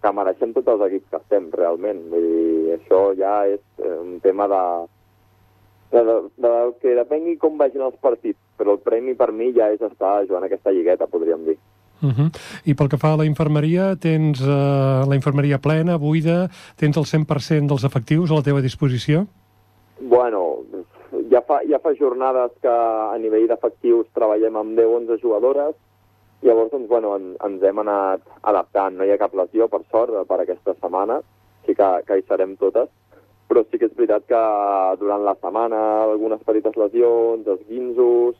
que 0.00 0.12
mereixem 0.16 0.54
tots 0.56 0.70
els 0.72 0.86
equips 0.88 1.10
que 1.10 1.20
estem, 1.20 1.50
realment. 1.56 2.00
Vull 2.12 2.26
dir, 2.26 2.78
això 2.78 3.02
ja 3.18 3.34
és 3.50 3.60
eh, 3.82 3.96
un 3.98 4.18
tema 4.24 4.46
de, 4.50 4.62
de, 5.92 6.04
de, 6.06 6.16
de 6.46 6.54
que 6.80 6.94
depengui 6.98 7.36
com 7.40 7.58
vagin 7.60 7.84
els 7.86 7.98
partits, 8.00 8.40
però 8.56 8.76
el 8.76 8.82
premi 8.84 9.16
per 9.18 9.30
mi 9.32 9.50
ja 9.56 9.70
és 9.74 9.82
estar 9.84 10.20
jugant 10.26 10.46
aquesta 10.46 10.72
lligueta, 10.74 11.10
podríem 11.10 11.44
dir. 11.48 11.58
Uh 12.00 12.08
-huh. 12.08 12.30
I 12.64 12.74
pel 12.74 12.88
que 12.88 12.96
fa 12.96 13.12
a 13.12 13.16
la 13.16 13.26
infermeria, 13.26 13.94
tens 13.96 14.40
uh, 14.40 15.04
la 15.08 15.14
infermeria 15.14 15.58
plena, 15.58 15.98
buida, 15.98 16.48
tens 16.76 16.96
el 16.96 17.04
100% 17.04 17.68
dels 17.68 17.84
efectius 17.84 18.30
a 18.30 18.34
la 18.34 18.42
teva 18.42 18.60
disposició? 18.62 19.26
Bueno, 20.00 20.64
ja 21.30 21.42
fa, 21.42 21.60
ja 21.68 21.78
fa 21.78 21.92
jornades 21.94 22.52
que 22.62 22.68
a 22.68 23.16
nivell 23.18 23.46
d'efectius 23.48 24.06
treballem 24.14 24.56
amb 24.56 24.78
10-11 24.78 25.20
jugadores, 25.20 25.74
Llavors, 26.42 26.70
doncs, 26.72 26.88
bueno, 26.88 27.12
en, 27.18 27.34
ens 27.44 27.62
hem 27.62 27.82
anat 27.82 28.24
adaptant. 28.52 28.96
No 28.96 29.04
hi 29.04 29.12
ha 29.12 29.20
cap 29.20 29.34
lesió, 29.36 29.68
per 29.68 29.82
sort, 29.90 30.16
per 30.28 30.40
aquesta 30.40 30.74
setmana. 30.78 31.20
Sí 31.66 31.76
que, 31.76 31.90
que 32.06 32.18
hi 32.18 32.26
serem 32.28 32.56
totes. 32.60 32.88
Però 33.50 33.64
sí 33.66 33.80
que 33.80 33.90
és 33.90 33.96
veritat 33.96 34.28
que 34.30 34.44
durant 35.00 35.26
la 35.26 35.34
setmana 35.40 35.80
algunes 36.04 36.44
petites 36.46 36.78
lesions, 36.78 37.48
esguinzos, 37.56 38.38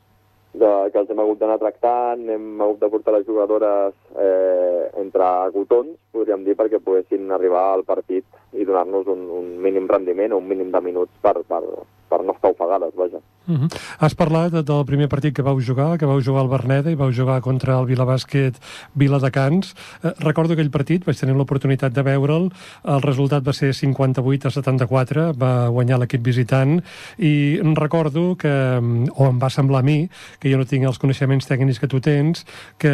de, 0.53 0.71
que 0.91 0.99
els 0.99 1.11
hem 1.11 1.21
hagut 1.23 1.39
d'anar 1.39 1.59
tractant, 1.63 2.25
hem 2.35 2.63
hagut 2.63 2.81
de 2.83 2.91
portar 2.91 3.15
les 3.15 3.27
jugadores 3.27 3.95
eh, 4.19 4.89
entre 5.03 5.29
gotons, 5.55 5.95
podríem 6.15 6.43
dir, 6.47 6.57
perquè 6.59 6.81
poguessin 6.83 7.31
arribar 7.31 7.69
al 7.71 7.85
partit 7.87 8.27
i 8.59 8.67
donar-nos 8.67 9.07
un, 9.15 9.29
un 9.41 9.53
mínim 9.63 9.87
rendiment 9.91 10.35
o 10.35 10.41
un 10.43 10.49
mínim 10.51 10.73
de 10.75 10.83
minuts 10.83 11.15
per, 11.23 11.39
per, 11.47 11.63
per 12.11 12.25
no 12.27 12.35
estar 12.35 12.51
ofegades, 12.51 12.93
vaja. 12.99 13.23
Uh 13.47 13.57
-huh. 13.57 13.69
Has 13.99 14.15
parlat 14.15 14.53
del 14.53 14.85
primer 14.85 15.09
partit 15.09 15.35
que 15.35 15.43
vau 15.43 15.59
jugar, 15.61 15.99
que 15.99 16.07
vau 16.07 16.21
jugar 16.21 16.43
al 16.43 16.49
Berneda 16.49 16.91
i 16.91 16.95
vau 16.95 17.11
jugar 17.13 17.41
contra 17.41 17.79
el 17.79 17.87
Vilabàsquet 17.87 18.55
Viladecans. 18.95 19.75
Eh, 20.03 20.13
recordo 20.19 20.53
aquell 20.53 20.71
partit, 20.71 21.05
vaig 21.05 21.19
tenir 21.19 21.35
l'oportunitat 21.35 21.93
de 21.93 22.03
veure'l, 22.03 22.51
el 22.85 23.03
resultat 23.03 23.47
va 23.47 23.53
ser 23.53 23.75
58 23.75 24.49
a 24.49 24.51
74, 24.51 25.33
va 25.35 25.69
guanyar 25.69 25.99
l'equip 25.99 26.23
visitant, 26.23 26.83
i 27.19 27.61
recordo 27.75 28.37
que, 28.37 28.79
o 29.15 29.29
em 29.29 29.39
va 29.39 29.51
semblar 29.51 29.81
a 29.81 29.83
mi, 29.83 30.09
que 30.39 30.51
jo 30.51 30.59
no 30.59 30.65
tinc 30.65 30.85
els 30.85 30.99
coneixements 30.99 31.47
tècnics 31.47 31.81
que 31.81 31.89
tu 31.89 32.01
tens, 32.01 32.47
que 32.79 32.93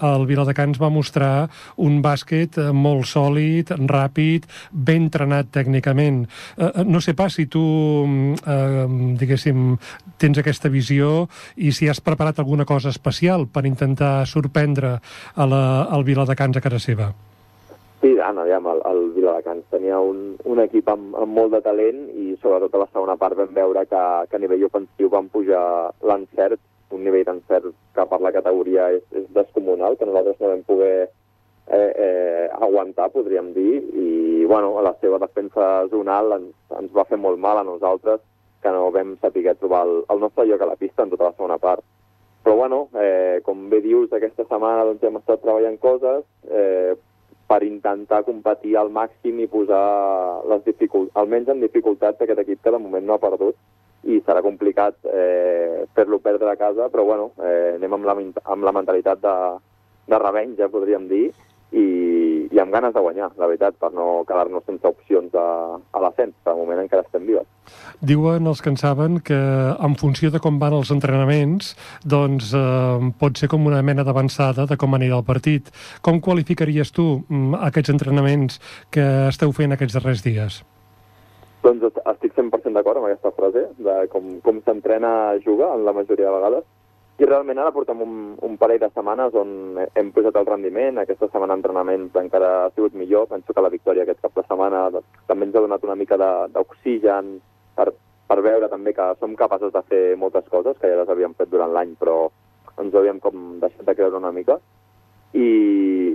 el 0.00 0.26
Viladecans 0.26 0.80
va 0.80 0.90
mostrar 0.90 1.48
un 1.76 2.02
bàsquet 2.02 2.72
molt 2.72 3.06
sòlid, 3.06 3.70
ràpid, 3.70 4.44
ben 4.72 5.06
entrenat 5.06 5.50
tècnicament. 5.54 6.26
Eh, 6.56 6.84
no 6.84 7.00
sé 7.00 7.14
pas 7.14 7.32
si 7.32 7.46
tu, 7.46 7.62
eh, 8.34 8.86
diguéssim, 9.20 9.76
tens 10.18 10.40
aquesta 10.40 10.72
visió 10.72 11.26
i 11.56 11.72
si 11.72 11.88
has 11.88 12.00
preparat 12.00 12.40
alguna 12.42 12.66
cosa 12.66 12.90
especial 12.90 13.46
per 13.46 13.66
intentar 13.68 14.26
sorprendre 14.26 14.96
a 15.34 15.46
la, 15.46 15.62
al 15.84 16.04
Viladecans 16.04 16.56
a 16.56 16.64
casa 16.64 16.82
seva. 16.82 17.10
Sí, 18.00 18.12
Anna, 18.20 18.42
aviam, 18.42 18.66
el, 18.70 18.82
el 18.90 19.02
Viladecans 19.16 19.64
tenia 19.72 19.98
un, 19.98 20.36
un 20.44 20.60
equip 20.62 20.88
amb, 20.92 21.14
amb 21.16 21.32
molt 21.38 21.54
de 21.56 21.62
talent 21.64 22.04
i 22.12 22.34
sobretot 22.42 22.74
a 22.76 22.82
la 22.84 22.88
segona 22.92 23.16
part 23.20 23.38
vam 23.38 23.54
veure 23.56 23.86
que, 23.88 24.02
que 24.30 24.36
a 24.36 24.42
nivell 24.42 24.66
ofensiu 24.68 25.08
van 25.12 25.30
pujar 25.32 25.64
l'encert, 26.06 26.60
un 26.92 27.02
nivell 27.02 27.24
d'encert 27.26 27.72
que 27.96 28.04
per 28.10 28.20
la 28.22 28.34
categoria 28.36 28.90
és, 28.94 29.06
és 29.16 29.24
descomunal, 29.34 29.96
que 29.96 30.06
nosaltres 30.06 30.38
no 30.40 30.52
vam 30.52 30.62
poder 30.68 31.08
eh, 31.66 31.92
eh, 32.06 32.48
aguantar, 32.52 33.10
podríem 33.10 33.52
dir, 33.54 33.82
i 33.94 34.44
bueno, 34.46 34.74
la 34.82 34.94
seva 35.00 35.18
defensa 35.18 35.86
zonal 35.90 36.38
ens, 36.38 36.54
ens 36.78 36.92
va 36.94 37.06
fer 37.08 37.18
molt 37.18 37.40
mal 37.42 37.58
a 37.58 37.66
nosaltres, 37.66 38.22
que 38.62 38.72
no 38.72 38.90
vam 38.90 39.16
saber 39.20 39.54
trobar 39.54 39.84
el, 39.86 40.00
el 40.10 40.22
nostre 40.22 40.46
lloc 40.46 40.62
a 40.62 40.72
la 40.72 40.78
pista 40.80 41.04
en 41.04 41.12
tota 41.12 41.30
la 41.30 41.36
segona 41.36 41.58
part. 41.58 41.84
Però 42.42 42.56
bueno, 42.56 42.88
eh, 42.94 43.40
com 43.42 43.68
bé 43.70 43.80
dius, 43.82 44.12
aquesta 44.12 44.46
setmana 44.46 44.84
doncs, 44.86 45.02
hem 45.02 45.18
estat 45.18 45.42
treballant 45.42 45.78
coses 45.82 46.22
eh, 46.46 46.94
per 47.46 47.62
intentar 47.66 48.24
competir 48.26 48.76
al 48.78 48.90
màxim 48.90 49.40
i 49.42 49.48
posar 49.50 50.42
les 50.50 50.62
dificult 50.66 51.10
almenys 51.18 51.50
en 51.54 51.62
dificultats 51.62 52.22
aquest 52.22 52.42
equip 52.42 52.62
que 52.62 52.74
de 52.74 52.82
moment 52.82 53.06
no 53.06 53.14
ha 53.14 53.22
perdut 53.22 53.58
i 54.06 54.20
serà 54.26 54.42
complicat 54.42 54.98
eh, 55.10 55.86
fer-lo 55.94 56.20
perdre 56.22 56.52
a 56.52 56.58
casa, 56.58 56.86
però 56.90 57.04
bueno, 57.06 57.32
eh, 57.42 57.74
anem 57.74 57.98
amb 57.98 58.06
la, 58.06 58.14
amb 58.54 58.66
la 58.66 58.74
mentalitat 58.74 59.22
de, 59.22 59.34
de 60.06 60.20
revenja, 60.22 60.70
podríem 60.70 61.08
dir, 61.10 61.24
i, 61.72 62.46
i 62.52 62.60
amb 62.62 62.72
ganes 62.72 62.94
de 62.94 63.02
guanyar, 63.02 63.30
la 63.40 63.48
veritat, 63.48 63.74
per 63.80 63.90
no 63.94 64.24
quedar-nos 64.28 64.64
sense 64.68 64.86
opcions 64.86 65.34
a, 65.34 65.46
a 65.76 66.02
l'ascens. 66.02 66.34
De 66.46 66.54
moment 66.54 66.82
encara 66.82 67.04
estem 67.06 67.26
vives. 67.26 67.46
Diuen 68.00 68.46
els 68.46 68.62
que 68.62 68.70
en 68.70 68.78
saben 68.80 69.18
que 69.24 69.36
en 69.36 69.96
funció 69.98 70.30
de 70.30 70.40
com 70.42 70.60
van 70.62 70.76
els 70.78 70.92
entrenaments, 70.94 71.74
doncs 72.04 72.52
eh, 72.54 73.10
pot 73.20 73.40
ser 73.40 73.50
com 73.52 73.66
una 73.66 73.82
mena 73.82 74.06
d'avançada 74.06 74.68
de 74.70 74.78
com 74.80 74.94
anirà 74.94 75.18
el 75.18 75.26
partit. 75.26 75.72
Com 76.06 76.22
qualificaries 76.22 76.94
tu 76.94 77.08
mm, 77.26 77.58
aquests 77.70 77.92
entrenaments 77.96 78.62
que 78.94 79.06
esteu 79.32 79.52
fent 79.56 79.74
aquests 79.74 79.98
darrers 79.98 80.24
dies? 80.26 80.62
Doncs 81.66 81.82
estic 82.12 82.36
100% 82.36 82.76
d'acord 82.78 83.00
amb 83.00 83.08
aquesta 83.08 83.34
frase, 83.34 83.66
de 83.82 83.98
com, 84.12 84.36
com 84.44 84.62
s'entrena 84.62 85.12
a 85.32 85.38
jugar 85.42 85.74
en 85.74 85.86
la 85.88 85.94
majoria 85.96 86.30
de 86.30 86.36
vegades 86.38 86.66
i 87.16 87.24
realment 87.24 87.56
ara 87.58 87.72
portem 87.72 88.00
un, 88.04 88.16
un 88.44 88.56
parell 88.60 88.80
de 88.82 88.90
setmanes 88.92 89.36
on 89.40 89.78
hem 89.96 90.10
posat 90.12 90.36
el 90.36 90.48
rendiment. 90.48 90.98
Aquesta 91.00 91.30
setmana 91.30 91.54
d'entrenaments 91.54 92.18
encara 92.20 92.50
ha 92.66 92.72
sigut 92.74 92.92
millor. 92.92 93.30
Penso 93.30 93.54
que 93.56 93.64
la 93.64 93.72
victòria 93.72 94.04
aquest 94.04 94.20
cap 94.20 94.36
de 94.36 94.44
setmana 94.44 94.82
també 95.26 95.48
ens 95.48 95.56
ha 95.56 95.62
donat 95.64 95.86
una 95.88 95.96
mica 95.96 96.18
d'oxigen 96.20 97.38
per, 97.78 97.88
per 98.28 98.38
veure 98.44 98.68
també 98.68 98.92
que 98.92 99.06
som 99.20 99.38
capaços 99.38 99.72
de 99.72 99.82
fer 99.88 100.02
moltes 100.20 100.44
coses 100.52 100.76
que 100.76 100.92
ja 100.92 101.00
les 101.00 101.08
havíem 101.08 101.32
fet 101.40 101.48
durant 101.48 101.72
l'any, 101.72 101.96
però 101.96 102.26
ens 102.82 102.94
havíem 102.94 103.22
com 103.24 103.56
deixat 103.64 103.88
de 103.88 103.96
creure 103.96 104.20
una 104.20 104.34
mica. 104.36 104.60
I, 105.32 105.48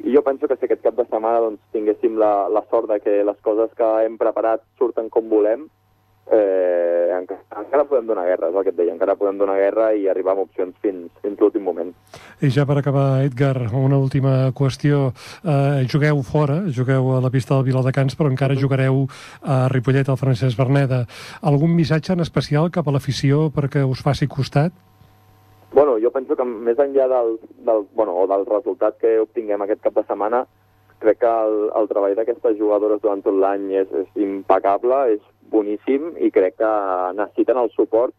I 0.06 0.14
jo 0.14 0.22
penso 0.22 0.48
que 0.48 0.58
si 0.58 0.70
aquest 0.70 0.86
cap 0.86 1.02
de 1.02 1.10
setmana 1.10 1.42
doncs, 1.48 1.66
tinguéssim 1.74 2.22
la, 2.22 2.46
la 2.50 2.62
sort 2.70 2.94
de 2.94 3.02
que 3.02 3.24
les 3.26 3.42
coses 3.42 3.74
que 3.78 3.90
hem 4.06 4.22
preparat 4.22 4.62
surten 4.78 5.10
com 5.10 5.34
volem, 5.34 5.66
eh, 6.32 7.12
encara, 7.18 7.42
encara 7.62 7.86
podem 7.86 8.08
donar 8.08 8.26
guerra, 8.26 8.50
és 8.50 8.56
el 8.56 8.66
que 8.66 8.72
et 8.74 8.78
deia, 8.78 8.94
encara 8.94 9.18
podem 9.20 9.40
donar 9.42 9.58
guerra 9.60 9.92
i 9.94 10.08
arribar 10.10 10.36
amb 10.36 10.46
opcions 10.46 10.76
fins, 10.84 11.10
fins 11.24 11.42
l'últim 11.42 11.64
moment. 11.68 11.92
I 12.42 12.52
ja 12.54 12.66
per 12.68 12.78
acabar, 12.80 13.24
Edgar, 13.26 13.68
una 13.78 14.00
última 14.00 14.52
qüestió. 14.58 15.12
Eh, 15.44 15.84
jugueu 15.92 16.22
fora, 16.28 16.62
jugueu 16.74 17.12
a 17.18 17.22
la 17.24 17.34
pista 17.34 17.56
del 17.56 17.68
Viladecans, 17.70 18.16
però 18.16 18.32
encara 18.32 18.58
jugareu 18.60 19.04
a 19.42 19.66
Ripollet, 19.74 20.10
al 20.10 20.22
Francesc 20.22 20.58
Berneda. 20.58 21.04
Algun 21.42 21.76
missatge 21.76 22.16
en 22.16 22.24
especial 22.24 22.72
cap 22.72 22.88
a 22.88 22.96
l'afició 22.96 23.50
perquè 23.54 23.84
us 23.88 24.02
faci 24.04 24.28
costat? 24.28 24.74
Bueno, 25.72 25.96
jo 26.04 26.12
penso 26.12 26.36
que 26.36 26.44
més 26.44 26.80
enllà 26.84 27.08
del, 27.08 27.38
del, 27.64 27.86
bueno, 27.96 28.16
o 28.20 28.26
del 28.28 28.44
resultat 28.48 28.98
que 29.00 29.20
obtinguem 29.22 29.64
aquest 29.64 29.80
cap 29.86 29.96
de 29.96 30.04
setmana, 30.04 30.44
crec 31.02 31.20
que 31.24 31.32
el, 31.46 31.58
el 31.78 31.90
treball 31.90 32.16
d'aquestes 32.18 32.58
jugadores 32.60 33.02
durant 33.02 33.24
tot 33.26 33.38
l'any 33.38 33.70
és, 33.82 33.90
és 34.04 34.22
impecable, 34.24 35.02
és 35.16 35.24
boníssim 35.52 36.14
i 36.22 36.32
crec 36.34 36.60
que 36.62 36.72
necessiten 37.18 37.60
el 37.60 37.72
suport, 37.76 38.16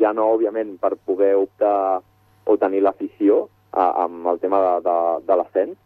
ja 0.00 0.12
no, 0.16 0.28
òbviament, 0.34 0.76
per 0.82 0.94
poder 1.06 1.34
optar 1.38 2.02
o 2.44 2.56
tenir 2.60 2.82
l'afició 2.84 3.46
amb 3.74 4.28
el 4.30 4.38
tema 4.42 4.60
de, 4.62 4.74
de, 4.86 4.96
de 5.26 5.38
l'ascens, 5.38 5.78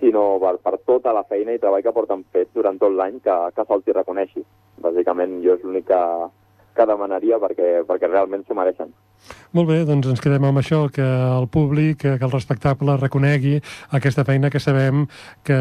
sinó 0.00 0.24
per, 0.42 0.56
per 0.64 0.78
tota 0.84 1.14
la 1.14 1.24
feina 1.28 1.54
i 1.54 1.60
treball 1.62 1.84
que 1.84 1.94
porten 1.94 2.24
fet 2.34 2.50
durant 2.56 2.80
tot 2.80 2.92
l'any 2.92 3.20
que, 3.24 3.36
que 3.54 3.64
se'ls 3.68 3.92
reconeixi. 4.00 4.42
Bàsicament, 4.84 5.38
jo 5.44 5.54
és 5.54 5.64
l'únic 5.64 5.86
que, 5.88 6.02
que 6.74 6.88
demanaria 6.90 7.38
perquè, 7.42 7.70
perquè 7.88 8.10
realment 8.10 8.44
s'ho 8.44 8.58
mereixen. 8.58 8.92
Molt 9.54 9.68
bé, 9.70 9.76
doncs 9.86 10.08
ens 10.10 10.18
quedem 10.18 10.42
amb 10.48 10.58
això, 10.58 10.80
que 10.90 11.04
el 11.04 11.44
públic, 11.46 12.00
que 12.02 12.26
el 12.26 12.32
respectable 12.32 12.96
reconegui 12.98 13.60
aquesta 13.94 14.24
feina 14.26 14.48
que 14.50 14.58
sabem 14.58 15.04
que 15.46 15.58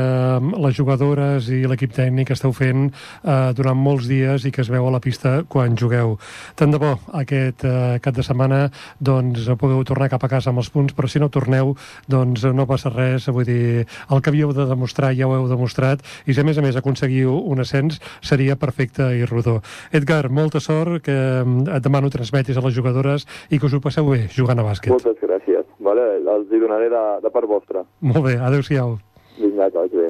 les 0.63 0.73
jugadores 0.73 1.45
i 1.53 1.59
l'equip 1.69 1.93
tècnic 1.93 2.31
esteu 2.33 2.55
fent 2.57 2.87
eh, 2.89 3.51
durant 3.53 3.77
molts 3.77 4.07
dies 4.09 4.47
i 4.49 4.51
que 4.55 4.63
es 4.65 4.71
veu 4.73 4.87
a 4.89 4.93
la 4.95 5.01
pista 5.03 5.43
quan 5.45 5.77
jugueu. 5.77 6.15
Tant 6.57 6.73
de 6.73 6.79
bo, 6.81 6.95
aquest 7.19 7.67
eh, 7.69 7.99
cap 8.01 8.17
de 8.17 8.25
setmana 8.25 8.63
doncs 8.97 9.45
podeu 9.61 9.85
tornar 9.85 10.09
cap 10.09 10.25
a 10.25 10.31
casa 10.31 10.49
amb 10.49 10.63
els 10.63 10.73
punts, 10.73 10.97
però 10.97 11.05
si 11.05 11.21
no 11.21 11.29
torneu, 11.29 11.75
doncs 12.09 12.47
no 12.49 12.65
passa 12.65 12.89
res, 12.89 13.29
vull 13.29 13.45
dir, 13.45 13.85
el 13.85 14.25
que 14.25 14.33
havíeu 14.33 14.55
de 14.57 14.65
demostrar 14.73 15.13
ja 15.13 15.29
ho 15.29 15.37
heu 15.37 15.45
demostrat, 15.53 16.01
i 16.25 16.33
si 16.33 16.41
a 16.41 16.47
més 16.49 16.57
a 16.57 16.65
més 16.65 16.81
aconseguiu 16.81 17.37
un 17.37 17.61
ascens, 17.61 18.01
seria 18.25 18.57
perfecte 18.57 19.11
i 19.19 19.29
rodó. 19.29 19.59
Edgar, 19.93 20.33
molta 20.33 20.57
sort, 20.57 21.05
que 21.05 21.21
et 21.45 21.85
demano 21.85 22.09
transmetis 22.09 22.57
a 22.57 22.65
les 22.65 22.73
jugadores 22.73 23.29
i 23.53 23.61
que 23.61 23.69
us 23.69 23.82
passeu 23.84 24.07
bé 24.09 24.23
jugant 24.34 24.59
a 24.59 24.65
bàsquet. 24.65 24.91
Moltes 24.93 25.19
gràcies. 25.21 25.65
Vale, 25.84 26.07
els 26.36 26.51
hi 26.51 26.59
donaré 26.63 26.89
de, 26.93 27.03
de 27.23 27.29
part 27.36 27.47
vostra. 27.49 27.84
Molt 28.01 28.23
bé, 28.25 28.38
adeu-siau. 28.49 28.97
Vinga, 29.38 29.69
que 29.69 29.77
vagi 29.84 29.97
bé. 30.03 30.09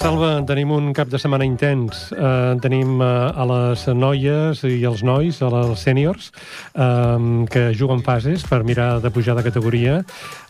Salva, 0.00 0.40
tenim 0.48 0.70
un 0.72 0.92
cap 0.96 1.10
de 1.12 1.18
setmana 1.20 1.44
intens. 1.44 2.06
Uh, 2.16 2.56
tenim 2.64 3.00
uh, 3.02 3.28
a 3.36 3.44
les 3.48 3.82
noies 3.92 4.62
i 4.64 4.78
els 4.88 5.02
nois, 5.04 5.40
a 5.44 5.50
les 5.52 5.82
sèniors, 5.84 6.30
uh, 6.80 7.18
que 7.52 7.66
juguen 7.76 8.00
fases 8.06 8.46
per 8.48 8.62
mirar 8.64 9.02
de 9.04 9.10
pujar 9.12 9.36
de 9.36 9.44
categoria. 9.44 9.98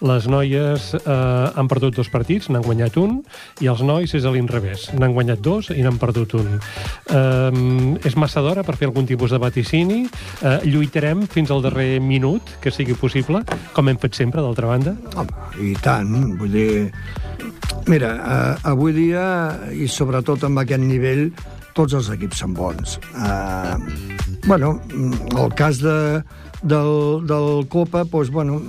Les 0.04 0.28
noies 0.30 0.92
uh, 1.00 1.50
han 1.58 1.70
perdut 1.70 1.96
dos 1.98 2.10
partits, 2.12 2.50
n'han 2.52 2.62
guanyat 2.62 2.98
un, 3.02 3.18
i 3.64 3.70
els 3.72 3.82
nois 3.82 4.14
és 4.14 4.28
a 4.28 4.34
l'inrevés. 4.34 4.90
N'han 4.94 5.16
guanyat 5.16 5.42
dos 5.42 5.72
i 5.74 5.82
n'han 5.82 5.98
perdut 6.02 6.36
un. 6.38 6.54
Uh, 7.10 7.98
és 8.06 8.14
massa 8.14 8.44
d'hora 8.44 8.62
per 8.62 8.76
fer 8.78 8.90
algun 8.92 9.10
tipus 9.10 9.34
de 9.34 9.42
vaticini. 9.42 10.04
Uh, 10.38 10.60
lluitarem 10.62 11.26
fins 11.26 11.50
al 11.50 11.66
darrer 11.66 11.96
minut, 11.98 12.58
que 12.62 12.70
sigui 12.70 12.94
possible, 12.94 13.42
com 13.74 13.90
hem 13.90 13.98
fet 13.98 14.22
sempre, 14.22 14.44
d'altra 14.44 14.70
banda. 14.70 14.94
Home, 15.16 15.44
i 15.58 15.74
tant, 15.82 16.14
vull 16.38 16.54
dir... 16.54 16.72
Mira, 17.86 18.12
eh, 18.14 18.68
avui 18.70 18.94
dia, 18.94 19.24
i 19.74 19.88
sobretot 19.90 20.44
amb 20.46 20.62
aquest 20.62 20.84
nivell, 20.84 21.28
tots 21.76 21.96
els 21.98 22.08
equips 22.14 22.42
són 22.44 22.54
bons. 22.54 22.98
Eh, 23.16 23.76
bueno, 24.46 24.76
el 24.92 25.54
cas 25.58 25.80
de, 25.82 26.22
del, 26.62 27.26
del 27.26 27.66
Copa, 27.72 28.04
doncs, 28.04 28.30
bueno, 28.30 28.60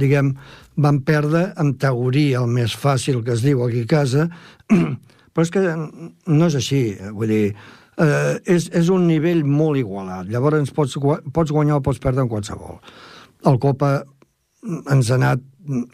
diguem, 0.00 0.34
van 0.80 1.00
perdre, 1.06 1.50
en 1.60 1.74
teoria, 1.80 2.40
el 2.42 2.52
més 2.52 2.76
fàcil 2.76 3.24
que 3.24 3.34
es 3.36 3.44
diu 3.44 3.64
aquí 3.64 3.84
a 3.84 3.90
casa, 3.90 4.28
però 5.32 5.46
és 5.46 5.52
que 5.54 5.64
no 5.74 6.48
és 6.48 6.58
així, 6.60 6.82
vull 7.16 7.32
dir, 7.32 7.44
eh, 8.00 8.36
és, 8.44 8.70
és 8.76 8.92
un 8.92 9.06
nivell 9.08 9.44
molt 9.44 9.80
igualat. 9.80 10.30
Llavors 10.30 10.72
pots, 10.76 10.96
pots 11.32 11.52
guanyar 11.52 11.80
o 11.80 11.84
pots 11.84 12.00
perdre 12.02 12.24
en 12.24 12.32
qualsevol. 12.32 12.80
El 13.48 13.60
Copa 13.60 14.00
ens 14.62 15.10
ha 15.10 15.18
anat, 15.18 15.44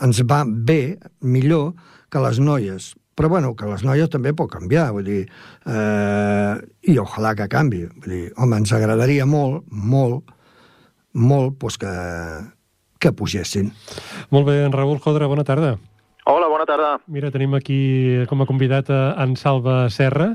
ens 0.03 0.23
va 0.29 0.45
bé, 0.47 0.99
millor, 1.21 1.75
que 2.11 2.23
les 2.23 2.41
noies. 2.43 2.95
Però, 3.17 3.31
bueno, 3.33 3.55
que 3.57 3.69
les 3.71 3.83
noies 3.87 4.11
també 4.13 4.35
pot 4.37 4.51
canviar, 4.53 4.91
vull 4.93 5.07
dir, 5.09 5.23
eh, 5.65 6.55
i 6.93 6.99
ojalà 7.01 7.33
que 7.39 7.49
canvi. 7.49 7.87
Vull 8.03 8.13
dir, 8.13 8.25
home, 8.37 8.61
ens 8.61 8.75
agradaria 8.77 9.25
molt, 9.27 9.65
molt, 9.71 10.35
molt, 11.17 11.57
pues 11.59 11.79
que, 11.81 11.93
que 13.01 13.15
pugessin. 13.17 13.73
Molt 14.31 14.51
bé, 14.51 14.59
en 14.67 14.77
Raül 14.77 15.01
Jodra, 15.01 15.31
bona 15.33 15.47
tarda. 15.49 15.77
Hola, 16.29 16.49
bona 16.51 16.65
tarda. 16.67 16.97
Mira, 17.07 17.29
tenim 17.31 17.53
aquí 17.55 18.25
com 18.27 18.41
a 18.43 18.47
convidat 18.49 18.89
a 18.91 19.15
en 19.23 19.37
Salva 19.39 19.85
Serra. 19.95 20.33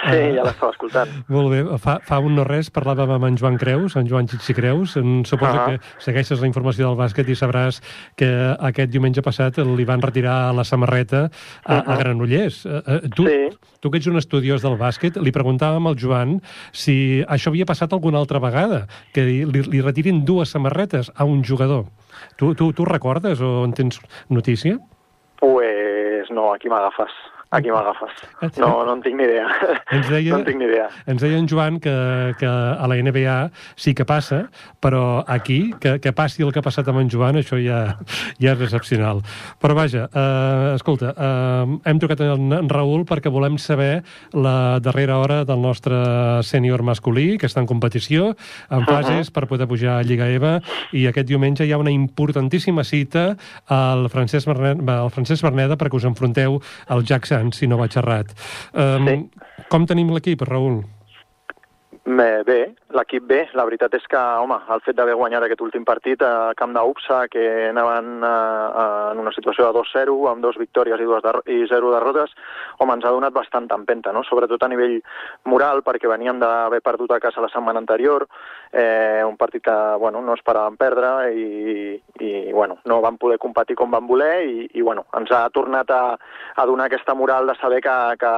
Sí, 0.00 0.16
uh, 0.16 0.30
ja 0.38 0.44
l'estava 0.46 0.72
escoltant. 0.72 1.10
Molt 1.28 1.50
bé. 1.52 1.58
Fa, 1.82 1.98
fa 2.00 2.16
un 2.24 2.32
no 2.38 2.46
res 2.48 2.70
parlàvem 2.72 3.12
amb 3.12 3.28
en 3.28 3.36
Joan 3.36 3.58
Creus, 3.60 3.92
en 4.00 4.08
Joan 4.08 4.24
Xixi 4.32 4.56
Creus. 4.56 4.94
Suposo 4.96 5.52
uh 5.52 5.58
-huh. 5.58 5.66
que 5.76 6.00
segueixes 6.00 6.40
la 6.40 6.48
informació 6.48 6.88
del 6.88 6.96
bàsquet 6.96 7.28
i 7.28 7.36
sabràs 7.36 7.82
que 8.16 8.56
aquest 8.58 8.90
diumenge 8.90 9.20
passat 9.20 9.58
li 9.58 9.84
van 9.84 10.00
retirar 10.00 10.54
la 10.54 10.64
samarreta 10.64 11.28
a, 11.64 11.76
uh 11.76 11.82
-huh. 11.82 11.92
a 11.92 11.96
Granollers. 11.98 12.64
Uh, 12.64 12.70
uh, 12.70 13.08
tu, 13.14 13.26
sí. 13.26 13.50
tu 13.80 13.90
que 13.90 13.98
ets 13.98 14.06
un 14.06 14.16
estudiós 14.16 14.62
del 14.62 14.78
bàsquet, 14.78 15.20
li 15.20 15.30
preguntàvem 15.30 15.86
al 15.86 15.96
Joan 15.98 16.40
si 16.72 17.22
això 17.28 17.48
havia 17.48 17.66
passat 17.66 17.92
alguna 17.92 18.18
altra 18.18 18.38
vegada, 18.38 18.86
que 19.12 19.20
li, 19.20 19.44
li 19.44 19.80
retirin 19.82 20.24
dues 20.24 20.48
samarretes 20.48 21.12
a 21.14 21.24
un 21.24 21.44
jugador. 21.44 21.84
Tu, 22.38 22.54
tu, 22.54 22.72
tu 22.72 22.84
recordes 22.86 23.40
o 23.40 23.64
en 23.64 23.74
tens 23.74 24.00
notícia? 24.30 24.78
Pues 25.44 26.30
no, 26.30 26.54
aquí 26.54 26.70
m'agafes. 26.70 27.12
Aquí 27.54 27.70
m'agafes. 27.70 28.10
No, 28.58 28.82
no 28.82 28.96
en 28.96 29.02
tinc 29.04 29.14
ni 29.14 29.28
idea. 29.28 29.46
Ens 29.94 30.08
deia, 30.10 30.32
no 30.32 30.40
en 30.40 30.46
tinc 30.48 30.58
ni 30.58 30.66
idea. 30.66 30.88
Ens 31.06 31.22
deia 31.22 31.38
en 31.38 31.46
Joan 31.46 31.76
que, 31.78 31.92
que 32.40 32.48
a 32.48 32.88
la 32.90 32.96
NBA 32.98 33.36
sí 33.78 33.94
que 33.94 34.02
passa, 34.08 34.40
però 34.82 35.22
aquí, 35.30 35.70
que, 35.80 36.00
que 36.02 36.12
passi 36.16 36.42
el 36.42 36.50
que 36.50 36.58
ha 36.58 36.66
passat 36.66 36.90
amb 36.90 37.04
en 37.04 37.12
Joan, 37.12 37.38
això 37.38 37.58
ja, 37.62 37.78
ja 38.42 38.54
és 38.56 38.64
excepcional. 38.66 39.22
Però 39.62 39.76
vaja, 39.78 40.08
eh, 40.10 40.72
escolta, 40.74 41.12
eh, 41.14 41.76
hem 41.90 42.02
trucat 42.02 42.24
en, 42.26 42.50
en 42.58 42.72
Raül 42.72 43.06
perquè 43.06 43.30
volem 43.30 43.60
saber 43.62 44.02
la 44.34 44.80
darrera 44.82 45.20
hora 45.22 45.38
del 45.46 45.62
nostre 45.62 45.94
sènior 46.42 46.82
masculí, 46.82 47.36
que 47.38 47.46
està 47.46 47.62
en 47.62 47.70
competició, 47.70 48.32
en 48.66 48.82
fases 48.88 49.28
uh 49.28 49.30
-huh. 49.30 49.32
per 49.32 49.46
poder 49.46 49.68
pujar 49.70 50.00
a 50.00 50.02
Lliga 50.02 50.26
EVA, 50.26 50.60
i 50.90 51.06
aquest 51.06 51.28
diumenge 51.28 51.64
hi 51.64 51.72
ha 51.72 51.78
una 51.78 51.94
importantíssima 51.94 52.82
cita 52.82 53.36
al 53.68 54.10
Francesc, 54.10 54.46
Berneda, 54.48 55.02
al 55.02 55.10
Francesc 55.10 55.42
Berneda 55.42 55.76
perquè 55.76 55.94
us 55.94 56.04
enfronteu 56.04 56.60
al 56.88 57.04
Jackson 57.04 57.43
si 57.52 57.66
no 57.66 57.76
vaig 57.80 57.96
errat. 58.00 58.32
Um, 58.72 59.08
sí. 59.08 59.64
Com 59.68 59.86
tenim 59.90 60.12
l'equip, 60.14 60.42
Raül? 60.48 60.82
Bé, 62.04 62.74
l'equip 62.92 63.24
bé. 63.24 63.38
La 63.56 63.64
veritat 63.64 63.94
és 63.96 64.04
que, 64.12 64.18
home, 64.20 64.58
el 64.74 64.82
fet 64.84 64.96
d'haver 64.98 65.14
guanyat 65.16 65.46
aquest 65.46 65.62
últim 65.64 65.86
partit 65.88 66.20
a 66.20 66.52
Camp 66.58 66.74
d'Upsa, 66.76 67.22
que 67.32 67.70
anaven 67.70 68.20
uh, 68.20 69.12
en 69.14 69.22
una 69.22 69.32
situació 69.32 69.64
de 69.64 69.78
2-0, 69.78 70.18
amb 70.28 70.44
dos 70.44 70.58
victòries 70.60 71.00
i, 71.00 71.06
dues 71.08 71.24
i 71.48 71.64
zero 71.70 71.94
derrotes, 71.94 72.34
home, 72.76 72.98
ens 72.98 73.08
ha 73.08 73.14
donat 73.14 73.32
bastant 73.32 73.70
empenta, 73.72 74.12
no? 74.12 74.20
sobretot 74.28 74.62
a 74.62 74.68
nivell 74.68 74.98
moral, 75.48 75.80
perquè 75.86 76.10
veníem 76.10 76.42
d'haver 76.44 76.82
perdut 76.84 77.16
a 77.16 77.20
casa 77.24 77.40
la 77.40 77.48
setmana 77.48 77.80
anterior, 77.80 78.28
eh, 78.74 79.22
un 79.24 79.36
partit 79.38 79.64
que 79.64 79.74
bueno, 79.98 80.20
no 80.20 80.34
esperàvem 80.34 80.76
perdre 80.76 81.10
i, 81.32 81.94
i 82.20 82.52
bueno, 82.52 82.80
no 82.84 83.00
vam 83.00 83.16
poder 83.22 83.38
competir 83.38 83.76
com 83.78 83.92
vam 83.94 84.08
voler 84.10 84.42
i, 84.44 84.68
i 84.74 84.82
bueno, 84.82 85.06
ens 85.16 85.30
ha 85.32 85.46
tornat 85.54 85.90
a, 85.94 86.02
a 86.56 86.66
donar 86.66 86.88
aquesta 86.90 87.14
moral 87.14 87.46
de 87.46 87.54
saber 87.60 87.80
que, 87.84 87.96
que, 88.18 88.32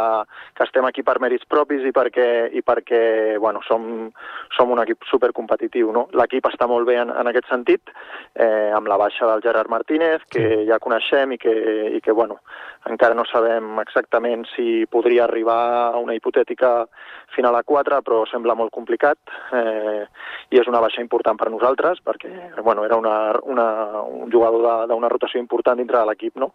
que 0.55 0.67
estem 0.69 0.85
aquí 0.85 1.03
per 1.03 1.17
mèrits 1.25 1.49
propis 1.49 1.87
i 1.89 1.95
perquè, 1.97 2.29
i 2.53 2.63
perquè 2.63 3.03
bueno, 3.41 3.56
som, 3.67 4.11
som 4.57 4.71
un 4.73 4.83
equip 4.83 5.07
supercompetitiu. 5.11 5.93
No? 5.95 6.07
L'equip 6.17 6.49
està 6.51 6.69
molt 6.71 6.89
bé 6.89 6.99
en, 7.01 7.13
en 7.15 7.31
aquest 7.31 7.49
sentit, 7.51 7.93
eh, 8.35 8.73
amb 8.77 8.91
la 8.91 8.99
baixa 9.01 9.29
del 9.31 9.45
Gerard 9.45 9.71
Martínez, 9.73 10.25
que 10.33 10.65
ja 10.69 10.81
coneixem 10.83 11.37
i 11.37 11.41
que, 11.41 11.55
i 11.97 12.01
que 12.05 12.13
bueno, 12.13 12.41
encara 12.91 13.17
no 13.19 13.25
sabem 13.27 13.81
exactament 13.83 14.45
si 14.55 14.85
podria 14.91 15.25
arribar 15.25 15.93
a 15.93 16.03
una 16.03 16.15
hipotètica 16.15 16.87
final 17.35 17.57
a 17.59 17.65
4, 17.67 18.03
però 18.07 18.25
sembla 18.31 18.55
molt 18.59 18.75
complicat. 18.75 19.19
Eh, 19.57 20.05
i 20.51 20.61
és 20.61 20.69
una 20.71 20.81
baixa 20.83 21.03
important 21.03 21.39
per 21.39 21.51
nosaltres 21.51 21.99
perquè 22.05 22.31
bueno, 22.63 22.85
era 22.85 22.97
una, 22.97 23.17
una, 23.43 23.67
un 24.03 24.31
jugador 24.31 24.87
d'una 24.91 25.11
rotació 25.11 25.41
important 25.43 25.79
dintre 25.81 25.99
de 25.99 26.07
l'equip, 26.11 26.37
no? 26.39 26.53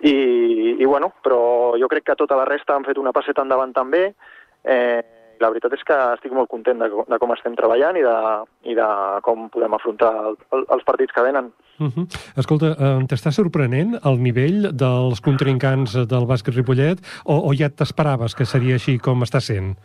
I, 0.00 0.76
I, 0.80 0.84
bueno, 0.86 1.12
però 1.20 1.76
jo 1.76 1.88
crec 1.88 2.06
que 2.08 2.16
tota 2.16 2.38
la 2.38 2.46
resta 2.48 2.72
han 2.74 2.86
fet 2.86 2.98
una 2.98 3.12
passeta 3.12 3.44
endavant 3.44 3.74
també. 3.76 4.06
Eh, 4.64 5.02
la 5.40 5.50
veritat 5.52 5.74
és 5.76 5.84
que 5.86 5.96
estic 6.14 6.32
molt 6.36 6.50
content 6.52 6.80
de, 6.82 6.88
de 7.08 7.18
com 7.22 7.34
estem 7.34 7.56
treballant 7.58 7.96
i 7.98 8.04
de, 8.04 8.16
i 8.72 8.76
de 8.78 8.88
com 9.26 9.48
podem 9.52 9.76
afrontar 9.76 10.12
el, 10.30 10.38
el, 10.56 10.66
els 10.76 10.86
partits 10.88 11.16
que 11.16 11.24
venen. 11.26 11.52
Uh 11.80 11.88
-huh. 11.88 12.06
Escolta, 12.36 12.74
eh, 12.76 12.98
t'està 13.08 13.32
sorprenent 13.32 13.98
el 14.04 14.20
nivell 14.20 14.70
dels 14.72 15.20
contrincants 15.20 15.96
del 15.96 16.26
bàsquet 16.28 16.54
Ripollet 16.54 16.98
o, 17.24 17.34
o 17.48 17.50
ja 17.54 17.70
t'esperaves 17.70 18.34
que 18.34 18.44
seria 18.44 18.74
així 18.74 18.98
com 18.98 19.22
està 19.22 19.40
sent? 19.40 19.76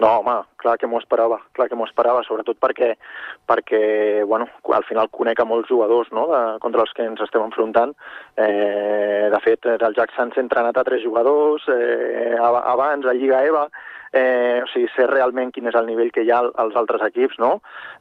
No, 0.00 0.08
home, 0.20 0.32
clar 0.56 0.78
que 0.80 0.88
m'ho 0.88 0.98
esperava, 0.98 1.36
clar 1.52 1.66
que 1.68 1.76
m'ho 1.76 1.84
esperava, 1.84 2.22
sobretot 2.24 2.56
perquè, 2.56 2.94
perquè 3.50 4.24
bueno, 4.24 4.46
al 4.72 4.84
final 4.88 5.10
conec 5.12 5.42
a 5.42 5.44
molts 5.44 5.68
jugadors 5.68 6.08
no, 6.16 6.24
de, 6.30 6.40
contra 6.64 6.86
els 6.86 6.92
que 6.96 7.04
ens 7.04 7.20
estem 7.20 7.42
enfrontant. 7.44 7.92
Eh, 8.36 9.28
de 9.34 9.40
fet, 9.44 9.68
el 9.74 9.96
Jack 9.98 10.14
Sanz 10.16 10.38
ha 10.38 10.40
entrenat 10.40 10.80
a 10.80 10.84
tres 10.88 11.04
jugadors, 11.04 11.68
eh, 11.68 12.32
abans 12.40 13.04
a 13.04 13.12
Lliga 13.12 13.42
EVA, 13.44 13.66
eh, 14.12 14.60
o 14.62 14.68
sigui, 14.72 14.88
sé 14.94 15.06
realment 15.06 15.52
quin 15.54 15.68
és 15.70 15.76
el 15.78 15.86
nivell 15.86 16.10
que 16.14 16.24
hi 16.24 16.32
ha 16.34 16.40
als 16.62 16.78
altres 16.78 17.02
equips, 17.06 17.38
no? 17.42 17.52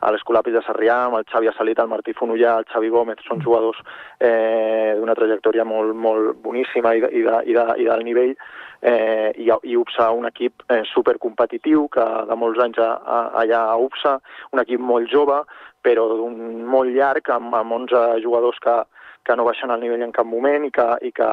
A 0.01 0.12
l'Escolapis 0.14 0.55
de 0.55 0.64
Sarrià, 0.66 1.03
amb 1.05 1.20
el 1.20 1.28
Xavi 1.30 1.51
Assalit, 1.51 1.82
el 1.82 1.91
Martí 1.91 2.16
Fonollà, 2.18 2.57
el 2.62 2.70
Xavi 2.72 2.89
Gómez, 2.93 3.22
són 3.28 3.43
jugadors 3.45 3.82
eh, 4.20 4.95
d'una 4.97 5.18
trajectòria 5.18 5.66
molt, 5.66 5.93
molt 5.95 6.41
boníssima 6.43 6.95
i, 6.97 7.05
de, 7.05 7.14
i, 7.14 7.24
de, 7.28 7.38
i, 7.45 7.57
de, 7.57 7.68
i 7.84 7.88
del 7.89 8.05
nivell 8.07 8.36
eh, 8.82 9.32
i, 9.38 9.49
i 9.49 9.76
UPSA 9.76 10.10
un 10.16 10.28
equip 10.30 10.64
eh, 10.72 10.84
supercompetitiu 10.93 11.88
que 11.93 12.05
de 12.30 12.38
molts 12.39 12.62
anys 12.64 12.80
a, 12.82 12.91
a, 12.99 13.20
allà 13.43 13.66
a 13.70 13.78
UPSA, 13.78 14.18
un 14.55 14.64
equip 14.64 14.82
molt 14.82 15.12
jove 15.12 15.43
però 15.86 16.07
d'un 16.12 16.66
molt 16.68 16.91
llarg 16.95 17.30
amb, 17.32 17.53
amb 17.55 17.78
11 17.84 18.20
jugadors 18.24 18.60
que, 18.64 18.76
que 19.24 19.36
no 19.36 19.47
baixen 19.47 19.72
el 19.72 19.84
nivell 19.84 20.03
en 20.03 20.16
cap 20.16 20.28
moment 20.28 20.66
i 20.68 20.72
que, 20.76 20.88
i 21.07 21.12
que 21.16 21.30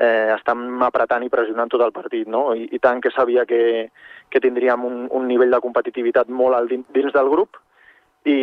eh, 0.00 0.32
estan 0.34 0.64
apretant 0.82 1.24
i 1.24 1.30
pressionant 1.32 1.70
tot 1.70 1.84
el 1.84 1.92
partit, 1.92 2.28
no? 2.28 2.50
I, 2.56 2.66
i 2.72 2.80
tant 2.82 3.02
que 3.04 3.12
sabia 3.12 3.44
que, 3.46 3.90
que 4.32 4.42
tindríem 4.42 4.84
un, 4.88 5.06
un 5.12 5.28
nivell 5.28 5.52
de 5.52 5.60
competitivitat 5.60 6.32
molt 6.32 6.56
alt 6.56 6.72
dins 6.72 7.12
del 7.16 7.32
grup 7.32 7.60
i, 8.24 8.36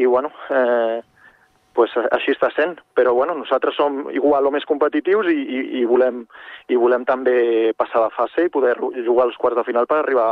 i 0.00 0.06
bueno, 0.08 0.32
eh, 0.50 1.00
pues 1.76 1.92
així 2.12 2.34
està 2.34 2.50
sent, 2.52 2.76
però 2.96 3.14
bueno, 3.16 3.34
nosaltres 3.36 3.76
som 3.76 4.04
igual 4.12 4.48
o 4.48 4.52
més 4.52 4.66
competitius 4.68 5.28
i, 5.32 5.38
i, 5.40 5.60
i, 5.80 5.84
volem, 5.88 6.24
i 6.68 6.76
volem 6.76 7.06
també 7.08 7.72
passar 7.78 8.04
la 8.04 8.12
fase 8.12 8.46
i 8.46 8.52
poder 8.52 8.74
jugar 8.80 9.28
als 9.28 9.38
quarts 9.40 9.60
de 9.60 9.66
final 9.68 9.88
per 9.88 10.02
arribar 10.02 10.30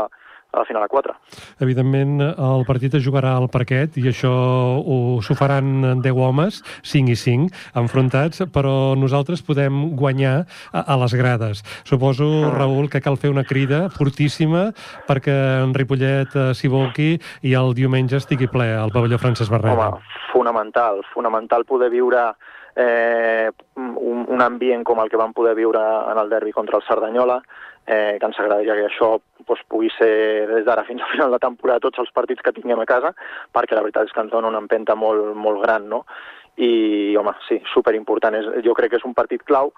a 0.52 0.58
la 0.58 0.64
final 0.66 0.82
a 0.82 0.88
4. 0.88 1.14
Evidentment, 1.60 2.20
el 2.22 2.64
partit 2.68 2.94
es 2.98 3.04
jugarà 3.06 3.36
al 3.38 3.48
parquet 3.52 3.96
i 4.00 4.06
això 4.10 4.32
s'ho 5.24 5.36
faran 5.38 6.00
10 6.02 6.20
homes, 6.20 6.60
5 6.82 7.14
i 7.14 7.18
5, 7.18 7.50
enfrontats, 7.80 8.44
però 8.52 8.94
nosaltres 8.98 9.44
podem 9.46 9.96
guanyar 9.98 10.44
a, 10.72 10.84
a 10.84 10.98
les 11.04 11.14
grades. 11.14 11.64
Suposo. 11.84 12.50
Raül, 12.50 12.90
que 12.90 13.02
cal 13.04 13.18
fer 13.20 13.30
una 13.30 13.44
crida 13.46 13.88
fortíssima 13.94 14.70
perquè 15.08 15.34
en 15.64 15.74
Ripollet 15.76 16.34
eh, 16.36 16.50
s'hi 16.56 16.70
volqui 16.70 17.12
i 17.46 17.54
el 17.58 17.74
diumenge 17.76 18.18
estigui 18.20 18.50
ple 18.50 18.70
al 18.76 18.92
pavelló 18.94 19.18
Francesc 19.20 19.52
Barrera. 19.52 19.90
Home, 19.94 20.16
fonamental, 20.32 21.04
fonamental 21.14 21.66
poder 21.68 21.90
viure 21.92 22.30
eh, 22.76 23.50
un, 23.76 24.24
un 24.28 24.42
ambient 24.42 24.84
com 24.86 25.00
el 25.02 25.10
que 25.10 25.20
vam 25.20 25.34
poder 25.36 25.54
viure 25.58 25.80
en 25.80 26.20
el 26.20 26.30
derbi 26.30 26.52
contra 26.52 26.78
el 26.78 26.86
Cerdanyola, 26.86 27.40
eh, 27.90 28.18
que 28.20 28.28
ens 28.28 28.38
agradaria 28.38 28.76
que 28.78 28.86
això 28.86 29.14
doncs, 29.42 29.64
pugui 29.72 29.90
ser 29.96 30.46
des 30.50 30.66
d'ara 30.66 30.86
fins 30.86 31.02
al 31.02 31.10
final 31.14 31.34
de 31.34 31.40
temporada 31.42 31.82
tots 31.86 31.98
els 31.98 32.12
partits 32.14 32.44
que 32.46 32.54
tinguem 32.54 32.82
a 32.82 32.86
casa, 32.86 33.10
perquè 33.54 33.74
la 33.74 33.82
veritat 33.86 34.06
és 34.06 34.14
que 34.14 34.22
ens 34.22 34.30
dona 34.30 34.52
una 34.52 34.62
empenta 34.62 34.94
molt, 34.94 35.34
molt 35.34 35.64
gran, 35.64 35.88
no? 35.90 36.04
I, 36.60 37.16
home, 37.16 37.32
sí, 37.48 37.58
superimportant. 37.72 38.36
És, 38.36 38.46
jo 38.66 38.74
crec 38.76 38.92
que 38.92 39.00
és 39.00 39.06
un 39.08 39.16
partit 39.16 39.42
clau, 39.48 39.72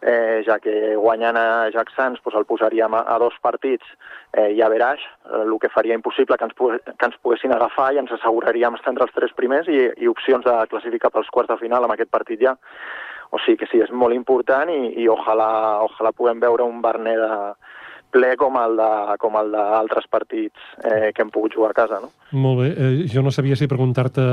eh, 0.00 0.44
ja 0.46 0.58
que 0.62 0.94
guanyant 0.96 1.36
a 1.36 1.46
Jack 1.74 1.90
Sands 1.96 2.22
doncs 2.22 2.38
el 2.38 2.46
posaríem 2.46 2.94
a, 2.94 3.02
a 3.02 3.18
dos 3.18 3.34
partits 3.42 3.84
eh, 4.32 4.52
i 4.54 4.62
a 4.62 4.68
Veraix, 4.70 5.02
eh, 5.26 5.42
el 5.42 5.56
que 5.60 5.72
faria 5.74 5.98
impossible 5.98 6.38
que 6.38 6.48
ens, 6.48 6.54
que 6.54 7.08
ens 7.10 7.18
poguessin 7.22 7.52
agafar 7.52 7.90
i 7.92 8.00
ens 8.00 8.14
asseguraríem 8.14 8.78
estar 8.78 8.94
entre 8.94 9.08
els 9.08 9.16
tres 9.16 9.34
primers 9.36 9.68
i, 9.68 9.88
i 9.98 10.08
opcions 10.08 10.46
de 10.46 10.56
classificar 10.70 11.10
pels 11.12 11.30
quarts 11.34 11.52
de 11.52 11.58
final 11.64 11.84
amb 11.84 11.96
aquest 11.96 12.14
partit 12.14 12.46
ja. 12.46 12.54
O 13.30 13.40
sigui 13.44 13.58
que 13.60 13.68
sí, 13.70 13.82
és 13.84 13.90
molt 13.92 14.16
important 14.16 14.70
i, 14.72 14.94
i 15.02 15.08
ojalà, 15.12 15.50
ojalà 15.84 16.14
puguem 16.16 16.40
veure 16.40 16.64
un 16.64 16.80
Barnet 16.84 17.20
de, 17.20 17.32
ple 18.10 18.34
com 18.40 18.56
el 18.56 18.76
de, 18.78 18.88
com 19.20 19.36
el 19.38 19.50
d'altres 19.52 20.06
partits 20.10 20.68
eh, 20.84 21.10
que 21.14 21.22
hem 21.22 21.32
pogut 21.32 21.54
jugar 21.56 21.72
a 21.72 21.76
casa, 21.76 21.98
no? 22.00 22.10
Molt 22.40 22.60
bé. 22.62 22.68
Eh, 22.72 22.90
jo 23.12 23.22
no 23.24 23.32
sabia 23.34 23.56
si 23.56 23.68
preguntar-te, 23.68 24.24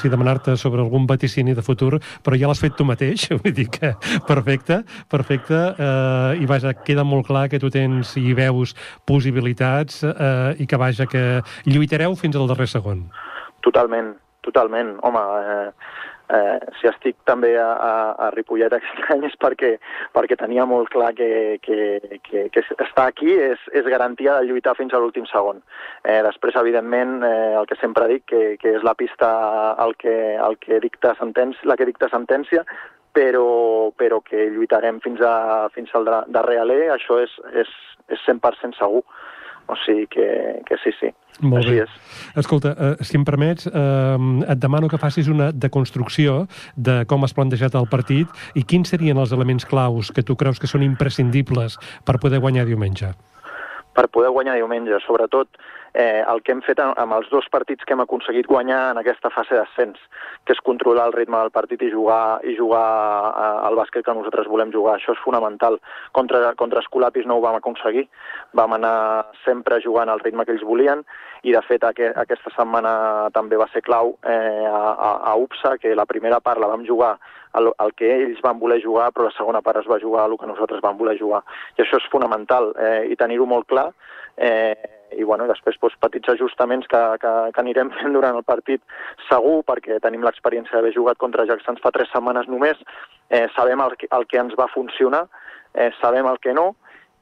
si 0.00 0.10
demanar-te 0.12 0.56
sobre 0.60 0.82
algun 0.84 1.06
vaticini 1.08 1.54
de 1.56 1.64
futur, 1.64 1.98
però 2.24 2.38
ja 2.38 2.48
l'has 2.48 2.62
fet 2.62 2.76
tu 2.78 2.86
mateix, 2.88 3.28
vull 3.42 3.54
dir 3.56 3.68
que 3.72 3.92
perfecte, 4.28 4.82
perfecte, 5.12 5.60
eh, 5.76 6.40
i 6.40 6.48
vaja, 6.48 6.74
queda 6.86 7.04
molt 7.08 7.28
clar 7.28 7.48
que 7.52 7.60
tu 7.62 7.70
tens 7.72 8.16
i 8.20 8.32
veus 8.38 8.74
possibilitats 9.08 10.02
eh, 10.08 10.62
i 10.62 10.68
que 10.68 10.80
vaja, 10.80 11.08
que 11.10 11.42
lluitareu 11.68 12.16
fins 12.16 12.38
al 12.38 12.48
darrer 12.50 12.70
segon. 12.70 13.06
Totalment, 13.62 14.14
totalment. 14.42 14.96
Home, 15.06 15.20
eh, 15.42 16.00
eh, 16.32 16.58
si 16.80 16.88
estic 16.90 17.16
també 17.28 17.52
a, 17.60 17.68
a, 17.72 17.92
a 18.26 18.30
Ripollet 18.34 18.72
aquest 18.76 19.02
any 19.14 19.26
és 19.28 19.36
perquè, 19.42 19.74
perquè 20.16 20.38
tenia 20.40 20.66
molt 20.68 20.90
clar 20.94 21.12
que, 21.18 21.58
que, 21.64 21.78
que, 22.28 22.46
que 22.54 22.64
estar 22.64 23.06
aquí 23.06 23.32
és, 23.32 23.60
és 23.72 23.90
garantia 23.92 24.38
de 24.38 24.48
lluitar 24.48 24.76
fins 24.78 24.94
a 24.94 25.02
l'últim 25.02 25.26
segon. 25.30 25.62
Eh, 26.04 26.20
després, 26.26 26.56
evidentment, 26.60 27.20
eh, 27.28 27.52
el 27.60 27.68
que 27.70 27.78
sempre 27.80 28.08
dic, 28.10 28.26
que, 28.32 28.42
que 28.62 28.76
és 28.78 28.86
la 28.86 28.96
pista 28.98 29.30
el 29.82 29.96
que, 30.00 30.16
el 30.40 30.58
que 30.62 30.80
dicta 30.82 31.14
sentència, 31.20 31.68
la 31.68 31.76
que 31.78 31.88
dicta 31.88 32.10
sentència, 32.12 32.64
però, 33.12 33.92
però 33.96 34.22
que 34.24 34.48
lluitarem 34.54 35.00
fins, 35.04 35.20
a, 35.20 35.68
fins 35.74 35.92
al 35.94 36.08
darrer 36.32 36.62
alè, 36.62 36.80
això 36.94 37.20
és, 37.20 37.34
és, 37.64 37.72
és 38.12 38.24
100% 38.28 38.78
segur. 38.80 39.04
O 39.72 39.76
sigui 39.86 40.06
que, 40.12 40.28
que 40.68 40.76
sí, 40.82 40.92
sí. 41.00 41.08
Molt 41.40 41.62
Així 41.62 41.78
bé. 41.78 41.84
és. 41.86 42.36
Escolta, 42.42 42.74
eh, 42.76 43.04
si 43.08 43.16
em 43.16 43.24
permets, 43.24 43.66
eh, 43.66 44.16
et 44.52 44.60
demano 44.60 44.90
que 44.92 45.00
facis 45.00 45.30
una 45.32 45.50
deconstrucció 45.52 46.46
de 46.76 47.02
com 47.08 47.24
has 47.24 47.32
plantejat 47.32 47.74
el 47.80 47.88
partit 47.88 48.28
i 48.54 48.66
quins 48.68 48.92
serien 48.92 49.18
els 49.18 49.32
elements 49.32 49.64
claus 49.64 50.12
que 50.12 50.22
tu 50.22 50.36
creus 50.36 50.60
que 50.60 50.68
són 50.68 50.84
imprescindibles 50.84 51.78
per 52.04 52.18
poder 52.20 52.42
guanyar 52.44 52.66
diumenge. 52.68 53.14
Per 53.96 54.08
poder 54.08 54.30
guanyar 54.32 54.58
diumenge, 54.60 55.00
sobretot 55.06 55.48
eh, 55.94 56.22
el 56.26 56.42
que 56.42 56.52
hem 56.54 56.62
fet 56.64 56.80
amb 56.82 57.16
els 57.16 57.28
dos 57.30 57.48
partits 57.52 57.84
que 57.84 57.94
hem 57.96 58.02
aconseguit 58.04 58.48
guanyar 58.48 58.92
en 58.92 59.00
aquesta 59.00 59.30
fase 59.30 59.56
d'ascens, 59.58 59.98
que 60.46 60.56
és 60.56 60.62
controlar 60.64 61.08
el 61.10 61.16
ritme 61.16 61.38
del 61.38 61.52
partit 61.54 61.82
i 61.82 61.90
jugar 61.92 62.40
i 62.48 62.56
jugar 62.58 62.86
eh, 63.32 63.66
al 63.68 63.76
bàsquet 63.78 64.06
que 64.06 64.16
nosaltres 64.16 64.48
volem 64.52 64.72
jugar. 64.72 64.96
Això 64.96 65.16
és 65.16 65.24
fonamental. 65.24 65.78
Contra, 66.12 66.54
contra 66.60 66.80
Escolapis 66.80 67.28
no 67.28 67.36
ho 67.36 67.44
vam 67.44 67.58
aconseguir. 67.60 68.06
Vam 68.56 68.78
anar 68.78 68.96
sempre 69.44 69.82
jugant 69.84 70.08
al 70.08 70.24
ritme 70.24 70.46
que 70.46 70.56
ells 70.56 70.66
volien 70.66 71.04
i, 71.42 71.50
de 71.50 71.60
fet, 71.66 71.84
aqu 71.84 72.12
aquesta 72.22 72.52
setmana 72.54 73.28
també 73.34 73.58
va 73.58 73.68
ser 73.72 73.82
clau 73.82 74.14
eh, 74.22 74.66
a, 74.68 75.12
a 75.32 75.36
UPSA, 75.42 75.76
que 75.82 75.94
la 75.98 76.06
primera 76.06 76.38
part 76.40 76.62
la 76.62 76.70
vam 76.70 76.86
jugar 76.86 77.16
el, 77.58 77.72
el 77.82 77.92
que 77.98 78.08
ells 78.14 78.40
van 78.44 78.60
voler 78.62 78.78
jugar, 78.84 79.10
però 79.12 79.26
la 79.26 79.36
segona 79.36 79.62
part 79.64 79.82
es 79.82 79.90
va 79.90 80.00
jugar 80.00 80.28
el 80.30 80.38
que 80.38 80.48
nosaltres 80.48 80.82
vam 80.84 80.96
voler 81.00 81.18
jugar. 81.18 81.42
I 81.76 81.84
això 81.84 81.98
és 81.98 82.10
fonamental, 82.14 82.70
eh, 82.78 83.10
i 83.12 83.18
tenir-ho 83.18 83.48
molt 83.50 83.66
clar, 83.68 83.90
eh, 84.36 85.01
i 85.18 85.24
bueno, 85.24 85.46
després 85.50 85.78
doncs, 85.80 85.96
petits 86.02 86.32
ajustaments 86.34 86.88
que, 86.90 87.00
que, 87.22 87.32
que 87.54 87.62
anirem 87.62 87.90
fent 87.98 88.14
durant 88.16 88.36
el 88.38 88.46
partit 88.46 88.82
segur, 89.28 89.62
perquè 89.68 89.98
tenim 90.02 90.24
l'experiència 90.26 90.76
d'haver 90.76 90.94
jugat 90.94 91.20
contra 91.22 91.46
Jacksons 91.48 91.82
fa 91.82 91.92
tres 91.94 92.10
setmanes 92.12 92.48
només, 92.48 92.80
eh, 93.30 93.48
sabem 93.56 93.80
el, 93.84 93.96
el 94.18 94.26
que 94.30 94.40
ens 94.40 94.56
va 94.58 94.70
funcionar, 94.72 95.26
eh, 95.74 95.90
sabem 96.00 96.28
el 96.30 96.38
que 96.42 96.54
no, 96.54 96.72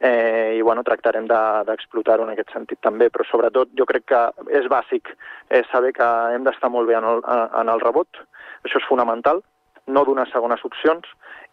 eh, 0.00 0.56
i 0.56 0.62
bueno, 0.62 0.82
tractarem 0.82 1.28
d'explotar-ho 1.28 2.24
de, 2.24 2.30
en 2.30 2.34
aquest 2.34 2.52
sentit 2.56 2.80
també, 2.80 3.10
però 3.12 3.26
sobretot 3.28 3.72
jo 3.76 3.86
crec 3.86 4.08
que 4.08 4.22
és 4.56 4.68
bàsic 4.72 5.12
eh, 5.12 5.62
saber 5.70 5.92
que 5.96 6.10
hem 6.34 6.46
d'estar 6.46 6.72
molt 6.72 6.88
bé 6.88 6.96
en 6.98 7.06
el, 7.06 7.24
en 7.60 7.72
el 7.72 7.82
rebot, 7.84 8.22
això 8.64 8.80
és 8.80 8.88
fonamental, 8.88 9.44
no 9.90 10.04
donar 10.04 10.28
segones 10.30 10.62
opcions 10.64 11.06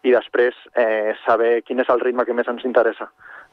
i 0.06 0.12
després 0.14 0.56
eh, 0.78 1.14
saber 1.24 1.58
quin 1.66 1.82
és 1.82 1.90
el 1.92 2.00
ritme 2.00 2.24
que 2.24 2.36
més 2.36 2.48
ens 2.48 2.64
interessa 2.64 3.08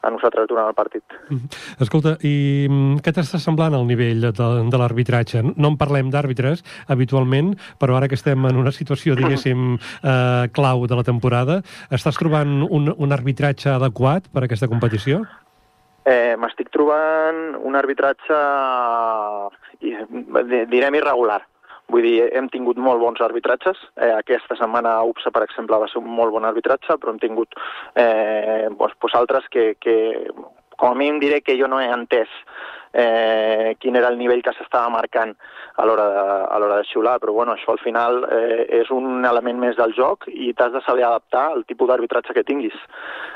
a 0.06 0.12
nosaltres 0.14 0.48
durant 0.50 0.70
el 0.70 0.76
partit. 0.78 1.04
Mm-hmm. 1.28 1.62
Escolta, 1.84 2.14
i 2.26 2.66
mm, 2.68 3.00
què 3.04 3.14
t'està 3.16 3.40
semblant 3.42 3.74
el 3.76 3.86
nivell 3.88 4.28
de, 4.28 4.50
de 4.70 4.80
l'arbitratge? 4.80 5.42
No 5.56 5.72
en 5.72 5.78
parlem 5.80 6.12
d'àrbitres 6.14 6.62
habitualment, 6.92 7.54
però 7.82 7.98
ara 7.98 8.08
que 8.10 8.18
estem 8.18 8.46
en 8.48 8.60
una 8.60 8.74
situació, 8.74 9.16
diguéssim, 9.18 9.74
eh, 9.76 10.46
clau 10.56 10.86
de 10.86 10.98
la 10.98 11.06
temporada, 11.06 11.60
estàs 11.90 12.18
trobant 12.20 12.62
un, 12.68 12.92
un 12.94 13.16
arbitratge 13.16 13.74
adequat 13.74 14.30
per 14.32 14.44
a 14.44 14.48
aquesta 14.50 14.70
competició? 14.70 15.24
Eh, 16.06 16.36
M'estic 16.38 16.70
trobant 16.70 17.56
un 17.66 17.74
arbitratge, 17.74 18.38
direm, 19.82 20.98
irregular 21.02 21.42
Vull 21.92 22.02
dir, 22.02 22.26
hem 22.34 22.48
tingut 22.50 22.78
molt 22.82 22.98
bons 22.98 23.20
arbitratges. 23.22 23.78
Eh, 23.94 24.10
aquesta 24.16 24.56
setmana 24.58 24.96
a 24.98 25.04
UPSA, 25.06 25.30
per 25.34 25.44
exemple, 25.46 25.78
va 25.78 25.88
ser 25.90 26.00
un 26.02 26.10
molt 26.10 26.34
bon 26.34 26.46
arbitratge, 26.48 26.98
però 26.98 27.14
hem 27.14 27.20
tingut 27.22 27.54
eh, 27.94 28.66
doncs, 28.72 28.96
doncs 28.98 29.18
altres 29.20 29.46
que, 29.54 29.68
que, 29.78 29.96
com 30.76 30.90
a 30.90 30.98
mínim 30.98 31.20
diré 31.22 31.40
que 31.40 31.56
jo 31.58 31.68
no 31.70 31.78
he 31.80 31.86
entès 31.92 32.32
eh, 32.92 33.76
quin 33.80 33.96
era 33.96 34.10
el 34.12 34.18
nivell 34.18 34.42
que 34.44 34.54
s'estava 34.56 34.90
marcant 34.92 35.34
a 35.76 35.86
l'hora 35.86 36.06
de, 36.08 36.68
de 36.72 36.88
xiular, 36.88 37.18
però 37.20 37.34
bueno, 37.36 37.52
això 37.52 37.74
al 37.74 37.82
final 37.82 38.22
eh, 38.32 38.64
és 38.80 38.90
un 38.94 39.24
element 39.28 39.60
més 39.60 39.76
del 39.76 39.92
joc 39.96 40.26
i 40.32 40.52
t'has 40.56 40.72
de 40.72 40.82
saber 40.86 41.04
adaptar 41.04 41.44
al 41.52 41.64
tipus 41.68 41.90
d'arbitratge 41.90 42.34
que 42.36 42.44
tinguis. 42.48 42.76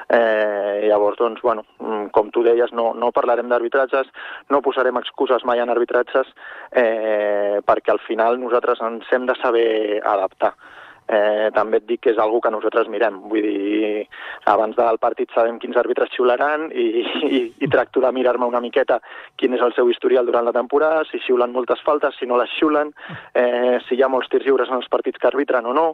Eh, 0.08 0.88
llavors, 0.88 1.18
doncs, 1.20 1.42
bueno, 1.44 1.66
mm, 1.78 2.10
com 2.16 2.32
tu 2.34 2.42
deies, 2.46 2.72
no, 2.72 2.90
no 2.96 3.12
parlarem 3.12 3.48
d'arbitratges, 3.52 4.08
no 4.50 4.62
posarem 4.64 4.98
excuses 4.98 5.44
mai 5.44 5.60
en 5.60 5.70
arbitratges, 5.70 6.32
eh, 6.72 7.60
perquè 7.66 7.92
al 7.92 8.02
final 8.06 8.40
nosaltres 8.40 8.80
ens 8.88 9.12
hem 9.12 9.28
de 9.28 9.36
saber 9.42 9.70
adaptar 10.00 10.54
eh, 11.10 11.50
també 11.54 11.80
et 11.80 11.86
dic 11.88 12.04
que 12.04 12.12
és 12.14 12.20
algo 12.22 12.40
que 12.40 12.52
nosaltres 12.54 12.88
mirem. 12.92 13.18
Vull 13.30 13.42
dir, 13.42 14.04
abans 14.50 14.76
del 14.78 15.00
partit 15.02 15.32
sabem 15.34 15.58
quins 15.62 15.78
àrbitres 15.80 16.12
xiularan 16.14 16.68
i, 16.70 16.86
i, 17.28 17.42
i 17.66 17.70
tracto 17.72 18.02
de 18.04 18.12
mirar-me 18.14 18.46
una 18.46 18.62
miqueta 18.62 19.00
quin 19.40 19.56
és 19.56 19.64
el 19.66 19.74
seu 19.74 19.90
historial 19.90 20.28
durant 20.28 20.46
la 20.46 20.54
temporada, 20.56 21.02
si 21.10 21.20
xiulen 21.26 21.52
moltes 21.52 21.82
faltes, 21.86 22.16
si 22.18 22.28
no 22.30 22.38
les 22.40 22.52
xiulen, 22.58 22.94
eh, 23.34 23.78
si 23.88 23.98
hi 23.98 24.04
ha 24.04 24.12
molts 24.12 24.30
tirs 24.30 24.46
lliures 24.46 24.70
en 24.70 24.78
els 24.78 24.90
partits 24.92 25.18
que 25.18 25.30
arbitren 25.30 25.66
o 25.66 25.74
no, 25.76 25.88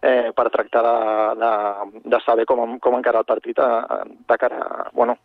eh, 0.00 0.32
per 0.34 0.48
tractar 0.50 0.82
de, 0.88 0.96
de, 1.44 2.02
de 2.16 2.22
saber 2.24 2.48
com, 2.48 2.78
com 2.82 2.98
encara 2.98 3.22
el 3.22 3.28
partit 3.28 3.60
a, 3.60 3.70
a, 3.84 4.02
de 4.04 4.40
cara, 4.40 4.88
bueno, 4.92 5.18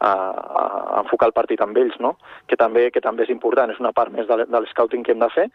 a, 0.00 0.12
a 0.12 1.00
enfocar 1.04 1.30
el 1.30 1.36
partit 1.36 1.62
amb 1.62 1.78
ells, 1.78 1.96
no? 2.02 2.16
que, 2.46 2.58
també, 2.58 2.88
que 2.94 3.02
també 3.04 3.26
és 3.26 3.34
important, 3.34 3.70
és 3.70 3.80
una 3.82 3.94
part 3.96 4.12
més 4.14 4.28
de, 4.28 4.44
de 4.44 4.62
l'escouting 4.62 5.06
que 5.06 5.14
hem 5.14 5.22
de 5.22 5.32
fer, 5.34 5.48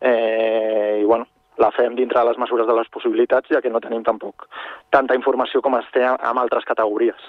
eh, 0.00 1.00
i 1.02 1.04
bueno, 1.08 1.28
la 1.60 1.70
fem 1.76 1.96
dintre 1.98 2.24
les 2.26 2.38
mesures 2.40 2.66
de 2.66 2.76
les 2.78 2.88
possibilitats, 2.92 3.50
ja 3.52 3.60
que 3.60 3.72
no 3.72 3.82
tenim 3.84 4.04
tampoc 4.06 4.48
tanta 4.94 5.16
informació 5.18 5.62
com 5.62 5.76
es 5.78 5.88
té 5.94 6.06
amb 6.06 6.40
altres 6.40 6.66
categories. 6.68 7.28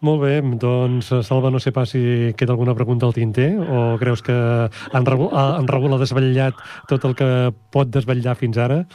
Molt 0.00 0.22
bé, 0.22 0.36
doncs, 0.40 1.10
Salva, 1.26 1.50
no 1.52 1.60
sé 1.60 1.74
pas 1.76 1.90
si 1.92 2.32
queda 2.36 2.54
alguna 2.54 2.74
pregunta 2.74 3.04
al 3.04 3.12
tinter 3.12 3.50
o 3.60 3.98
creus 4.00 4.22
que 4.24 4.32
en 4.32 5.06
Raül, 5.06 5.28
en 5.32 5.68
Raül 5.68 5.92
ha 5.92 5.98
desvetllat 6.00 6.62
tot 6.88 7.04
el 7.04 7.16
que 7.18 7.28
pot 7.72 7.90
desvetllar 7.92 8.38
fins 8.40 8.56
ara? 8.56 8.86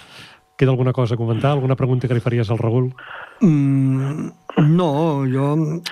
Queda 0.58 0.72
alguna 0.72 0.94
cosa 0.94 1.14
a 1.14 1.20
comentar? 1.20 1.52
Alguna 1.52 1.76
pregunta 1.76 2.08
que 2.08 2.18
li 2.18 2.24
faries 2.24 2.50
al 2.50 2.58
Raül? 2.58 2.90
Mm, 3.44 4.32
no, 4.74 4.90
jo 5.30 5.52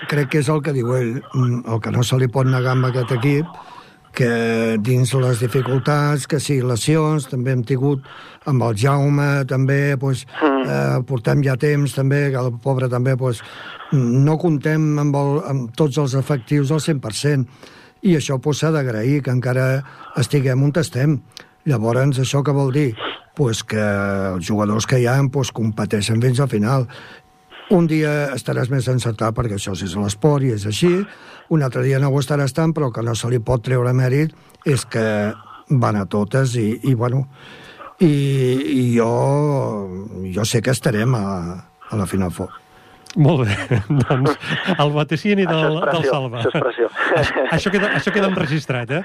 crec 0.09 0.33
que 0.33 0.41
és 0.41 0.49
el 0.49 0.63
que 0.65 0.73
diu 0.73 0.95
ell. 0.97 1.19
Mm, 1.35 1.61
el 1.67 1.81
que 1.83 1.93
no 1.93 2.01
se 2.01 2.17
li 2.17 2.31
pot 2.31 2.49
negar 2.49 2.73
amb 2.73 2.89
aquest 2.89 3.13
equip 3.19 3.45
que 4.13 4.77
dins 4.85 5.13
les 5.17 5.41
dificultats, 5.41 6.27
que 6.29 6.39
sí, 6.39 6.59
lesions, 6.61 7.25
també 7.31 7.53
hem 7.53 7.63
tingut 7.65 8.05
amb 8.49 8.63
el 8.67 8.75
Jaume, 8.77 9.29
també, 9.49 9.95
doncs, 9.99 10.25
eh, 10.43 10.99
portem 11.09 11.41
ja 11.45 11.57
temps, 11.57 11.95
també, 11.97 12.27
que 12.31 12.41
el 12.41 12.51
pobre 12.63 12.89
també, 12.91 13.15
doncs, 13.17 13.41
no 13.93 14.37
contem 14.41 14.99
amb, 15.01 15.17
el, 15.17 15.39
amb 15.49 15.73
tots 15.77 15.97
els 16.01 16.13
efectius 16.19 16.71
al 16.71 16.83
100%, 16.83 17.47
i 18.03 18.17
això 18.19 18.37
pues, 18.41 18.61
s'ha 18.61 18.71
d'agrair, 18.75 19.21
que 19.23 19.31
encara 19.31 19.81
estiguem 20.19 20.63
on 20.63 20.73
estem. 20.81 21.21
Llavors, 21.65 22.19
això 22.19 22.43
què 22.43 22.53
vol 22.53 22.73
dir? 22.75 22.89
Pues 23.33 23.63
que 23.63 23.81
els 23.81 24.45
jugadors 24.45 24.85
que 24.85 24.99
hi 24.99 25.07
ha 25.07 25.15
pues, 25.31 25.51
competeixen 25.55 26.21
fins 26.21 26.41
al 26.43 26.51
final. 26.51 26.87
Un 27.73 27.87
dia 27.89 28.29
estaràs 28.35 28.69
més 28.69 28.85
encertat 28.91 29.33
perquè 29.33 29.57
això 29.57 29.73
és 29.73 29.95
l'esport 29.97 30.45
i 30.45 30.51
és 30.53 30.67
així, 30.69 30.91
un 31.49 31.63
altre 31.65 31.81
dia 31.81 31.97
no 31.99 32.11
ho 32.13 32.19
estaràs 32.21 32.53
tant, 32.53 32.69
però 32.69 32.91
que 32.93 33.01
no 33.01 33.15
se 33.17 33.31
li 33.31 33.39
pot 33.41 33.63
treure 33.65 33.95
mèrit 33.97 34.35
és 34.69 34.85
que 34.85 35.05
van 35.81 35.97
a 35.97 36.05
totes 36.05 36.53
i, 36.59 36.67
i 36.85 36.93
bueno, 36.93 37.23
i, 37.97 38.13
i 38.13 38.83
jo, 38.93 39.09
jo 40.35 40.45
sé 40.45 40.61
que 40.61 40.75
estarem 40.75 41.17
a, 41.17 41.25
a 41.89 41.97
la 41.97 42.05
Final 42.05 42.35
Four. 42.35 42.62
Molt 43.15 43.45
bé, 43.45 43.77
doncs 44.07 44.37
el 44.73 44.91
vaticini 44.93 45.45
del, 45.45 45.77
del 45.85 46.05
Salva. 46.07 46.39
Això 46.41 46.49
és 46.49 46.63
pressió. 46.63 46.89
Això 47.53 47.73
queda, 47.73 47.91
això 47.99 48.13
queda 48.15 48.29
enregistrat, 48.31 48.89
eh? 48.89 49.03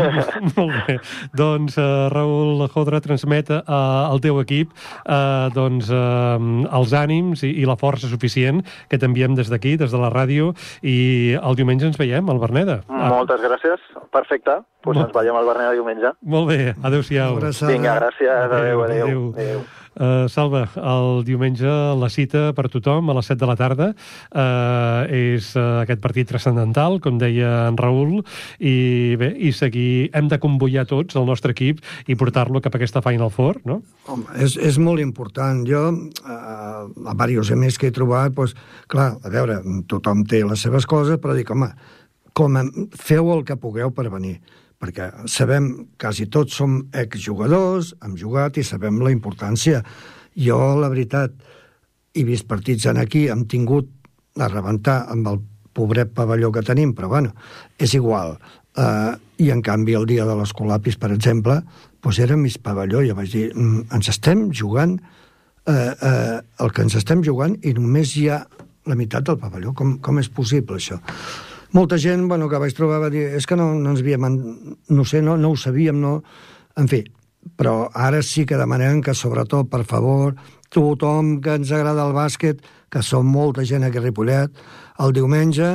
Molt 0.56 0.72
bé. 0.86 0.96
Doncs 1.36 1.76
uh, 1.80 2.08
Raül 2.12 2.64
Jodra 2.72 3.02
transmet 3.04 3.52
uh, 3.52 3.60
al 4.08 4.22
teu 4.24 4.40
equip 4.40 4.72
uh, 4.72 5.50
doncs, 5.52 5.90
uh, 5.92 6.38
els 6.80 6.94
ànims 6.96 7.44
i, 7.44 7.52
i 7.60 7.68
la 7.68 7.76
força 7.80 8.08
suficient 8.08 8.62
que 8.88 9.00
t'enviem 9.00 9.36
des 9.36 9.52
d'aquí, 9.52 9.76
des 9.80 9.92
de 9.92 10.00
la 10.00 10.12
ràdio, 10.12 10.54
i 10.80 11.36
el 11.36 11.58
diumenge 11.60 11.90
ens 11.90 12.00
veiem 12.00 12.32
al 12.32 12.40
Berneda. 12.40 12.80
Moltes 12.88 13.44
gràcies. 13.44 13.84
Perfecte. 14.14 14.62
Doncs 14.80 14.86
pues 14.86 15.02
ens 15.04 15.12
veiem 15.12 15.36
al 15.36 15.50
Berneda 15.50 15.76
diumenge. 15.76 16.14
Molt 16.24 16.48
bé. 16.48 16.72
Adéu-siau. 16.80 17.36
Vinga, 17.68 17.98
gràcies. 18.00 18.32
Adéu, 18.48 18.86
adéu. 18.86 19.04
adéu. 19.04 19.28
adéu. 19.36 19.62
Uh, 20.00 20.30
Salva, 20.32 20.62
el 20.80 21.26
diumenge 21.28 21.68
la 22.00 22.08
cita 22.08 22.54
per 22.56 22.70
tothom 22.72 23.10
a 23.12 23.16
les 23.18 23.26
7 23.28 23.36
de 23.42 23.48
la 23.50 23.56
tarda 23.60 23.88
uh, 23.92 25.04
és 25.12 25.50
uh, 25.58 25.82
aquest 25.82 26.00
partit 26.00 26.30
transcendental, 26.30 26.96
com 27.04 27.18
deia 27.20 27.66
en 27.68 27.76
Raül, 27.76 28.22
i 28.64 28.72
bé, 29.20 29.28
i 29.36 29.50
seguir, 29.52 30.08
hem 30.16 30.30
de 30.32 30.38
convoyar 30.40 30.86
tots 30.88 31.18
el 31.20 31.28
nostre 31.28 31.52
equip 31.52 31.82
i 32.08 32.16
portar-lo 32.16 32.62
cap 32.64 32.72
a 32.72 32.80
aquesta 32.80 33.02
Final 33.04 33.28
Four, 33.34 33.60
no? 33.68 33.82
Home, 34.08 34.24
és, 34.40 34.56
és 34.56 34.80
molt 34.80 35.04
important. 35.04 35.60
Jo, 35.68 35.90
uh, 35.92 36.88
a 36.88 37.18
diversos 37.20 37.52
amics 37.58 37.76
que 37.76 37.92
he 37.92 37.96
trobat, 38.00 38.32
doncs, 38.32 38.56
clar, 38.88 39.10
a 39.20 39.34
veure, 39.36 39.60
tothom 39.90 40.24
té 40.24 40.40
les 40.48 40.64
seves 40.64 40.88
coses, 40.88 41.20
però 41.20 41.36
dic, 41.36 41.52
home, 41.52 41.68
com 42.32 42.56
a, 42.56 42.64
feu 42.96 43.34
el 43.36 43.44
que 43.44 43.60
pugueu 43.60 43.92
per 43.92 44.08
venir 44.08 44.38
perquè 44.80 45.10
sabem, 45.28 45.70
quasi 46.00 46.26
tots 46.32 46.56
som 46.56 46.78
exjugadors, 46.96 47.92
hem 48.00 48.16
jugat 48.16 48.56
i 48.56 48.64
sabem 48.64 49.00
la 49.04 49.12
importància. 49.12 49.82
Jo, 50.40 50.58
la 50.80 50.88
veritat, 50.88 51.34
he 52.16 52.24
vist 52.24 52.48
partits 52.48 52.88
en 52.88 53.00
aquí, 53.00 53.26
hem 53.28 53.44
tingut 53.50 53.90
a 54.40 54.48
rebentar 54.48 55.02
amb 55.12 55.28
el 55.28 55.42
pobret 55.76 56.14
pavelló 56.16 56.50
que 56.52 56.64
tenim, 56.66 56.94
però 56.96 57.10
bueno, 57.12 57.34
és 57.78 57.92
igual. 57.94 58.38
Uh, 58.78 59.18
I 59.40 59.50
en 59.52 59.60
canvi 59.66 59.96
el 59.98 60.06
dia 60.08 60.24
de 60.24 60.34
les 60.38 60.52
colapis, 60.56 60.96
per 60.96 61.10
exemple, 61.12 61.60
doncs 62.00 62.20
era 62.22 62.38
mig 62.38 62.56
pavelló, 62.64 63.02
i 63.04 63.12
vaig 63.12 63.30
dir, 63.32 63.46
mm, 63.52 63.90
ens 63.96 64.10
estem 64.12 64.48
jugant 64.56 64.96
uh, 64.96 65.72
uh, 65.74 66.40
el 66.40 66.72
que 66.72 66.86
ens 66.86 66.96
estem 66.96 67.24
jugant 67.26 67.58
i 67.62 67.74
només 67.76 68.16
hi 68.16 68.28
ha 68.30 68.40
la 68.88 68.96
meitat 68.96 69.26
del 69.28 69.38
pavelló. 69.38 69.74
Com, 69.76 69.98
com 70.00 70.18
és 70.22 70.30
possible, 70.32 70.80
això? 70.80 71.00
Molta 71.72 71.98
gent 71.98 72.26
bueno, 72.28 72.48
que 72.48 72.58
vaig 72.58 72.74
trobar 72.76 73.00
va 73.04 73.10
dir 73.12 73.28
és 73.38 73.46
que 73.46 73.58
no, 73.58 73.72
no 73.78 73.94
ens 73.94 74.02
havíem... 74.02 74.26
No 74.90 75.04
sé, 75.04 75.22
no, 75.22 75.36
no 75.36 75.52
ho 75.52 75.56
sabíem, 75.56 76.00
no... 76.00 76.20
En 76.78 76.88
fi, 76.88 77.02
però 77.58 77.90
ara 77.94 78.22
sí 78.22 78.46
que 78.46 78.58
demanem 78.58 79.00
que, 79.04 79.14
sobretot, 79.14 79.68
per 79.70 79.84
favor, 79.88 80.34
tothom 80.72 81.38
que 81.44 81.56
ens 81.58 81.72
agrada 81.74 82.06
el 82.08 82.14
bàsquet, 82.16 82.60
que 82.90 83.02
som 83.06 83.26
molta 83.26 83.64
gent 83.66 83.86
aquí 83.86 84.00
a 84.00 84.04
Ripollet, 84.04 84.62
el 85.00 85.14
diumenge, 85.16 85.70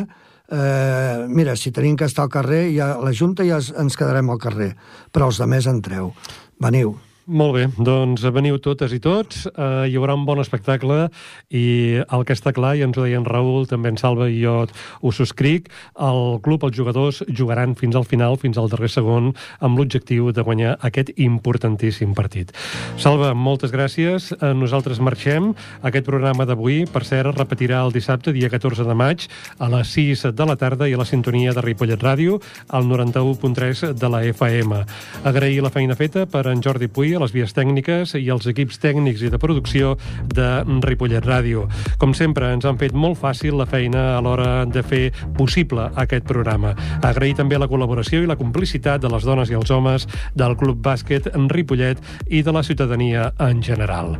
eh, 0.51 1.25
mira, 1.27 1.55
si 1.55 1.71
tenim 1.71 1.95
que 1.97 2.07
estar 2.09 2.25
al 2.25 2.33
carrer, 2.33 2.67
ja, 2.75 2.95
la 3.01 3.13
Junta 3.13 3.45
ja 3.47 3.59
ens 3.59 3.97
quedarem 3.97 4.29
al 4.29 4.41
carrer, 4.41 4.71
però 5.11 5.31
els 5.31 5.41
de 5.41 5.49
més 5.49 5.67
entreu. 5.71 6.13
Veniu. 6.61 6.95
Molt 7.25 7.55
bé, 7.55 7.63
doncs 7.81 8.21
veniu 8.29 8.59
totes 8.61 8.91
i 8.93 8.99
tots, 9.01 9.47
eh, 9.49 9.87
hi 9.89 9.95
haurà 9.97 10.13
un 10.13 10.27
bon 10.27 10.37
espectacle 10.37 11.07
i 11.49 11.97
el 12.05 12.21
que 12.21 12.35
està 12.37 12.51
clar, 12.53 12.75
i 12.77 12.83
ens 12.85 12.99
ho 12.99 13.01
deia 13.01 13.17
en 13.17 13.25
Raül, 13.25 13.65
també 13.65 13.89
en 13.89 13.97
Salva 13.97 14.27
i 14.29 14.43
jo 14.43 14.67
ho 15.01 15.11
subscric, 15.11 15.71
el 15.97 16.37
club, 16.45 16.61
els 16.67 16.77
jugadors, 16.77 17.23
jugaran 17.25 17.73
fins 17.73 17.95
al 17.97 18.05
final, 18.05 18.37
fins 18.37 18.59
al 18.61 18.69
darrer 18.69 18.91
segon, 18.93 19.31
amb 19.59 19.81
l'objectiu 19.81 20.29
de 20.31 20.43
guanyar 20.45 20.75
aquest 20.85 21.09
importantíssim 21.17 22.13
partit. 22.13 22.53
Salva, 23.01 23.33
moltes 23.33 23.73
gràcies. 23.73 24.29
Eh, 24.29 24.53
nosaltres 24.53 25.01
marxem. 25.01 25.55
Aquest 25.81 26.05
programa 26.05 26.45
d'avui, 26.45 26.85
per 26.85 27.01
cert, 27.09 27.33
es 27.33 27.39
repetirà 27.39 27.81
el 27.87 27.91
dissabte, 27.91 28.35
dia 28.37 28.51
14 28.53 28.85
de 28.85 28.93
maig, 28.93 29.25
a 29.57 29.71
les 29.73 29.95
6 29.97 30.27
de 30.29 30.45
la 30.45 30.57
tarda 30.61 30.85
i 30.85 30.93
a 30.93 31.01
la 31.01 31.09
sintonia 31.09 31.57
de 31.57 31.65
Ripollet 31.65 32.05
Ràdio, 32.05 32.37
al 32.69 32.85
91.3 32.85 33.95
de 33.97 34.13
la 34.13 34.21
FM. 34.29 34.85
Agrair 35.25 35.65
la 35.65 35.73
feina 35.73 35.97
feta 35.97 36.27
per 36.29 36.45
en 36.53 36.61
Jordi 36.61 36.85
Puy, 36.85 37.14
a 37.15 37.21
les 37.23 37.33
vies 37.35 37.53
tècniques 37.55 38.15
i 38.19 38.29
als 38.33 38.47
equips 38.51 38.79
tècnics 38.83 39.23
i 39.25 39.31
de 39.33 39.39
producció 39.41 39.95
de 40.31 40.47
Ripollet 40.85 41.25
Ràdio. 41.25 41.65
Com 42.01 42.13
sempre, 42.17 42.51
ens 42.53 42.67
han 42.67 42.79
fet 42.81 42.95
molt 42.95 43.19
fàcil 43.21 43.57
la 43.59 43.67
feina 43.69 44.05
a 44.15 44.21
l'hora 44.23 44.65
de 44.65 44.83
fer 44.85 45.03
possible 45.37 45.89
aquest 45.95 46.27
programa. 46.29 46.75
Agrair 47.01 47.35
també 47.39 47.59
la 47.59 47.69
col·laboració 47.71 48.23
i 48.23 48.29
la 48.29 48.39
complicitat 48.39 49.03
de 49.03 49.11
les 49.11 49.25
dones 49.27 49.51
i 49.51 49.57
els 49.57 49.71
homes 49.71 50.07
del 50.35 50.57
Club 50.59 50.81
Bàsquet 50.85 51.31
Ripollet 51.51 52.01
i 52.29 52.43
de 52.45 52.55
la 52.55 52.63
ciutadania 52.63 53.31
en 53.39 53.61
general. 53.63 54.15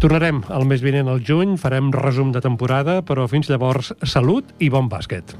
Tornarem 0.00 0.42
el 0.48 0.66
mes 0.70 0.82
vinent 0.84 1.10
al 1.10 1.24
juny, 1.26 1.56
farem 1.60 1.92
resum 1.94 2.32
de 2.32 2.42
temporada, 2.44 3.00
però 3.06 3.28
fins 3.30 3.50
llavors, 3.50 3.94
salut 4.04 4.54
i 4.58 4.70
bon 4.72 4.88
bàsquet. 4.90 5.36